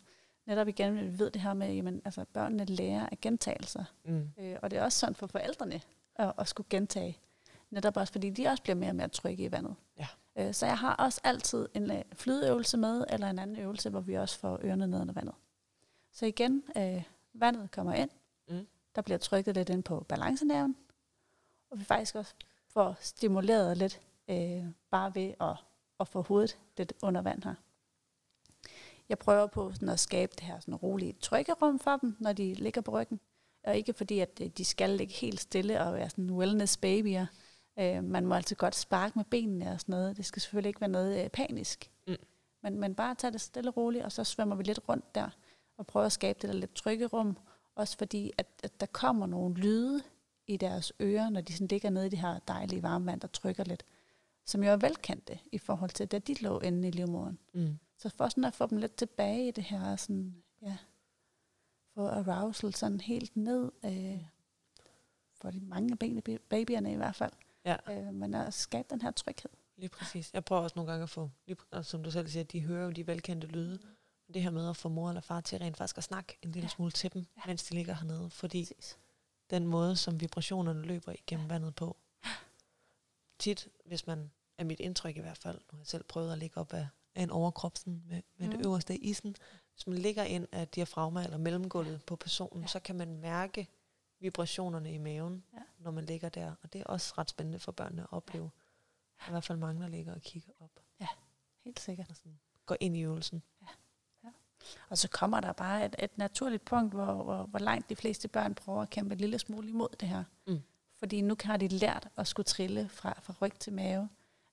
netop 0.45 0.67
igen, 0.67 0.95
vi 0.95 1.19
ved 1.19 1.31
det 1.31 1.41
her 1.41 1.53
med, 1.53 1.73
jamen, 1.73 2.01
altså 2.05 2.25
børnene 2.33 2.65
lærer 2.65 3.09
af 3.11 3.21
gentagelser. 3.21 3.83
Mm. 4.05 4.29
Øh, 4.39 4.55
og 4.61 4.71
det 4.71 4.79
er 4.79 4.83
også 4.83 4.99
sådan 4.99 5.15
for 5.15 5.27
forældrene 5.27 5.81
at, 6.15 6.33
at 6.37 6.47
skulle 6.47 6.67
gentage. 6.69 7.17
Netop 7.69 7.97
også 7.97 8.13
fordi 8.13 8.29
de 8.29 8.47
også 8.47 8.63
bliver 8.63 8.75
mere 8.75 8.89
og 8.89 8.95
mere 8.95 9.07
trygge 9.07 9.43
i 9.43 9.51
vandet. 9.51 9.75
Ja. 9.99 10.07
Øh, 10.35 10.53
så 10.53 10.65
jeg 10.65 10.77
har 10.77 10.95
også 10.95 11.21
altid 11.23 11.67
en 11.73 11.91
øh, 11.91 12.01
flydeøvelse 12.13 12.77
med, 12.77 13.05
eller 13.09 13.29
en 13.29 13.39
anden 13.39 13.59
øvelse, 13.59 13.89
hvor 13.89 13.99
vi 13.99 14.13
også 14.13 14.39
får 14.39 14.59
ørerne 14.63 14.87
ned 14.87 15.01
under 15.01 15.13
vandet. 15.13 15.35
Så 16.11 16.25
igen, 16.25 16.63
øh, 16.77 17.03
vandet 17.33 17.71
kommer 17.71 17.93
ind, 17.93 18.09
Mm. 18.49 18.67
der 18.95 19.01
bliver 19.01 19.17
trykket 19.17 19.55
lidt 19.55 19.69
ind 19.69 19.83
på 19.83 20.05
balancenerven, 20.09 20.75
og 21.71 21.79
vi 21.79 21.83
faktisk 21.83 22.15
også 22.15 22.33
får 22.67 22.95
stimuleret 22.99 23.77
lidt 23.77 24.01
øh, 24.27 24.65
bare 24.91 25.15
ved 25.15 25.33
at, 25.41 25.55
at 25.99 26.07
få 26.07 26.21
hovedet 26.21 26.57
lidt 26.77 26.93
under 27.01 27.21
vand 27.21 27.43
her. 27.43 27.55
Jeg 29.09 29.17
prøver 29.19 29.47
på 29.47 29.71
sådan 29.73 29.89
at 29.89 29.99
skabe 29.99 30.31
det 30.35 30.43
her 30.43 30.59
sådan 30.59 30.75
rolige 30.75 31.13
trykkerum 31.13 31.79
for 31.79 31.97
dem, 31.97 32.15
når 32.19 32.33
de 32.33 32.53
ligger 32.53 32.81
på 32.81 32.91
ryggen. 32.91 33.19
Og 33.63 33.75
ikke 33.77 33.93
fordi, 33.93 34.19
at 34.19 34.39
øh, 34.41 34.47
de 34.47 34.65
skal 34.65 34.89
ligge 34.89 35.13
helt 35.13 35.39
stille 35.39 35.81
og 35.81 35.93
være 35.93 36.09
sådan 36.09 36.31
wellness 36.31 36.77
babyer. 36.77 37.25
Øh, 37.79 38.03
man 38.03 38.25
må 38.25 38.35
altid 38.35 38.55
godt 38.55 38.75
sparke 38.75 39.19
med 39.19 39.25
benene 39.25 39.71
og 39.71 39.79
sådan 39.79 39.93
noget. 39.93 40.17
Det 40.17 40.25
skal 40.25 40.41
selvfølgelig 40.41 40.67
ikke 40.69 40.81
være 40.81 40.89
noget 40.89 41.23
øh, 41.23 41.29
panisk. 41.29 41.91
Mm. 42.07 42.15
Men, 42.63 42.79
men 42.79 42.95
bare 42.95 43.15
tage 43.15 43.31
det 43.31 43.41
stille 43.41 43.69
og 43.69 43.77
roligt, 43.77 44.05
og 44.05 44.11
så 44.11 44.23
svømmer 44.23 44.55
vi 44.55 44.63
lidt 44.63 44.79
rundt 44.89 45.15
der 45.15 45.29
og 45.77 45.87
prøver 45.87 46.05
at 46.05 46.11
skabe 46.11 46.39
det 46.41 46.49
der 46.49 46.55
lidt 46.55 46.73
trykkerum. 46.75 47.37
Også 47.75 47.97
fordi, 47.97 48.31
at, 48.37 48.47
at 48.63 48.79
der 48.79 48.85
kommer 48.85 49.25
nogle 49.25 49.55
lyde 49.55 50.03
i 50.47 50.57
deres 50.57 50.93
ører, 51.01 51.29
når 51.29 51.41
de 51.41 51.53
sådan 51.53 51.67
ligger 51.67 51.89
nede 51.89 52.05
i 52.07 52.09
det 52.09 52.19
her 52.19 52.39
dejlige 52.39 52.83
varmevand, 52.83 53.21
der 53.21 53.27
trykker 53.27 53.63
lidt. 53.63 53.83
Som 54.45 54.63
jo 54.63 54.69
er 54.71 54.75
velkendte 54.77 55.39
i 55.51 55.57
forhold 55.57 55.89
til, 55.89 56.07
da 56.07 56.19
de 56.19 56.33
lå 56.33 56.59
inde 56.59 56.87
i 56.87 56.91
livmoderen. 56.91 57.39
Mm. 57.53 57.77
Så 57.97 58.09
for 58.09 58.29
sådan 58.29 58.43
at 58.45 58.53
få 58.55 58.67
dem 58.67 58.77
lidt 58.77 58.95
tilbage 58.95 59.47
i 59.47 59.51
det 59.51 59.63
her, 59.63 59.95
sådan, 59.95 60.35
ja, 60.61 60.77
få 61.93 62.07
arousal 62.07 62.73
sådan 62.73 63.01
helt 63.01 63.35
ned, 63.37 63.71
øh, 63.85 64.23
for 65.41 65.51
de 65.51 65.59
mange 65.59 65.95
benene, 65.95 66.21
babyerne 66.49 66.93
i 66.93 66.95
hvert 66.95 67.15
fald, 67.15 67.31
Ja. 67.65 67.77
øh, 67.91 68.13
men 68.13 68.33
at 68.33 68.53
skabe 68.53 68.87
den 68.89 69.01
her 69.01 69.11
tryghed. 69.11 69.49
Lige 69.77 69.89
præcis. 69.89 70.33
Jeg 70.33 70.45
prøver 70.45 70.61
også 70.61 70.73
nogle 70.75 70.91
gange 70.91 71.03
at 71.03 71.09
få, 71.09 71.29
lige, 71.47 71.57
og 71.71 71.85
som 71.85 72.03
du 72.03 72.11
selv 72.11 72.27
siger, 72.27 72.43
de 72.43 72.61
hører 72.61 72.85
jo 72.85 72.91
de 72.91 73.07
velkendte 73.07 73.47
lyde. 73.47 73.79
Det 74.33 74.43
her 74.43 74.49
med 74.49 74.69
at 74.69 74.77
få 74.77 74.89
mor 74.89 75.09
eller 75.09 75.21
far 75.21 75.41
til 75.41 75.59
rent 75.59 75.77
faktisk 75.77 75.97
at 75.97 76.03
snakke 76.03 76.37
en 76.41 76.51
lille 76.51 76.65
Ja. 76.65 76.69
smule 76.69 76.91
til 76.91 77.13
dem, 77.13 77.25
Ja. 77.37 77.41
mens 77.47 77.63
de 77.63 77.73
ligger 77.75 77.93
hernede. 77.93 78.29
Fordi 78.29 78.61
Præcis. 78.61 78.97
den 79.49 79.67
måde, 79.67 79.95
som 79.95 80.21
vibrationerne 80.21 80.81
løber 80.81 81.11
igennem 81.11 81.49
vandet 81.49 81.75
på. 81.75 81.97
Tit, 83.39 83.67
hvis 83.85 84.07
man 84.07 84.31
er 84.57 84.63
mit 84.63 84.79
indtryk 84.79 85.17
i 85.17 85.19
hvert 85.19 85.37
fald. 85.37 85.55
Nu 85.57 85.75
har 85.75 85.77
jeg 85.79 85.87
selv 85.87 86.03
prøvet 86.03 86.31
at 86.31 86.37
ligge 86.37 86.57
op 86.59 86.73
af, 86.73 86.87
af 87.15 87.23
en 87.23 87.29
overkrop 87.29 87.77
sådan 87.77 88.03
med, 88.07 88.21
med 88.37 88.47
mm. 88.47 88.53
det 88.57 88.65
øverste 88.65 88.93
af 88.93 88.97
isen. 89.01 89.35
Hvis 89.73 89.87
man 89.87 89.97
ligger 89.97 90.23
ind 90.23 90.47
af 90.51 90.67
diafragma 90.67 91.23
eller 91.23 91.37
mellemgulvet 91.37 92.05
på 92.05 92.15
personen, 92.15 92.61
ja. 92.61 92.67
så 92.67 92.79
kan 92.79 92.95
man 92.95 93.17
mærke 93.17 93.67
vibrationerne 94.19 94.93
i 94.93 94.97
maven, 94.97 95.43
ja. 95.53 95.59
når 95.79 95.91
man 95.91 96.05
ligger 96.05 96.29
der. 96.29 96.55
Og 96.63 96.73
det 96.73 96.81
er 96.81 96.85
også 96.85 97.13
ret 97.17 97.29
spændende 97.29 97.59
for 97.59 97.71
børnene 97.71 98.01
at 98.01 98.07
opleve. 98.11 98.51
Ja. 99.21 99.27
I 99.27 99.31
hvert 99.31 99.43
fald 99.43 99.57
mange, 99.57 99.81
der 99.81 99.87
ligger 99.87 100.15
og 100.15 100.21
kigger 100.21 100.51
op. 100.59 100.79
Ja, 100.99 101.07
helt 101.63 101.79
sikkert. 101.79 102.09
Og 102.09 102.15
sådan 102.15 102.39
går 102.65 102.77
ind 102.79 102.97
i 102.97 103.01
øvelsen. 103.01 103.43
Og 104.89 104.97
så 104.97 105.09
kommer 105.09 105.39
der 105.39 105.53
bare 105.53 105.85
et, 105.85 105.95
et 105.99 106.17
naturligt 106.17 106.65
punkt, 106.65 106.93
hvor, 106.93 107.13
hvor, 107.13 107.43
hvor 107.43 107.59
langt 107.59 107.89
de 107.89 107.95
fleste 107.95 108.27
børn 108.27 108.55
prøver 108.55 108.81
at 108.81 108.89
kæmpe 108.89 109.13
en 109.13 109.19
lille 109.19 109.39
smule 109.39 109.69
imod 109.69 109.87
det 109.99 110.07
her. 110.07 110.23
Mm. 110.47 110.61
Fordi 110.99 111.21
nu 111.21 111.35
har 111.43 111.57
de 111.57 111.67
lært 111.67 112.07
at 112.17 112.27
skulle 112.27 112.45
trille 112.45 112.89
fra, 112.89 113.19
fra 113.21 113.33
ryg 113.41 113.53
til 113.59 113.73
mave. 113.73 114.09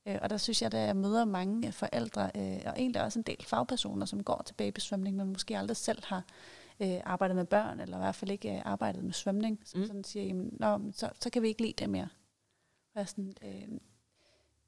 Øh, 0.09 0.19
og 0.23 0.31
der 0.31 0.37
synes 0.37 0.63
jeg, 0.63 0.75
at 0.75 0.87
jeg 0.87 0.97
møder 0.97 1.25
mange 1.25 1.73
forældre, 1.73 2.31
øh, 2.35 2.61
og 2.67 2.73
egentlig 2.77 3.03
også 3.03 3.19
en 3.19 3.23
del 3.23 3.45
fagpersoner, 3.45 4.07
som 4.07 4.25
går 4.25 4.43
til 4.47 4.55
babysvømning, 4.55 5.17
men 5.17 5.27
måske 5.27 5.59
aldrig 5.59 5.77
selv 5.77 6.03
har 6.05 6.25
øh, 6.81 7.01
arbejdet 7.05 7.37
med 7.37 7.45
børn, 7.45 7.81
eller 7.81 7.97
i 7.97 8.01
hvert 8.01 8.15
fald 8.15 8.31
ikke 8.31 8.55
øh, 8.55 8.63
arbejdet 8.65 9.05
med 9.05 9.13
svømning, 9.13 9.61
som 9.65 9.81
mm. 9.81 9.87
sådan 9.87 10.05
siger, 10.05 10.27
jamen, 10.27 10.57
Nå, 10.61 10.81
så, 10.93 11.11
så 11.21 11.31
kan 11.31 11.43
vi 11.43 11.49
ikke 11.49 11.63
lide 11.63 11.73
det 11.79 11.91
mere. 11.91 12.09
Og 12.95 13.09
sådan, 13.09 13.35
øh, 13.43 13.79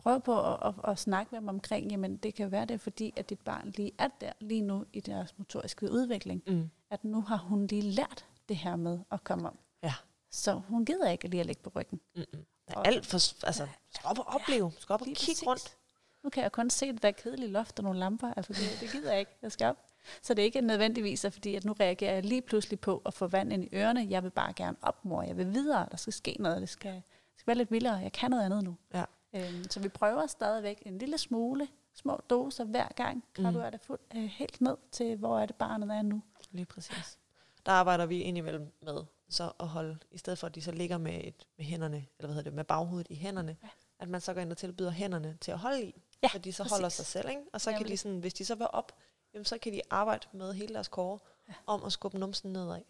prøv 0.03 0.21
på 0.21 0.53
at, 0.53 0.59
at, 0.65 0.75
at 0.91 0.99
snakke 0.99 1.29
med 1.33 1.41
dem 1.41 1.49
omkring, 1.49 1.91
jamen 1.91 2.17
det 2.17 2.35
kan 2.35 2.51
være 2.51 2.65
det, 2.65 2.81
fordi 2.81 3.13
at 3.17 3.31
dit 3.31 3.41
barn 3.41 3.73
lige 3.77 3.93
er 3.99 4.09
der 4.21 4.33
lige 4.41 4.61
nu 4.61 4.85
i 4.93 5.01
deres 5.01 5.39
motoriske 5.39 5.91
udvikling, 5.91 6.43
mm. 6.47 6.71
at 6.91 7.05
nu 7.05 7.21
har 7.21 7.37
hun 7.37 7.67
lige 7.67 7.83
lært 7.83 8.27
det 8.49 8.57
her 8.57 8.77
med 8.77 8.99
at 9.11 9.25
komme 9.25 9.49
om. 9.49 9.59
Ja. 9.83 9.95
Så 10.31 10.53
hun 10.69 10.85
gider 10.85 11.11
ikke 11.11 11.29
lige 11.29 11.41
at 11.41 11.47
ligge 11.47 11.63
på 11.63 11.73
ryggen. 11.77 12.01
Mm-mm. 12.17 12.45
Der 12.69 12.75
er 12.75 12.79
og, 12.79 12.87
alt 12.87 13.07
for, 13.07 13.47
altså, 13.47 13.69
skal 13.91 14.07
op 14.07 14.19
og 14.19 14.27
opleve, 14.27 14.73
ja, 14.75 14.81
skal 14.81 14.93
op 14.93 15.01
og 15.01 15.07
kigge 15.07 15.21
præcis. 15.21 15.47
rundt. 15.47 15.77
Nu 16.25 16.31
kan 16.31 16.43
jeg 16.43 16.53
kun 16.53 16.71
se 16.71 16.93
det 16.93 17.03
der 17.03 17.11
kedelige 17.11 17.51
loft 17.51 17.79
og 17.79 17.85
nogle 17.85 17.99
lamper, 17.99 18.35
altså 18.37 18.53
det, 18.53 18.81
det 18.81 18.93
gider 18.93 19.11
jeg 19.11 19.21
ikke, 19.21 19.33
jeg 19.43 19.53
skal 19.53 19.67
op. 19.67 19.77
Så 20.23 20.35
det 20.35 20.43
er 20.43 20.45
ikke 20.45 20.61
nødvendigvis, 20.61 21.27
fordi 21.31 21.55
at 21.55 21.65
nu 21.65 21.73
reagerer 21.73 22.15
jeg 22.15 22.25
lige 22.25 22.43
pludselig 22.43 22.81
på 22.81 23.03
at 23.07 23.15
få 23.15 23.27
vand 23.27 23.53
ind 23.53 23.65
i 23.65 23.69
ørerne. 23.73 24.07
Jeg 24.11 24.23
vil 24.23 24.31
bare 24.31 24.53
gerne 24.53 24.77
op, 24.83 25.05
mor. 25.05 25.23
Jeg 25.23 25.37
vil 25.37 25.55
videre. 25.55 25.89
Der 25.91 25.97
skal 25.97 26.13
ske 26.13 26.37
noget. 26.39 26.61
Det 26.61 26.69
skal, 26.69 26.95
det 26.95 27.03
skal 27.37 27.47
være 27.47 27.57
lidt 27.57 27.71
vildere. 27.71 27.95
Jeg 27.95 28.13
kan 28.13 28.31
noget 28.31 28.45
andet 28.45 28.65
nu. 28.65 28.77
Ja. 28.95 29.05
Øhm, 29.35 29.65
så 29.71 29.81
vi 29.81 29.89
prøver 29.89 30.27
stadigvæk 30.27 30.83
en 30.87 30.99
lille 30.99 31.19
smule, 31.19 31.69
små 31.95 32.21
doser 32.31 32.65
hver 32.65 32.89
gang. 32.89 33.25
Kan 33.35 33.47
mm. 33.47 33.53
du 33.53 33.59
er 33.59 33.71
det 33.71 33.81
fuld, 33.81 34.01
øh, 34.17 34.25
helt 34.25 34.61
ned 34.61 34.77
til, 34.93 35.17
hvor 35.17 35.39
er 35.39 35.47
det 35.47 35.57
barnet 35.57 35.91
er 35.91 36.03
nu. 36.03 36.23
Lige 36.51 36.67
præcis. 36.67 37.19
Der 37.67 37.73
arbejder 37.73 38.07
vi 38.07 38.21
indimellem 38.21 38.73
med 38.83 39.05
så 39.33 39.53
at 39.61 39.69
holde, 39.69 39.99
i 40.11 40.19
stedet 40.19 40.39
for 40.39 40.47
at 40.47 40.55
de 40.55 40.63
så 40.63 40.73
ligger 40.73 40.99
med, 40.99 41.21
et, 41.25 41.47
med 41.57 41.65
hænderne, 41.65 41.97
eller 41.97 42.07
hvad 42.19 42.29
hedder 42.29 42.43
det, 42.43 42.53
med 42.53 42.65
baghovedet 42.65 43.07
i 43.11 43.15
hænderne, 43.15 43.57
ja. 43.63 43.69
at 43.99 44.09
man 44.09 44.21
så 44.21 44.35
går 44.35 44.41
ind 44.41 44.51
og 44.51 44.57
tilbyder 44.59 44.91
hænderne 44.91 45.39
til 45.41 45.51
at 45.51 45.59
holde 45.59 45.83
i, 45.83 46.03
ja, 46.23 46.29
så 46.29 46.39
de 46.39 46.53
så 46.53 46.63
præcis. 46.63 46.73
holder 46.73 46.89
sig 46.89 47.07
selv, 47.07 47.29
ikke? 47.29 47.43
Og 47.53 47.61
så 47.61 47.71
Jamen. 47.71 47.85
kan 47.85 47.93
de 47.93 47.97
sådan, 47.97 48.19
hvis 48.19 48.35
de 48.35 48.45
så 48.45 48.55
vil 48.55 48.67
op, 48.73 48.93
jamen 49.35 49.45
så 49.45 49.59
kan 49.59 49.73
de 49.73 49.81
arbejde 49.91 50.27
med 50.33 50.55
hele 50.55 50.75
deres 50.75 50.89
kåre 50.89 51.19
ja. 51.49 51.55
om 51.67 51.85
at 51.85 51.93
skubbe 51.93 52.19
numsen 52.19 52.53
nedad 52.53 52.83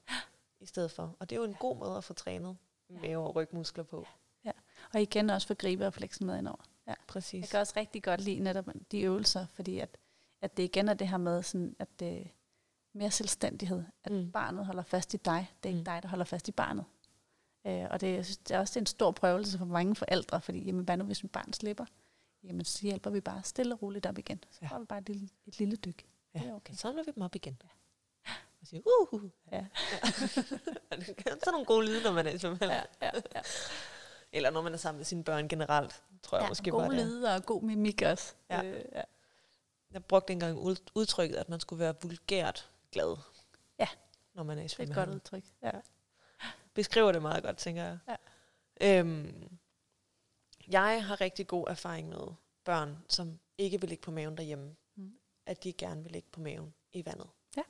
i 0.61 0.66
stedet 0.66 0.90
for. 0.90 1.16
Og 1.18 1.30
det 1.30 1.36
er 1.36 1.40
jo 1.40 1.45
en 1.45 1.51
ja. 1.51 1.57
god 1.61 1.76
måde 1.76 1.97
at 1.97 2.05
få 2.05 2.12
trænet 2.14 2.57
mave- 2.88 3.26
og 3.26 3.36
rygmuskler 3.36 3.84
på. 3.84 3.99
Ja. 3.99 4.22
Og 4.95 5.03
igen 5.03 5.30
også 5.30 5.47
for 5.47 5.55
griberefleksen 5.55 6.26
med 6.26 6.38
indover. 6.38 6.64
Ja. 6.86 6.95
Præcis. 7.07 7.40
Jeg 7.40 7.49
kan 7.49 7.61
også 7.61 7.72
rigtig 7.76 8.03
godt 8.03 8.20
lide 8.20 8.40
netop 8.40 8.68
de 8.90 9.01
øvelser, 9.01 9.47
fordi 9.47 9.78
at, 9.78 9.99
at 10.40 10.57
det 10.57 10.62
igen 10.62 10.88
er 10.88 10.95
det 10.95 11.09
her 11.09 11.16
med, 11.16 11.43
sådan, 11.43 11.76
at 11.78 11.88
det 12.01 12.30
mere 12.93 13.11
selvstændighed. 13.11 13.84
At 14.05 14.12
mm. 14.12 14.32
barnet 14.32 14.66
holder 14.66 14.82
fast 14.82 15.14
i 15.14 15.16
dig. 15.16 15.51
Det 15.62 15.68
er 15.68 15.70
ikke 15.70 15.78
mm. 15.78 15.84
dig, 15.84 16.03
der 16.03 16.09
holder 16.09 16.24
fast 16.24 16.49
i 16.49 16.53
barnet. 16.53 16.84
Øh, 17.66 17.86
og 17.90 18.01
det, 18.01 18.14
jeg 18.14 18.24
synes, 18.24 18.36
det 18.36 18.55
er 18.55 18.59
også 18.59 18.78
en 18.78 18.86
stor 18.86 19.11
prøvelse 19.11 19.59
for 19.59 19.64
mange 19.64 19.97
forældre, 19.97 20.40
fordi 20.40 20.64
jamen, 20.64 20.84
hvad 20.84 20.97
nu, 20.97 21.05
hvis 21.05 21.22
mit 21.22 21.32
barn 21.32 21.53
slipper? 21.53 21.84
Jamen, 22.45 22.64
så 22.64 22.82
hjælper 22.82 23.11
vi 23.11 23.20
bare 23.20 23.43
stille 23.43 23.74
og 23.74 23.82
roligt 23.82 24.07
op 24.07 24.18
igen. 24.18 24.45
Så 24.51 24.59
ja. 24.62 24.68
får 24.68 24.78
vi 24.78 24.84
bare 24.84 24.99
et 24.99 25.09
lille, 25.09 25.28
et 25.47 25.59
lille 25.59 25.76
dyk. 25.76 26.05
Ja. 26.34 26.40
Det 26.40 26.49
er 26.49 26.55
okay. 26.55 26.74
Så 26.74 26.78
samler 26.78 27.03
vi 27.03 27.12
dem 27.14 27.22
op 27.22 27.34
igen. 27.34 27.62
Ja. 27.64 28.32
Og 28.61 28.66
siger, 28.66 28.80
uh, 28.80 29.14
uh. 29.14 29.30
Ja. 29.53 29.57
ja. 31.26 31.34
så 31.45 31.51
nogle 31.51 31.66
gode 31.66 31.86
lyde, 31.86 32.03
når 32.03 32.12
man 32.12 32.26
er 32.26 32.38
svømmehal. 32.38 32.68
Ja, 32.68 32.82
ja, 33.03 33.11
ja. 33.34 33.40
Eller 34.33 34.51
når 34.51 34.62
man 34.62 34.72
er 34.72 34.76
sammen 34.76 34.99
med 34.99 35.05
sine 35.05 35.24
børn 35.24 35.49
generelt, 35.49 36.03
tror 36.22 36.39
jeg 36.39 36.45
ja, 36.45 36.49
måske 36.49 36.70
gode 36.70 36.83
bare 36.83 36.97
det. 36.97 37.07
lyde 37.07 37.35
og 37.35 37.45
god 37.47 37.62
mimik 37.62 38.03
også. 38.03 38.35
Ja. 38.51 38.64
Øh, 38.64 38.85
ja. 38.93 39.03
Jeg 39.91 40.05
brugte 40.05 40.33
engang 40.33 40.59
udtrykket, 40.95 41.37
at 41.37 41.49
man 41.49 41.61
skulle 41.61 41.80
være 41.80 41.95
vulgært 42.03 42.70
glad. 42.93 43.16
Ja. 43.78 43.89
Når 44.35 44.43
man 44.43 44.59
er 44.59 44.62
i 44.62 44.68
svømmehal. 44.68 44.95
Det 44.95 44.99
er 44.99 45.03
et 45.03 45.09
godt 45.09 45.16
udtryk. 45.16 45.45
Ja. 45.62 45.70
Beskriver 46.74 47.12
det 47.12 47.22
meget 47.22 47.43
godt, 47.43 47.57
tænker 47.57 47.85
jeg. 47.85 47.99
Ja. 48.09 48.99
Øhm, 48.99 49.59
jeg 50.68 51.07
har 51.07 51.20
rigtig 51.20 51.47
god 51.47 51.64
erfaring 51.68 52.09
med 52.09 52.35
børn, 52.64 52.99
som 53.09 53.39
ikke 53.59 53.80
vil 53.80 53.89
ligge 53.89 54.03
på 54.03 54.11
maven 54.11 54.37
derhjemme 54.37 54.76
at 55.47 55.64
de 55.64 55.72
gerne 55.72 56.03
vil 56.03 56.12
ligge 56.12 56.28
på 56.33 56.41
maven 56.41 56.74
i 56.93 57.07
vandet. 57.07 57.30
Ja. 57.57 57.62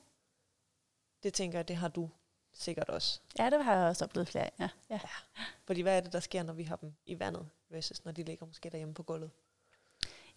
Det 1.23 1.33
tænker 1.33 1.57
jeg, 1.57 1.67
det 1.67 1.75
har 1.75 1.87
du 1.87 2.09
sikkert 2.53 2.89
også. 2.89 3.19
Ja, 3.39 3.49
det 3.49 3.65
har 3.65 3.75
jeg 3.75 3.87
også 3.87 4.05
oplevet 4.05 4.27
flere 4.27 4.49
ja. 4.59 4.69
ja. 4.89 4.99
ja. 5.03 5.39
Fordi 5.65 5.81
hvad 5.81 5.97
er 5.97 6.01
det, 6.01 6.13
der 6.13 6.19
sker, 6.19 6.43
når 6.43 6.53
vi 6.53 6.63
har 6.63 6.75
dem 6.75 6.93
i 7.05 7.19
vandet, 7.19 7.49
versus 7.69 8.05
når 8.05 8.11
de 8.11 8.23
ligger 8.23 8.45
måske 8.45 8.69
derhjemme 8.69 8.93
på 8.93 9.03
gulvet? 9.03 9.31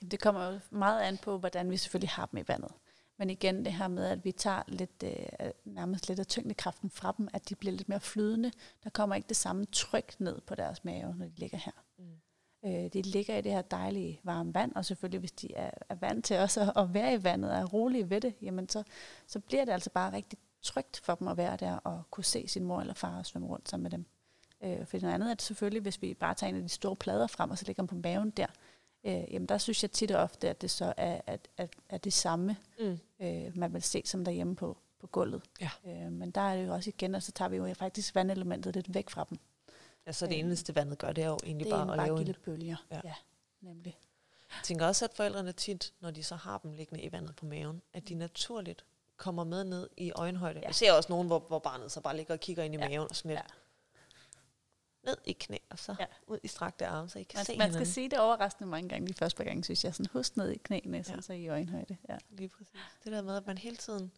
Jamen, 0.01 0.11
det 0.11 0.21
kommer 0.21 0.47
jo 0.47 0.59
meget 0.71 1.03
an 1.03 1.19
på, 1.19 1.39
hvordan 1.39 1.71
vi 1.71 1.77
selvfølgelig 1.77 2.11
har 2.11 2.27
dem 2.27 2.39
i 2.39 2.45
vandet. 2.49 2.71
Men 3.19 3.31
igen 3.31 3.64
det 3.64 3.73
her 3.73 3.89
med, 3.89 4.05
at 4.05 4.25
vi 4.25 4.33
tager 4.33 4.62
lidt, 4.69 5.03
øh, 5.05 5.51
nærmest 5.64 6.09
lidt 6.09 6.19
af 6.19 6.27
tyngdekraften 6.27 6.91
fra 6.91 7.14
dem, 7.19 7.29
at 7.33 7.49
de 7.49 7.55
bliver 7.55 7.73
lidt 7.73 7.89
mere 7.89 8.01
flydende. 8.01 8.53
Der 8.85 8.91
kommer 8.91 9.17
ikke 9.17 9.29
det 9.29 9.37
samme 9.37 9.64
tryk 9.64 10.14
ned 10.19 10.41
på 10.41 10.55
deres 10.55 10.85
mave, 10.85 11.14
når 11.17 11.27
de 11.27 11.33
ligger 11.37 11.59
her. 11.59 11.73
Mm. 11.99 12.05
Øh, 12.64 12.93
de 12.93 13.03
ligger 13.03 13.37
i 13.37 13.41
det 13.41 13.53
her 13.53 13.62
dejlige 13.62 14.21
varme 14.23 14.55
vand, 14.55 14.75
og 14.75 14.85
selvfølgelig 14.85 15.19
hvis 15.19 15.33
de 15.33 15.55
er, 15.55 15.71
er 15.89 15.95
vant 15.95 16.25
til 16.25 16.39
også 16.39 16.73
at, 16.77 16.95
være 16.95 17.14
i 17.14 17.25
vandet 17.25 17.51
og 17.51 17.57
er 17.57 17.64
rolige 17.64 18.11
ved 18.11 18.21
det, 18.21 18.35
jamen 18.43 18.69
så, 18.69 18.83
så 19.27 19.41
bliver 19.41 19.64
det 19.64 19.73
altså 19.73 19.91
bare 19.91 20.12
rigtig 20.12 20.39
trygt 20.67 21.01
for 21.05 21.14
dem 21.14 21.29
at 21.29 21.37
være 21.37 21.57
der 21.57 21.77
og 21.77 22.03
kunne 22.11 22.25
se 22.25 22.49
sin 22.49 22.64
mor 22.64 22.81
eller 22.81 22.95
far 22.95 23.19
og 23.19 23.27
svømme 23.27 23.49
rundt 23.49 23.69
sammen 23.69 23.83
med 23.83 23.91
dem. 23.91 24.07
Øh, 24.62 24.87
for 24.87 24.99
noget 25.01 25.14
andet 25.14 25.31
er 25.31 25.35
det 25.35 25.43
selvfølgelig, 25.43 25.83
hvis 25.83 26.03
vi 26.03 26.14
bare 26.14 26.35
tager 26.35 26.49
en 26.49 26.57
af 26.57 26.62
de 26.62 26.69
store 26.69 26.97
plader 26.97 27.27
frem, 27.27 27.51
og 27.51 27.59
så 27.59 27.64
ligger 27.67 27.83
dem 27.83 27.87
på 27.87 27.95
maven 27.95 28.31
der, 28.31 28.47
øh, 29.05 29.25
jamen 29.33 29.47
der 29.47 29.59
synes 29.59 29.83
jeg 29.83 29.91
tit 29.91 30.11
og 30.11 30.23
ofte, 30.23 30.49
at 30.49 30.62
det 30.62 30.71
så 30.71 30.95
er, 30.97 31.21
at, 31.27 31.49
at, 31.57 31.71
at 31.89 32.05
det 32.05 32.12
samme, 32.12 32.57
mm. 32.81 32.99
øh, 33.21 33.59
man 33.59 33.73
vil 33.73 33.83
se 33.83 34.03
som 34.05 34.25
derhjemme 34.25 34.57
på, 34.57 34.77
på 35.01 35.07
gulvet. 35.07 35.43
Ja. 35.61 35.71
Øh, 35.87 36.12
men 36.12 36.31
der 36.31 36.41
er 36.41 36.57
det 36.57 36.67
jo 36.67 36.75
også 36.75 36.91
igen, 36.91 37.14
og 37.14 37.23
så 37.23 37.33
tager 37.33 37.49
vi 37.49 37.57
jo 37.57 37.75
faktisk 37.75 38.14
vandelementet 38.14 38.75
lidt 38.75 38.95
væk 38.95 39.11
fra 39.11 39.27
dem. 39.31 39.39
Ja, 40.07 40.12
så 40.12 40.27
det 40.27 40.39
eneste 40.39 40.75
vandet 40.75 40.99
gør, 40.99 41.12
det 41.12 41.25
er 41.25 41.29
jo 41.29 41.39
egentlig 41.45 41.67
bare 41.71 41.93
at 41.93 41.97
lave 41.97 42.21
en... 42.21 42.35
bølger, 42.45 42.77
ja. 42.91 43.01
ja, 43.05 43.14
nemlig. 43.61 43.99
Jeg 44.51 44.64
tænker 44.64 44.87
også, 44.87 45.05
at 45.05 45.14
forældrene 45.14 45.53
tit, 45.53 45.93
når 46.01 46.11
de 46.11 46.23
så 46.23 46.35
har 46.37 46.59
dem 46.59 46.73
liggende 46.73 47.03
i 47.03 47.12
vandet 47.12 47.37
på 47.37 47.47
maven, 47.47 47.83
at 47.93 48.09
de 48.09 48.14
naturligt 48.14 48.85
kommer 49.17 49.45
med 49.45 49.64
ned 49.64 49.89
i 49.97 50.12
øjenhøjde. 50.12 50.61
Ja. 50.61 50.67
Jeg 50.67 50.75
ser 50.75 50.93
også 50.93 51.12
nogen, 51.12 51.27
hvor, 51.27 51.39
hvor 51.39 51.59
barnet 51.59 51.93
så 51.93 52.01
bare 52.01 52.17
ligger 52.17 52.35
og 52.35 52.41
kigger 52.41 52.62
ind 52.62 52.75
i 52.75 52.79
ja. 52.79 52.89
maven 52.89 53.07
og 53.11 53.17
sådan 53.17 53.29
lidt. 53.29 53.41
Ja. 53.41 53.45
Ned 55.11 55.17
i 55.25 55.33
knæ, 55.33 55.57
og 55.71 55.79
så 55.79 55.97
ja. 56.01 56.07
ud 56.27 56.39
i 56.43 56.49
strakte 56.49 56.87
arme, 56.87 57.09
så 57.09 57.19
I 57.19 57.23
kan 57.23 57.39
man, 57.39 57.45
se 57.45 57.53
Man 57.53 57.55
hinanden. 57.55 57.75
skal 57.75 57.95
sige 57.95 58.11
det 58.11 58.19
overraskende 58.19 58.71
mange 58.71 58.89
gange 58.89 59.09
de 59.09 59.14
første 59.14 59.37
par 59.37 59.45
gange, 59.45 59.64
synes 59.64 59.85
jeg. 59.85 59.95
Sådan, 59.95 60.11
husk 60.12 60.37
ned 60.37 60.51
i 60.51 60.57
knæene, 60.57 61.05
ja. 61.09 61.21
så 61.21 61.33
i 61.33 61.49
øjenhøjde. 61.49 61.97
Ja. 62.09 62.19
Lige 62.31 62.49
præcis. 62.49 62.81
Det 63.05 63.12
der 63.12 63.23
med, 63.23 63.37
at 63.37 63.47
man 63.47 63.59
hele 63.59 63.77
tiden, 63.77 64.12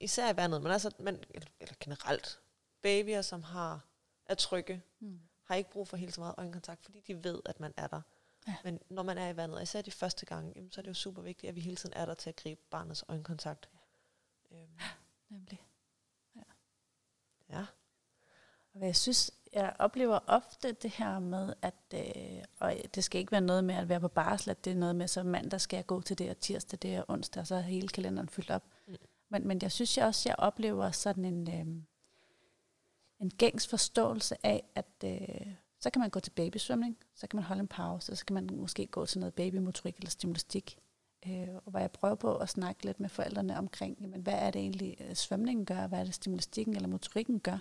især 0.00 0.32
i 0.32 0.36
vandet, 0.36 0.62
men 0.62 0.72
altså, 0.72 0.90
eller, 0.98 1.46
eller 1.60 1.74
generelt, 1.80 2.40
babyer, 2.82 3.22
som 3.22 3.42
har 3.42 3.80
er 4.26 4.34
trygge, 4.34 4.82
mm. 5.00 5.20
har 5.44 5.54
ikke 5.54 5.70
brug 5.70 5.88
for 5.88 5.96
helt 5.96 6.14
så 6.14 6.20
meget 6.20 6.34
øjenkontakt, 6.38 6.84
fordi 6.84 7.00
de 7.00 7.24
ved, 7.24 7.40
at 7.46 7.60
man 7.60 7.74
er 7.76 7.86
der. 7.86 8.00
Ja. 8.48 8.56
Men 8.64 8.80
når 8.90 9.02
man 9.02 9.18
er 9.18 9.28
i 9.28 9.36
vandet, 9.36 9.62
især 9.62 9.82
de 9.82 9.90
første 9.90 10.26
gange, 10.26 10.52
jamen, 10.56 10.72
så 10.72 10.80
er 10.80 10.82
det 10.82 10.88
jo 10.88 10.94
super 10.94 11.22
vigtigt, 11.22 11.48
at 11.48 11.56
vi 11.56 11.60
hele 11.60 11.76
tiden 11.76 11.92
er 11.96 12.06
der 12.06 12.14
til 12.14 12.30
at 12.30 12.36
gribe 12.36 12.60
barnets 12.70 13.04
øjenkontakt. 13.08 13.68
Øhm. 14.52 14.78
nemlig. 15.28 15.66
Ja. 16.36 16.42
ja. 17.50 17.66
Og 18.74 18.86
jeg 18.86 18.96
synes, 18.96 19.30
jeg 19.52 19.76
oplever 19.78 20.18
ofte 20.26 20.72
det 20.72 20.90
her 20.90 21.18
med, 21.18 21.54
at 21.62 21.74
øh, 21.94 22.44
og 22.60 22.74
det 22.94 23.04
skal 23.04 23.20
ikke 23.20 23.32
være 23.32 23.40
noget 23.40 23.64
med 23.64 23.74
at 23.74 23.88
være 23.88 24.00
på 24.00 24.08
barsel, 24.08 24.50
at 24.50 24.64
det 24.64 24.70
er 24.70 24.76
noget 24.76 24.96
med, 24.96 25.08
så 25.08 25.22
mandag 25.22 25.60
skal 25.60 25.76
jeg 25.76 25.86
gå 25.86 26.00
til 26.00 26.18
det, 26.18 26.30
og 26.30 26.40
tirsdag 26.40 26.78
det, 26.82 26.98
og 26.98 27.04
onsdag, 27.08 27.40
og 27.40 27.46
så 27.46 27.54
er 27.54 27.60
hele 27.60 27.88
kalenderen 27.88 28.28
fyldt 28.28 28.50
op. 28.50 28.64
Mm. 28.86 28.96
Men, 29.28 29.48
men 29.48 29.58
jeg 29.62 29.72
synes 29.72 29.98
jeg 29.98 30.06
også, 30.06 30.28
jeg 30.28 30.36
oplever 30.38 30.90
sådan 30.90 31.24
en... 31.24 31.48
Øh, 31.48 31.82
en 33.20 33.30
gængs 33.30 33.68
forståelse 33.68 34.46
af, 34.46 34.64
at 34.74 35.04
øh, 35.04 35.52
så 35.80 35.90
kan 35.90 36.00
man 36.00 36.10
gå 36.10 36.20
til 36.20 36.30
babysvømning, 36.30 36.98
så 37.14 37.26
kan 37.26 37.36
man 37.36 37.44
holde 37.44 37.60
en 37.60 37.68
pause, 37.68 38.16
så 38.16 38.24
kan 38.24 38.34
man 38.34 38.48
måske 38.52 38.86
gå 38.86 39.06
til 39.06 39.20
noget 39.20 39.34
babymotorik 39.34 39.96
eller 39.96 40.10
stimulistik. 40.10 40.78
Øh, 41.26 41.48
og 41.64 41.70
hvor 41.70 41.80
jeg 41.80 41.90
prøver 41.90 42.14
på 42.14 42.36
at 42.36 42.48
snakke 42.48 42.84
lidt 42.84 43.00
med 43.00 43.08
forældrene 43.08 43.58
omkring, 43.58 43.98
jamen, 44.00 44.20
hvad 44.20 44.34
er 44.34 44.50
det 44.50 44.60
egentlig, 44.60 44.96
øh, 45.00 45.14
svømningen 45.14 45.66
gør, 45.66 45.86
hvad 45.86 45.98
er 45.98 46.04
det, 46.04 46.14
stimulistikken 46.14 46.76
eller 46.76 46.88
motorikken 46.88 47.40
gør, 47.40 47.58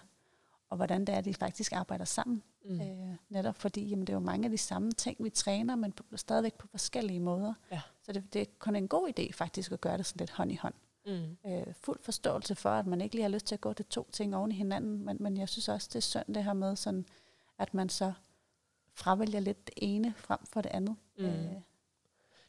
og 0.70 0.78
hvordan 0.78 1.05
det 1.05 1.14
er, 1.14 1.18
at 1.18 1.26
de 1.26 1.34
faktisk 1.34 1.72
arbejder 1.72 2.05
sammen. 2.05 2.43
Mm. 2.66 2.82
Øh, 2.82 3.16
netop 3.30 3.55
fordi 3.55 3.89
jamen, 3.89 4.08
det 4.08 4.14
er 4.14 4.18
jo 4.18 4.24
mange 4.26 4.45
af 4.45 4.51
de 4.51 4.58
samme 4.58 4.91
ting, 4.91 5.24
vi 5.24 5.30
træner, 5.30 5.76
men 5.76 5.91
på, 5.91 6.03
stadigvæk 6.16 6.53
på 6.53 6.68
forskellige 6.68 7.20
måder. 7.20 7.53
Ja. 7.72 7.82
Så 8.03 8.12
det, 8.12 8.34
det 8.34 8.41
er 8.41 8.45
kun 8.60 8.76
en 8.76 8.88
god 8.88 9.10
idé 9.10 9.32
faktisk 9.34 9.72
at 9.72 9.82
gøre 9.82 9.97
det 9.97 10.05
sådan 10.05 10.20
lidt 10.20 10.32
hånd 10.32 10.51
i 10.51 10.55
hånd. 10.55 10.74
Mm. 11.05 11.38
Øh, 11.51 11.74
fuld 11.74 11.99
forståelse 12.01 12.55
for, 12.55 12.70
at 12.70 12.88
man 12.88 13.01
ikke 13.01 13.16
lige 13.16 13.24
har 13.24 13.30
lyst 13.30 13.45
til 13.45 13.55
at 13.55 13.62
gå 13.62 13.74
til 13.74 13.86
to 13.86 14.08
ting 14.12 14.36
oven 14.36 14.51
i 14.51 14.55
hinanden, 14.55 15.05
men, 15.05 15.18
men 15.20 15.38
jeg 15.38 15.49
synes 15.49 15.70
også, 15.70 15.89
det 15.93 15.95
er 15.95 15.99
synd 15.99 16.36
det 16.36 16.43
her 16.43 16.53
med, 16.53 16.76
sådan, 16.76 17.05
at 17.58 17.74
man 17.74 17.89
så 17.89 18.14
fravælger 18.93 19.39
lidt 19.39 19.68
det 19.68 19.74
ene 19.78 20.14
frem 20.18 20.39
for 20.45 20.62
det 20.62 20.70
andet. 20.70 20.95
Mm. 21.18 21.26
Øh, 21.26 21.51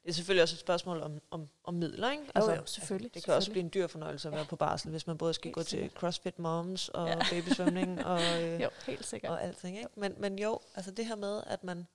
Det 0.09 0.13
er 0.15 0.17
selvfølgelig 0.17 0.43
også 0.43 0.55
et 0.55 0.61
spørgsmål 0.61 1.01
om, 1.03 1.21
om, 1.31 1.49
om 1.65 1.75
midler, 1.75 2.11
ikke? 2.11 2.25
Jo, 2.37 2.51
jo, 2.51 2.67
selvfølgelig, 2.67 3.15
Det 3.15 3.25
kan 3.25 3.35
også 3.35 3.45
selvfølgelig. 3.45 3.71
blive 3.71 3.83
en 3.83 3.85
dyr 3.85 3.93
fornøjelse 3.93 4.29
at 4.29 4.33
være 4.33 4.41
Ja. 4.41 4.47
på 4.47 4.57
barsel, 4.57 4.91
hvis 4.91 5.07
man 5.07 5.19
både 5.19 5.35
skal 5.35 5.49
Helt 5.49 5.55
gå 5.55 5.63
til 5.63 5.71
sikkert. 5.71 5.93
CrossFit 6.01 6.39
Moms 6.39 6.89
og 6.89 7.09
ja. 7.09 7.19
babysvømning 7.31 8.05
og, 8.11 8.21
øh, 8.43 8.63
jo, 8.63 8.71
helt 8.87 9.07
sikkert. 9.07 9.31
og 9.33 9.43
alting, 9.43 9.77
ikke? 9.77 9.89
Men, 9.95 10.15
men 10.19 10.39
jo, 10.39 10.61
altså 10.75 10.91
det 10.91 11.07
her 11.07 11.17
med, 11.17 11.43
at 11.47 11.65
man, 11.65 11.87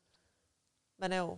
man 0.97 1.11
er 1.13 1.17
jo, 1.17 1.37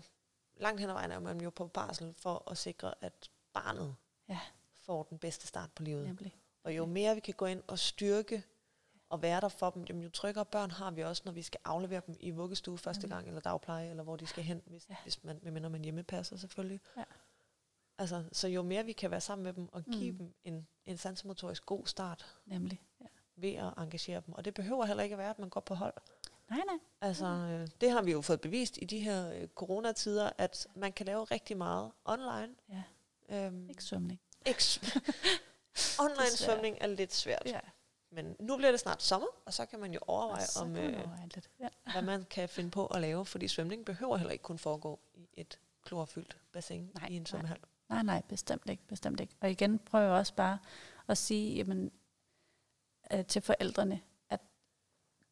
langt 0.57 0.79
hen 0.79 0.89
ad 0.89 0.93
vejen 0.93 1.11
er 1.11 1.19
man 1.19 1.41
jo 1.41 1.49
på 1.49 1.67
barsel 1.67 2.13
for 2.17 2.51
at 2.51 2.57
sikre, 2.57 2.93
at 3.01 3.29
barnet 3.53 3.95
Ja. 4.29 4.39
får 4.85 5.03
den 5.03 5.17
bedste 5.17 5.47
start 5.47 5.69
på 5.75 5.83
livet. 5.83 6.05
Nemlig. 6.07 6.35
Og 6.63 6.77
jo 6.77 6.85
mere 6.85 7.13
vi 7.15 7.19
kan 7.21 7.33
gå 7.33 7.45
ind 7.45 7.63
og 7.67 7.79
styrke 7.79 8.43
og 9.09 9.21
være 9.21 9.41
der 9.41 9.47
for 9.49 9.69
dem, 9.69 9.83
jamen 9.89 10.03
jo 10.03 10.09
tryggere 10.09 10.45
børn 10.45 10.71
har 10.71 10.91
vi 10.91 11.03
også, 11.03 11.21
når 11.25 11.31
vi 11.31 11.41
skal 11.41 11.59
aflevere 11.65 12.01
dem 12.07 12.15
i 12.19 12.31
vuggestue 12.31 12.77
første 12.77 13.07
gang, 13.07 13.27
eller 13.27 13.41
dagpleje, 13.41 13.89
eller 13.89 14.03
hvor 14.03 14.15
de 14.15 14.27
skal 14.27 14.43
hen, 14.43 14.61
hvis, 14.65 14.85
Ja. 14.89 14.95
hvis 15.03 15.23
man, 15.23 15.39
medmindre 15.43 15.69
man 15.69 15.83
hjemmepasser 15.83 16.37
selvfølgelig. 16.37 16.79
Ja. 16.97 17.03
Altså, 17.97 18.23
så 18.31 18.47
jo 18.47 18.61
mere 18.61 18.85
vi 18.85 18.91
kan 18.93 19.11
være 19.11 19.21
sammen 19.21 19.43
med 19.43 19.53
dem 19.53 19.69
og 19.73 19.83
give 19.83 20.11
Mm. 20.11 20.17
mm. 20.17 20.25
dem 20.25 20.33
en, 20.43 20.67
en 20.85 20.97
sansemotorisk 20.97 21.65
god 21.65 21.85
start 21.85 22.25
Nemlig. 22.45 22.81
Ja. 23.01 23.05
ved 23.35 23.53
at 23.53 23.73
engagere 23.77 24.21
dem. 24.25 24.33
Og 24.33 24.45
det 24.45 24.53
behøver 24.53 24.85
heller 24.85 25.03
ikke 25.03 25.13
at 25.13 25.19
være, 25.19 25.29
at 25.29 25.39
man 25.39 25.49
går 25.49 25.59
på 25.61 25.75
hold. 25.75 25.93
Nej, 26.49 26.59
nej. 26.67 26.77
Altså, 27.01 27.25
øh, 27.25 27.67
det 27.81 27.91
har 27.91 28.01
vi 28.01 28.11
jo 28.11 28.21
fået 28.21 28.41
bevist 28.41 28.77
i 28.81 28.85
de 28.85 28.99
her 28.99 29.31
øh, 29.33 29.47
coronatider, 29.47 30.29
at 30.37 30.67
man 30.75 30.93
kan 30.93 31.05
lave 31.05 31.23
rigtig 31.23 31.57
meget 31.57 31.91
online. 32.05 32.55
Ja. 32.69 32.83
Øhm, 33.29 33.69
Ikke 33.69 33.83
svømning. 33.83 34.19
ikke 34.45 34.63
s- 34.63 34.79
online 36.05 36.29
svømning 36.37 36.77
er 36.81 36.87
lidt 36.87 37.13
svært. 37.13 37.41
Ja. 37.45 37.59
Men 38.15 38.35
nu 38.39 38.57
bliver 38.57 38.71
det 38.71 38.79
snart 38.79 39.03
sommer, 39.03 39.27
og 39.45 39.53
så 39.53 39.65
kan 39.65 39.79
man 39.79 39.93
jo 39.93 39.99
overveje, 40.07 40.45
om, 40.61 40.67
man 40.67 40.93
øh, 40.93 40.99
overveje 40.99 41.29
lidt. 41.35 41.49
Ja. 41.59 41.67
hvad 41.91 42.01
man 42.01 42.25
kan 42.29 42.49
finde 42.49 42.71
på 42.71 42.85
at 42.85 43.01
lave, 43.01 43.25
fordi 43.25 43.47
svømning 43.47 43.85
behøver 43.85 44.17
heller 44.17 44.31
ikke 44.31 44.43
kun 44.43 44.57
foregå 44.57 44.99
i 45.13 45.27
et 45.33 45.59
klorfyldt 45.83 46.37
bassin 46.51 46.91
Nej, 46.95 47.07
i 47.09 47.15
en 47.15 47.25
svømmehal. 47.25 47.57
Nej, 47.89 48.03
nej, 48.03 48.21
bestemt 48.27 48.69
ikke, 48.69 48.83
bestemt 48.87 49.19
ikke. 49.19 49.35
Og 49.41 49.51
igen 49.51 49.79
prøver 49.79 50.05
jeg 50.05 50.13
også 50.13 50.33
bare 50.33 50.59
at 51.07 51.17
sige 51.17 51.55
jamen, 51.55 51.91
øh, 53.13 53.25
til 53.25 53.41
forældrene, 53.41 54.01
at 54.29 54.39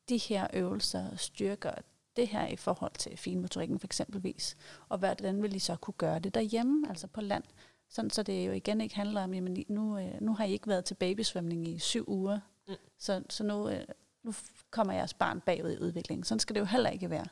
de 0.09 0.17
her 0.17 0.47
øvelser 0.53 1.15
styrker 1.15 1.73
det 2.15 2.27
her 2.27 2.47
i 2.47 2.55
forhold 2.55 2.91
til 2.93 3.17
finmotorikken 3.17 3.79
for 3.79 3.87
eksempelvis, 3.87 4.57
og 4.89 4.97
hvordan 4.97 5.43
vil 5.43 5.55
I 5.55 5.59
så 5.59 5.75
kunne 5.75 5.93
gøre 5.97 6.19
det 6.19 6.33
derhjemme, 6.33 6.89
altså 6.89 7.07
på 7.07 7.21
land, 7.21 7.43
sådan 7.89 8.09
så 8.09 8.23
det 8.23 8.47
jo 8.47 8.51
igen 8.51 8.81
ikke 8.81 8.95
handler 8.95 9.23
om, 9.23 9.33
jamen 9.33 9.65
nu, 9.69 9.97
øh, 9.97 10.21
nu 10.21 10.33
har 10.33 10.45
I 10.45 10.51
ikke 10.51 10.67
været 10.67 10.85
til 10.85 10.95
babysvømning 10.95 11.67
i 11.67 11.79
syv 11.79 12.05
uger, 12.07 12.39
Mm. 12.67 12.75
så, 12.97 13.23
så 13.29 13.43
nu, 13.43 13.69
øh, 13.69 13.85
nu 14.23 14.33
kommer 14.71 14.93
jeres 14.93 15.13
barn 15.13 15.41
bagud 15.41 15.71
i 15.71 15.79
udviklingen. 15.79 16.23
Sådan 16.23 16.39
skal 16.39 16.55
det 16.55 16.59
jo 16.59 16.65
heller 16.65 16.89
ikke 16.89 17.09
være. 17.09 17.25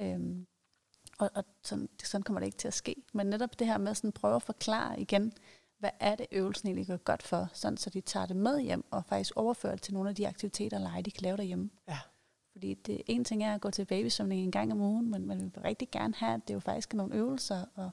Øhm, 0.00 0.46
og 1.18 1.30
og 1.34 1.44
sådan, 1.62 1.88
sådan 2.04 2.22
kommer 2.22 2.40
det 2.40 2.46
ikke 2.46 2.58
til 2.58 2.68
at 2.68 2.74
ske. 2.74 2.96
Men 3.12 3.26
netop 3.26 3.58
det 3.58 3.66
her 3.66 3.78
med 3.78 3.94
sådan 3.94 4.12
prøve 4.12 4.36
at 4.36 4.42
forklare 4.42 5.00
igen, 5.00 5.32
hvad 5.78 5.90
er 6.00 6.14
det 6.14 6.26
øvelsen 6.32 6.68
egentlig 6.68 6.86
gør 6.86 6.96
godt 6.96 7.22
for, 7.22 7.48
sådan 7.52 7.76
så 7.76 7.90
de 7.90 8.00
tager 8.00 8.26
det 8.26 8.36
med 8.36 8.60
hjem 8.60 8.84
og 8.90 9.04
faktisk 9.04 9.32
overfører 9.36 9.72
det 9.72 9.82
til 9.82 9.94
nogle 9.94 10.08
af 10.08 10.14
de 10.14 10.28
aktiviteter 10.28 10.76
og 10.76 10.82
lege, 10.82 11.02
de 11.02 11.10
kan 11.10 11.22
lave 11.22 11.36
derhjemme. 11.36 11.70
Ja. 11.88 11.98
Fordi 12.52 12.74
det 12.74 13.02
en 13.06 13.24
ting 13.24 13.44
er 13.44 13.54
at 13.54 13.60
gå 13.60 13.70
til 13.70 13.84
babysvømning 13.84 14.40
en 14.40 14.50
gang 14.50 14.72
om 14.72 14.80
ugen, 14.80 15.10
men 15.10 15.26
man 15.26 15.40
vil 15.40 15.62
rigtig 15.64 15.90
gerne 15.90 16.14
have, 16.16 16.34
at 16.34 16.48
det 16.48 16.54
jo 16.54 16.60
faktisk 16.60 16.94
er 16.94 16.96
nogle 16.96 17.14
øvelser 17.14 17.64
og, 17.74 17.90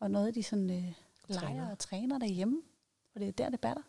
og 0.00 0.10
noget, 0.10 0.34
de 0.34 0.42
sådan, 0.42 0.70
øh, 0.70 0.92
leger 1.28 1.70
og 1.70 1.78
træner 1.78 2.18
derhjemme. 2.18 2.62
For 3.12 3.18
det 3.18 3.28
er 3.28 3.32
der, 3.32 3.50
det 3.50 3.60
batter. 3.60 3.82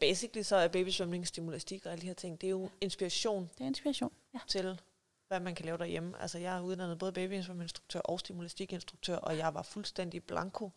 Basically 0.00 0.42
så 0.42 0.56
er 0.56 0.68
babysvømning, 0.68 1.26
stimulastik 1.26 1.86
og 1.86 1.92
alle 1.92 2.02
de 2.02 2.06
her 2.06 2.14
ting, 2.14 2.40
det 2.40 2.46
er 2.46 2.50
jo 2.50 2.70
inspiration 2.80 3.50
Det 3.58 3.60
er 3.60 3.66
inspiration. 3.66 4.12
Ja. 4.34 4.38
til, 4.48 4.80
hvad 5.28 5.40
man 5.40 5.54
kan 5.54 5.64
lave 5.64 5.78
derhjemme. 5.78 6.20
Altså 6.20 6.38
jeg 6.38 6.56
er 6.56 6.60
uddannet 6.60 6.98
både 6.98 7.12
babysvømmeinstruktør 7.12 8.00
og 8.00 8.20
stimulastikinstruktør, 8.20 9.16
og 9.16 9.36
jeg 9.38 9.54
var 9.54 9.62
fuldstændig 9.62 10.24
blanko, 10.24 10.70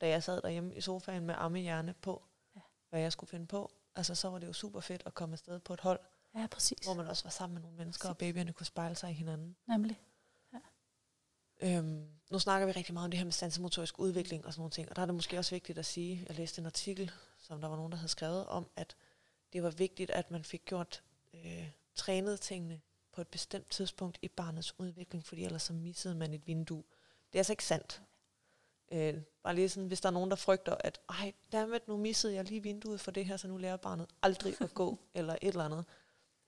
da 0.00 0.08
jeg 0.08 0.22
sad 0.22 0.42
derhjemme 0.42 0.74
i 0.74 0.80
sofaen 0.80 1.26
med 1.26 1.34
ammehjerne 1.38 1.94
på, 2.02 2.22
Ja. 2.56 2.60
hvad 2.90 3.00
jeg 3.00 3.12
skulle 3.12 3.30
finde 3.30 3.46
på. 3.46 3.70
Altså 3.96 4.14
så 4.14 4.28
var 4.28 4.38
det 4.38 4.46
jo 4.46 4.52
super 4.52 4.80
fedt 4.80 5.02
at 5.06 5.14
komme 5.14 5.32
afsted 5.32 5.58
på 5.58 5.74
et 5.74 5.80
hold, 5.80 6.00
ja, 6.34 6.46
præcis. 6.46 6.78
hvor 6.84 6.94
man 6.94 7.06
også 7.06 7.24
var 7.24 7.30
sammen 7.30 7.54
med 7.54 7.62
nogle 7.62 7.76
mennesker, 7.76 8.08
og 8.08 8.18
babyerne 8.18 8.52
kunne 8.52 8.66
spejle 8.66 8.94
sig 8.96 9.10
i 9.10 9.12
hinanden. 9.12 9.56
Nemlig. 9.68 10.00
Øhm, 11.62 12.06
nu 12.30 12.38
snakker 12.38 12.66
vi 12.66 12.72
rigtig 12.72 12.94
meget 12.94 13.04
om 13.04 13.10
det 13.10 13.18
her 13.18 13.24
med 13.24 13.32
sansemotorisk 13.32 13.98
udvikling 13.98 14.46
og 14.46 14.52
sådan 14.52 14.60
nogle 14.60 14.70
ting, 14.70 14.88
og 14.90 14.96
der 14.96 15.02
er 15.02 15.06
det 15.06 15.14
måske 15.14 15.38
også 15.38 15.54
vigtigt 15.54 15.78
at 15.78 15.86
sige, 15.86 16.24
jeg 16.28 16.36
læste 16.36 16.60
en 16.60 16.66
artikel, 16.66 17.10
som 17.46 17.60
der 17.60 17.68
var 17.68 17.76
nogen, 17.76 17.92
der 17.92 17.98
havde 17.98 18.08
skrevet 18.08 18.46
om, 18.46 18.66
at 18.76 18.96
det 19.52 19.62
var 19.62 19.70
vigtigt, 19.70 20.10
at 20.10 20.30
man 20.30 20.44
fik 20.44 20.64
gjort 20.64 21.02
øh, 21.34 21.70
trænet 21.94 22.40
tingene 22.40 22.80
på 23.12 23.20
et 23.20 23.28
bestemt 23.28 23.70
tidspunkt 23.70 24.18
i 24.22 24.28
barnets 24.28 24.78
udvikling, 24.78 25.24
fordi 25.24 25.44
ellers 25.44 25.62
så 25.62 25.72
missede 25.72 26.14
man 26.14 26.34
et 26.34 26.46
vindue. 26.46 26.84
Det 27.32 27.38
er 27.38 27.40
altså 27.40 27.52
ikke 27.52 27.64
sandt. 27.64 28.02
Øh, 28.92 29.22
bare 29.42 29.54
lige 29.54 29.68
sådan, 29.68 29.86
hvis 29.86 30.00
der 30.00 30.08
er 30.08 30.12
nogen, 30.12 30.30
der 30.30 30.36
frygter, 30.36 30.76
at 30.80 31.00
ej, 31.08 31.32
dammit, 31.52 31.88
nu 31.88 31.96
missede 31.96 32.34
jeg 32.34 32.44
lige 32.44 32.62
vinduet 32.62 33.00
for 33.00 33.10
det 33.10 33.24
her, 33.24 33.36
så 33.36 33.48
nu 33.48 33.56
lærer 33.56 33.76
barnet 33.76 34.06
aldrig 34.22 34.54
at 34.60 34.74
gå, 34.74 34.98
eller 35.14 35.36
et 35.42 35.48
eller 35.48 35.64
andet. 35.64 35.84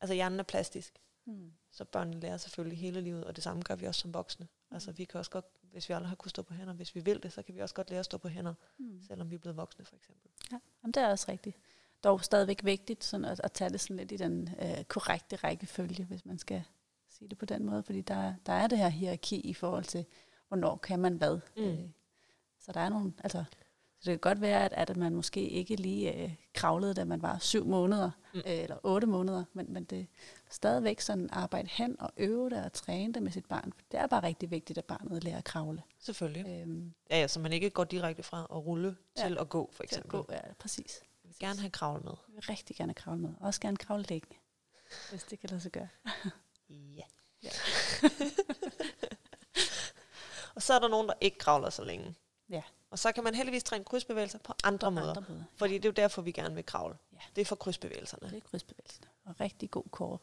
Altså 0.01 0.15
hjernen 0.15 0.41
er 0.41 0.45
plastisk. 0.45 1.01
Hmm. 1.25 1.53
Så 1.71 1.85
børnene 1.85 2.21
lærer 2.21 2.37
selvfølgelig 2.37 2.79
hele 2.79 3.01
livet, 3.01 3.25
og 3.25 3.37
det 3.37 3.45
samme 3.45 3.63
gør 3.63 3.75
vi 3.75 3.87
også 3.87 4.01
som 4.01 4.15
voksne. 4.15 4.49
Altså 4.71 4.93
vi 4.93 5.05
kan 5.05 5.19
også 5.19 5.31
godt, 5.31 5.47
hvis 5.73 5.89
vi 5.89 5.95
aldrig 5.95 6.09
har 6.09 6.17
kunnet 6.17 6.31
stå 6.31 6.43
på 6.43 6.55
hænder, 6.55 6.75
hvis 6.75 6.95
vi 6.95 7.01
vil 7.01 7.23
det, 7.23 7.33
så 7.33 7.43
kan 7.43 7.55
vi 7.55 7.61
også 7.61 7.75
godt 7.75 7.91
lære 7.91 7.99
at 7.99 8.05
stå 8.05 8.19
på 8.19 8.29
hænder, 8.29 8.55
Hmm. 8.77 9.03
selvom 9.03 9.31
vi 9.31 9.35
er 9.35 9.39
blevet 9.39 9.57
voksne 9.57 9.85
for 9.85 9.97
eksempel. 9.97 10.31
Ja, 10.53 10.59
jamen, 10.83 10.93
det 10.93 11.03
er 11.03 11.09
også 11.09 11.27
rigtigt. 11.33 11.57
Dog 12.05 12.25
stadigvæk 12.25 12.65
vigtigt 12.65 13.05
sådan 13.05 13.25
at, 13.25 13.41
at 13.45 13.53
tage 13.53 13.71
det 13.71 13.81
sådan 13.81 13.97
lidt 13.97 14.13
i 14.13 14.17
den 14.17 14.49
øh, 14.63 14.85
korrekte 14.85 15.37
rækkefølge, 15.37 16.05
hvis 16.05 16.25
man 16.27 16.39
skal 16.39 16.63
sige 17.09 17.29
det 17.29 17.39
på 17.39 17.45
den 17.45 17.65
måde, 17.65 17.83
fordi 17.83 18.01
der, 18.01 18.35
der 18.47 18.53
er 18.53 18.67
det 18.67 18.79
her 18.79 18.89
hierarki 18.89 19.41
i 19.41 19.55
forhold 19.55 19.85
til, 19.85 20.05
hvornår 20.49 20.77
kan 20.77 20.99
man 20.99 21.15
hvad. 21.17 21.41
Mm. 21.57 21.63
Øh, 21.63 21.91
så 22.61 22.73
der 22.73 22.81
er 22.81 22.89
nogle, 22.89 23.13
altså, 23.25 23.45
så 24.01 24.11
det 24.11 24.21
kan 24.21 24.31
godt 24.31 24.41
være, 24.41 24.65
at, 24.65 24.73
at 24.91 24.97
man 24.97 25.15
måske 25.15 25.49
ikke 25.49 25.77
lige 25.77 26.23
øh, 26.25 26.35
kravlede, 26.55 26.95
da 26.95 27.05
man 27.05 27.23
var 27.23 27.39
syv 27.39 27.65
måneder, 27.65 28.11
Mm. 28.35 28.39
øh, 28.47 28.53
eller 28.53 28.77
otte 28.83 29.07
måneder, 29.07 29.45
men, 29.53 29.73
men 29.73 29.85
det 29.85 30.01
er 30.01 30.05
stadigvæk 30.51 31.01
sådan 31.01 31.29
arbejde 31.33 31.69
hen 31.73 32.01
og 32.01 32.11
øve 32.17 32.51
det 32.51 32.65
og 32.65 32.73
træne 32.73 33.15
det 33.15 33.23
med 33.23 33.33
sit 33.33 33.47
barn. 33.47 33.73
For 33.73 33.83
det 33.93 34.01
er 34.01 34.07
bare 34.07 34.23
rigtig 34.23 34.51
vigtigt, 34.51 34.79
at 34.79 34.85
barnet 34.85 35.25
lærer 35.25 35.39
at 35.39 35.45
kravle. 35.45 35.83
Selvfølgelig. 35.99 36.61
Øhm, 36.63 36.95
Ja, 37.11 37.21
ja, 37.21 37.29
så 37.29 37.41
man 37.41 37.53
ikke 37.53 37.71
går 37.71 37.85
direkte 37.85 38.23
fra 38.23 38.47
at 38.51 38.57
rulle 38.67 38.97
Ja. 39.19 39.23
til 39.29 39.39
at 39.39 39.49
gå, 39.49 39.71
for 39.73 39.83
til 39.83 39.83
at 39.83 39.93
eksempel. 39.99 40.11
gå, 40.11 40.27
ja, 40.33 40.41
præcis. 40.59 41.01
Jeg 41.25 41.29
vil 41.29 41.37
gerne 41.41 41.61
have 41.61 41.71
kravl 41.71 42.05
med. 42.05 42.13
Jeg 42.29 42.35
vil 42.35 42.45
rigtig 42.49 42.77
gerne 42.77 42.95
kravle 42.95 43.21
med. 43.21 43.31
Også 43.41 43.61
gerne 43.61 43.77
kravle 43.77 44.05
liggende, 44.09 44.37
hvis 45.11 45.23
det 45.25 45.41
kan 45.41 45.51
lade 45.51 45.61
sig 45.61 45.73
gøre. 45.73 45.89
Ja. 46.71 47.03
Ja. 47.43 47.49
og 50.55 50.63
så 50.63 50.75
er 50.75 50.79
der 50.79 50.89
nogen, 50.89 51.09
der 51.09 51.15
ikke 51.21 51.39
kravler 51.39 51.71
så 51.71 51.85
længe. 51.85 52.15
Ja. 52.51 52.63
Og 52.91 52.99
så 52.99 53.13
kan 53.13 53.25
man 53.25 53.35
heldigvis 53.35 53.63
træne 53.65 53.85
krydsbevægelser 53.85 54.39
på 54.39 54.55
andre 54.65 54.91
måder. 54.91 55.09
Andre 55.17 55.25
måder. 55.29 55.45
Fordi 55.57 55.75
det 55.75 55.85
er 55.85 55.89
jo 55.89 55.93
derfor, 55.93 56.23
vi 56.23 56.33
gerne 56.33 56.55
vil 56.55 56.67
kravle. 56.67 56.97
Ja. 57.13 57.19
Det 57.37 57.41
er 57.41 57.45
for 57.47 57.57
krydsbevægelserne. 57.57 58.31
Det 58.31 58.37
er 58.37 58.41
krydsbevægelsen. 58.41 59.05
Og 59.25 59.41
rigtig 59.41 59.71
god 59.71 59.85
kår. 59.91 60.21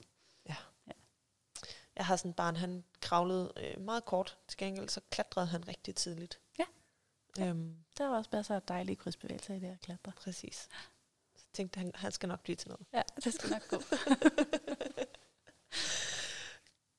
Jeg 1.96 2.06
har 2.06 2.16
sådan 2.16 2.30
et 2.30 2.36
barn, 2.36 2.56
han 2.56 2.84
kravlede 3.02 3.54
øh, 3.58 3.82
meget 3.82 4.06
kort. 4.06 4.38
Til 4.48 4.58
gengæld 4.58 4.90
så 4.90 5.02
klatrede 5.10 5.48
han 5.48 5.68
rigtig 5.68 5.96
tidligt. 5.96 6.40
Ja. 6.60 6.64
Ja. 7.38 7.46
Øhm, 7.48 7.76
Der 7.98 8.08
var 8.08 8.18
også 8.18 8.30
bare 8.30 8.44
så 8.44 8.60
dejlige 8.68 8.96
krydsbevægelser 8.96 9.54
i 9.54 9.60
det 9.60 9.68
at 9.68 9.80
klatre. 9.82 10.12
præcis. 10.18 10.70
Så 11.36 11.46
tænkte 11.54 11.78
han, 11.78 11.92
han 11.96 12.12
skal 12.12 12.30
nok 12.30 12.42
blive 12.44 12.56
til 12.56 12.70
noget. 12.70 12.86
Ja, 12.94 13.02
det 13.24 13.34
skal 13.34 13.50
nok 13.50 13.68
gå. 13.70 13.82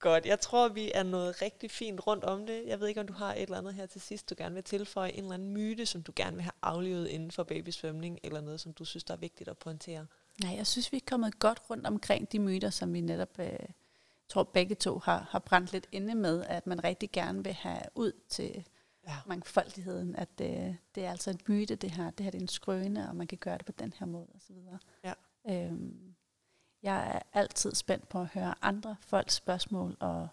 Godt, 0.07 0.25
jeg 0.25 0.39
tror, 0.39 0.69
vi 0.69 0.91
er 0.93 1.03
nået 1.03 1.41
rigtig 1.41 1.71
fint 1.71 2.07
rundt 2.07 2.23
om 2.23 2.45
det. 2.45 2.63
Jeg 2.67 2.79
ved 2.79 2.87
ikke, 2.87 3.01
om 3.01 3.07
du 3.07 3.13
har 3.13 3.33
et 3.33 3.41
eller 3.41 3.57
andet 3.57 3.73
her 3.73 3.85
til 3.85 4.01
sidst, 4.01 4.29
du 4.29 4.35
gerne 4.37 4.55
vil 4.55 4.63
tilføje. 4.63 5.11
En 5.11 5.23
eller 5.23 5.33
anden 5.33 5.53
myte, 5.53 5.85
som 5.85 6.03
du 6.03 6.11
gerne 6.15 6.35
vil 6.35 6.43
have 6.43 6.51
aflevet 6.61 7.07
inden 7.07 7.31
for 7.31 7.43
babysvømning, 7.43 8.19
eller 8.23 8.41
noget, 8.41 8.59
som 8.59 8.73
du 8.73 8.85
synes, 8.85 9.03
der 9.03 9.13
er 9.13 9.17
vigtigt 9.17 9.49
at 9.49 9.57
pointere. 9.57 10.05
Nej, 10.43 10.55
jeg 10.55 10.67
synes, 10.67 10.91
vi 10.91 10.97
er 10.97 11.01
kommet 11.07 11.39
godt 11.39 11.61
rundt 11.69 11.87
omkring 11.87 12.31
de 12.31 12.39
myter, 12.39 12.69
som 12.69 12.93
vi 12.93 13.01
netop 13.01 13.39
øh, 13.39 13.49
tror 14.29 14.43
begge 14.43 14.75
to 14.75 14.99
har, 14.99 15.27
har 15.29 15.39
brændt 15.39 15.71
lidt 15.71 15.87
inde 15.91 16.15
med, 16.15 16.43
at 16.43 16.67
man 16.67 16.83
rigtig 16.83 17.11
gerne 17.11 17.43
vil 17.43 17.53
have 17.53 17.81
ud 17.95 18.11
til 18.29 18.65
Ja. 19.07 19.15
mangfoldigheden, 19.25 20.15
at 20.15 20.29
øh, 20.41 20.75
det 20.95 21.05
er 21.05 21.11
altså 21.11 21.29
en 21.29 21.39
myte, 21.47 21.75
det 21.75 21.91
her. 21.91 22.11
Det 22.11 22.23
her 22.23 22.31
det 22.31 22.37
er 22.37 22.41
en 22.41 22.47
skrøne, 22.47 23.09
og 23.09 23.15
man 23.15 23.27
kan 23.27 23.37
gøre 23.37 23.57
det 23.57 23.65
på 23.65 23.71
den 23.71 23.93
her 23.99 24.05
måde 24.05 24.27
osv. 24.35 24.55
Ja. 25.03 25.13
Øhm, 25.49 26.06
jeg 26.83 27.07
er 27.15 27.19
altid 27.39 27.75
spændt 27.75 28.09
på 28.09 28.19
at 28.21 28.27
høre 28.27 28.55
andre 28.61 28.95
folks 29.01 29.33
spørgsmål, 29.33 29.97
og 29.99 30.27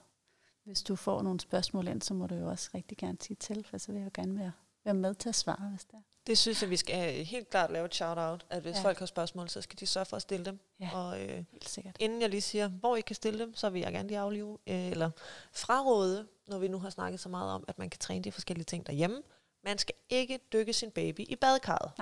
hvis 0.64 0.82
du 0.82 0.96
får 0.96 1.22
nogle 1.22 1.40
spørgsmål 1.40 1.88
ind, 1.88 2.02
så 2.02 2.14
må 2.14 2.26
du 2.26 2.34
jo 2.34 2.48
også 2.50 2.70
rigtig 2.74 2.98
gerne 2.98 3.18
sige 3.20 3.36
til, 3.36 3.64
for 3.70 3.78
så 3.78 3.92
vil 3.92 3.98
jeg 3.98 4.04
jo 4.04 4.10
gerne 4.22 4.38
være, 4.38 4.52
være 4.84 4.94
med 4.94 5.14
til 5.14 5.28
at 5.28 5.34
svare, 5.34 5.68
hvis 5.70 5.84
det 5.84 5.94
er. 5.94 6.02
Det 6.26 6.38
synes 6.38 6.62
jeg, 6.62 6.70
vi 6.70 6.76
skal 6.76 7.24
helt 7.24 7.50
klart 7.50 7.70
lave 7.72 7.84
et 7.86 7.94
shout-out, 7.94 8.46
at 8.50 8.62
hvis 8.62 8.76
Ja. 8.76 8.82
folk 8.82 8.98
har 8.98 9.06
spørgsmål, 9.06 9.48
så 9.48 9.60
skal 9.60 9.80
de 9.80 9.86
sørge 9.86 10.04
for 10.06 10.16
at 10.16 10.22
stille 10.22 10.44
dem. 10.44 10.60
Ja. 10.80 10.90
Og 10.94 11.22
øh, 11.22 11.28
Helt 11.52 11.68
sikkert. 11.68 11.96
inden 12.00 12.20
jeg 12.20 12.30
lige 12.30 12.40
siger, 12.40 12.68
hvor 12.68 12.96
I 12.96 13.00
kan 13.00 13.16
stille 13.16 13.38
dem, 13.38 13.54
så 13.54 13.70
vil 13.70 13.80
jeg 13.80 13.92
gerne 13.92 14.08
lige 14.08 14.18
aflive, 14.18 14.58
øh, 14.66 14.90
eller 14.90 15.10
fraråde, 15.52 16.26
når 16.48 16.58
vi 16.58 16.68
nu 16.68 16.78
har 16.78 16.90
snakket 16.90 17.20
så 17.20 17.28
meget 17.28 17.52
om, 17.52 17.64
at 17.68 17.78
man 17.78 17.90
kan 17.90 17.98
træne 17.98 18.24
de 18.24 18.32
forskellige 18.32 18.64
ting 18.64 18.86
derhjemme. 18.86 19.22
Man 19.64 19.78
skal 19.78 19.94
ikke 20.08 20.40
dykke 20.52 20.72
sin 20.72 20.90
baby 20.90 21.20
i 21.20 21.36
badekarret. 21.36 21.92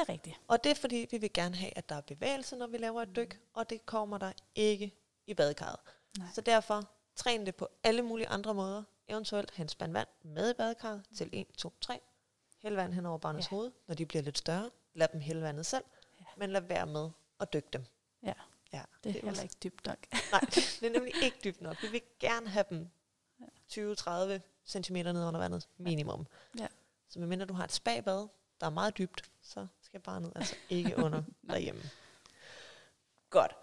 Det 0.00 0.08
er 0.08 0.12
rigtigt. 0.12 0.36
Og 0.48 0.64
det 0.64 0.70
er 0.70 0.74
fordi, 0.74 1.06
vi 1.10 1.18
vil 1.18 1.32
gerne 1.32 1.56
have, 1.56 1.78
at 1.78 1.88
der 1.88 1.94
er 1.94 2.00
bevægelse, 2.00 2.56
når 2.56 2.66
vi 2.66 2.76
laver 2.76 3.02
et 3.02 3.16
dyk, 3.16 3.40
og 3.54 3.70
det 3.70 3.86
kommer 3.86 4.18
der 4.18 4.32
ikke 4.54 4.94
i 5.26 5.34
badekarret. 5.34 5.80
Nej. 6.18 6.26
Så 6.34 6.40
derfor, 6.40 6.90
Træn 7.16 7.46
det 7.46 7.54
på 7.54 7.68
alle 7.84 8.02
mulige 8.02 8.28
andre 8.28 8.54
måder. 8.54 8.82
Eventuelt 9.08 9.58
en 9.58 9.68
spand 9.68 9.92
vand 9.92 10.08
med 10.22 10.50
i 10.50 10.54
badekarret 10.54 11.02
til 11.16 11.28
1, 11.32 11.46
2, 11.56 11.72
3. 11.80 12.00
Hæld 12.62 12.74
vand 12.74 12.92
hen 12.92 13.06
over 13.06 13.18
barnets 13.18 13.46
Ja. 13.52 13.56
hoved, 13.56 13.70
når 13.86 13.94
de 13.94 14.06
bliver 14.06 14.22
lidt 14.22 14.38
større. 14.38 14.70
Lad 14.94 15.08
dem 15.12 15.20
hælde 15.20 15.42
vandet 15.42 15.66
selv, 15.66 15.84
Ja. 16.20 16.24
men 16.36 16.50
lad 16.50 16.60
være 16.60 16.86
med 16.86 17.10
at 17.40 17.52
dykke 17.52 17.68
dem. 17.72 17.84
Ja, 18.22 18.32
Ja, 18.72 18.82
det 19.04 19.10
er 19.10 19.20
er 19.20 19.24
heller 19.24 19.42
ikke 19.42 19.54
dybt 19.64 19.86
nok. 19.86 19.98
Nej, 20.32 20.40
det 20.40 20.82
er 20.82 20.90
nemlig 20.90 21.22
ikke 21.22 21.38
dybt 21.44 21.60
nok. 21.60 21.82
Vi 21.82 21.88
vil 21.88 22.02
gerne 22.20 22.48
have 22.48 22.64
dem 22.70 22.88
20-30 23.72 24.40
cm 24.66 24.92
ned 24.96 25.24
under 25.26 25.38
vandet 25.38 25.68
minimum. 25.76 26.26
Ja. 26.58 26.66
Så 27.08 27.18
medmindre 27.18 27.46
du 27.46 27.54
har 27.54 27.64
et 27.64 27.72
spabad, 27.72 28.28
der 28.60 28.66
er 28.66 28.70
meget 28.70 28.98
dybt, 28.98 29.30
så 29.42 29.66
skal 29.88 30.00
barnet 30.00 30.32
altså 30.36 30.56
ikke 30.68 30.96
under 30.96 31.22
derhjemme. 31.50 31.82
Godt. 33.30 33.54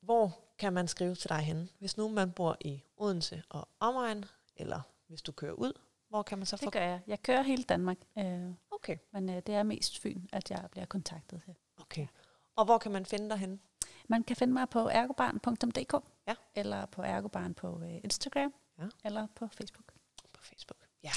Hvor 0.00 0.38
kan 0.58 0.72
man 0.72 0.88
skrive 0.88 1.14
til 1.14 1.28
dig 1.30 1.38
henne? 1.38 1.68
Hvis 1.78 1.96
nu 1.96 2.08
man 2.08 2.32
bor 2.32 2.56
i 2.60 2.82
Odense 2.96 3.42
og 3.48 3.68
omegn, 3.80 4.24
eller 4.56 4.80
hvis 5.06 5.22
du 5.22 5.32
kører 5.32 5.52
ud, 5.52 5.72
hvor 6.08 6.22
kan 6.22 6.38
man 6.38 6.46
så 6.46 6.56
få... 6.56 6.64
Det 6.64 6.72
gør 6.72 6.80
jeg. 6.82 7.00
Jeg 7.06 7.22
kører 7.22 7.42
hele 7.42 7.62
Danmark, 7.62 7.96
øh, 8.18 8.50
Okay, 8.70 8.96
men 9.12 9.28
øh, 9.30 9.36
det 9.36 9.54
er 9.54 9.62
mest 9.62 9.98
Fyn, 9.98 10.22
at 10.32 10.50
jeg 10.50 10.68
bliver 10.70 10.86
kontaktet 10.86 11.42
her. 11.46 11.54
okay. 11.80 12.06
Og 12.56 12.64
hvor 12.64 12.78
kan 12.78 12.92
man 12.92 13.06
finde 13.06 13.30
dig 13.30 13.38
henne? 13.38 13.58
Man 14.08 14.22
kan 14.24 14.36
finde 14.36 14.52
mig 14.52 14.68
på 14.68 14.78
ergobarn.dk, 14.88 16.04
Ja. 16.28 16.34
eller 16.54 16.86
på 16.86 17.02
ergobarn 17.02 17.54
på 17.54 17.80
øh, 17.82 17.94
Instagram, 18.04 18.54
Ja. 18.78 18.84
eller 19.04 19.26
på 19.34 19.48
Facebook. 19.48 19.92
På 20.34 20.42
Facebook. 20.42 20.78
Ja. 21.02 21.10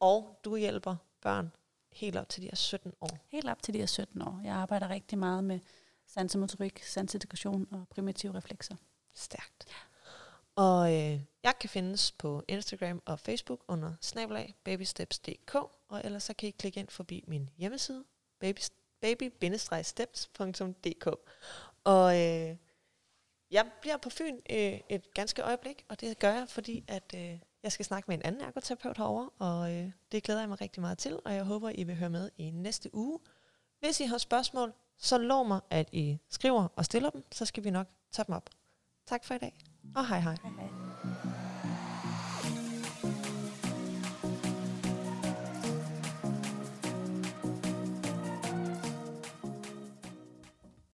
Og 0.00 0.40
du 0.44 0.56
hjælper 0.56 0.96
børn 1.20 1.52
helt 1.98 2.16
op 2.16 2.28
til 2.28 2.42
de 2.42 2.50
er 2.50 2.56
17 2.56 2.92
år. 3.00 3.18
Helt 3.28 3.48
op 3.48 3.62
til 3.62 3.74
de 3.74 3.82
er 3.82 3.86
17 3.86 4.22
år. 4.22 4.40
Jeg 4.44 4.54
arbejder 4.54 4.88
rigtig 4.88 5.18
meget 5.18 5.44
med 5.44 5.60
sansemotorik, 6.06 6.84
sansintegration 6.84 7.68
og 7.70 7.86
primitive 7.90 8.34
reflekser. 8.34 8.76
Stærkt. 9.14 9.66
Og 10.56 10.94
øh, 10.94 11.20
jeg 11.42 11.54
kan 11.60 11.70
findes 11.70 12.12
på 12.12 12.42
Instagram 12.48 13.02
og 13.06 13.20
Facebook 13.20 13.64
under 13.68 13.94
snabelag 14.00 14.54
babysteps.dk, 14.64 15.54
og 15.88 16.00
ellers 16.04 16.22
så 16.22 16.34
kan 16.34 16.48
I 16.48 16.52
klikke 16.52 16.80
ind 16.80 16.88
forbi 16.88 17.24
min 17.26 17.50
hjemmeside, 17.56 18.04
baby, 18.40 18.60
baby-steps.dk. 19.00 21.06
Og 21.84 22.20
øh, 22.20 22.56
jeg 23.50 23.70
bliver 23.80 23.96
på 23.96 24.10
Fyn 24.10 24.36
øh, 24.50 24.80
et 24.88 25.14
ganske 25.14 25.42
øjeblik, 25.42 25.84
og 25.88 26.00
det 26.00 26.18
gør 26.18 26.32
jeg, 26.32 26.48
fordi 26.48 26.84
at 26.88 27.14
øh, 27.14 27.38
jeg 27.62 27.72
skal 27.72 27.84
snakke 27.84 28.04
med 28.08 28.16
en 28.16 28.22
anden 28.22 28.40
ergoterapeut 28.40 28.96
herover, 28.96 29.28
og 29.38 29.74
øh, 29.74 29.90
det 30.12 30.22
glæder 30.22 30.40
jeg 30.40 30.48
mig 30.48 30.60
rigtig 30.60 30.80
meget 30.80 30.98
til, 30.98 31.18
og 31.24 31.34
jeg 31.34 31.44
håber, 31.44 31.70
I 31.74 31.84
vil 31.84 31.96
høre 31.96 32.10
med 32.10 32.30
i 32.36 32.50
næste 32.50 32.94
uge. 32.94 33.18
Hvis 33.80 34.00
I 34.00 34.04
har 34.04 34.18
spørgsmål, 34.18 34.72
så 34.96 35.18
lov 35.18 35.48
mig, 35.48 35.60
at 35.70 35.88
I 35.92 36.18
skriver 36.28 36.68
og 36.76 36.84
stiller 36.84 37.10
dem, 37.10 37.24
så 37.32 37.44
skal 37.44 37.64
vi 37.64 37.70
nok 37.70 37.86
tage 38.12 38.26
dem 38.26 38.34
op. 38.34 38.50
Tak 39.06 39.24
for 39.24 39.34
i 39.34 39.38
dag, 39.38 39.58
og 39.96 40.08
hej 40.08 40.20
hej. 40.20 40.36
Hej. 40.42 40.67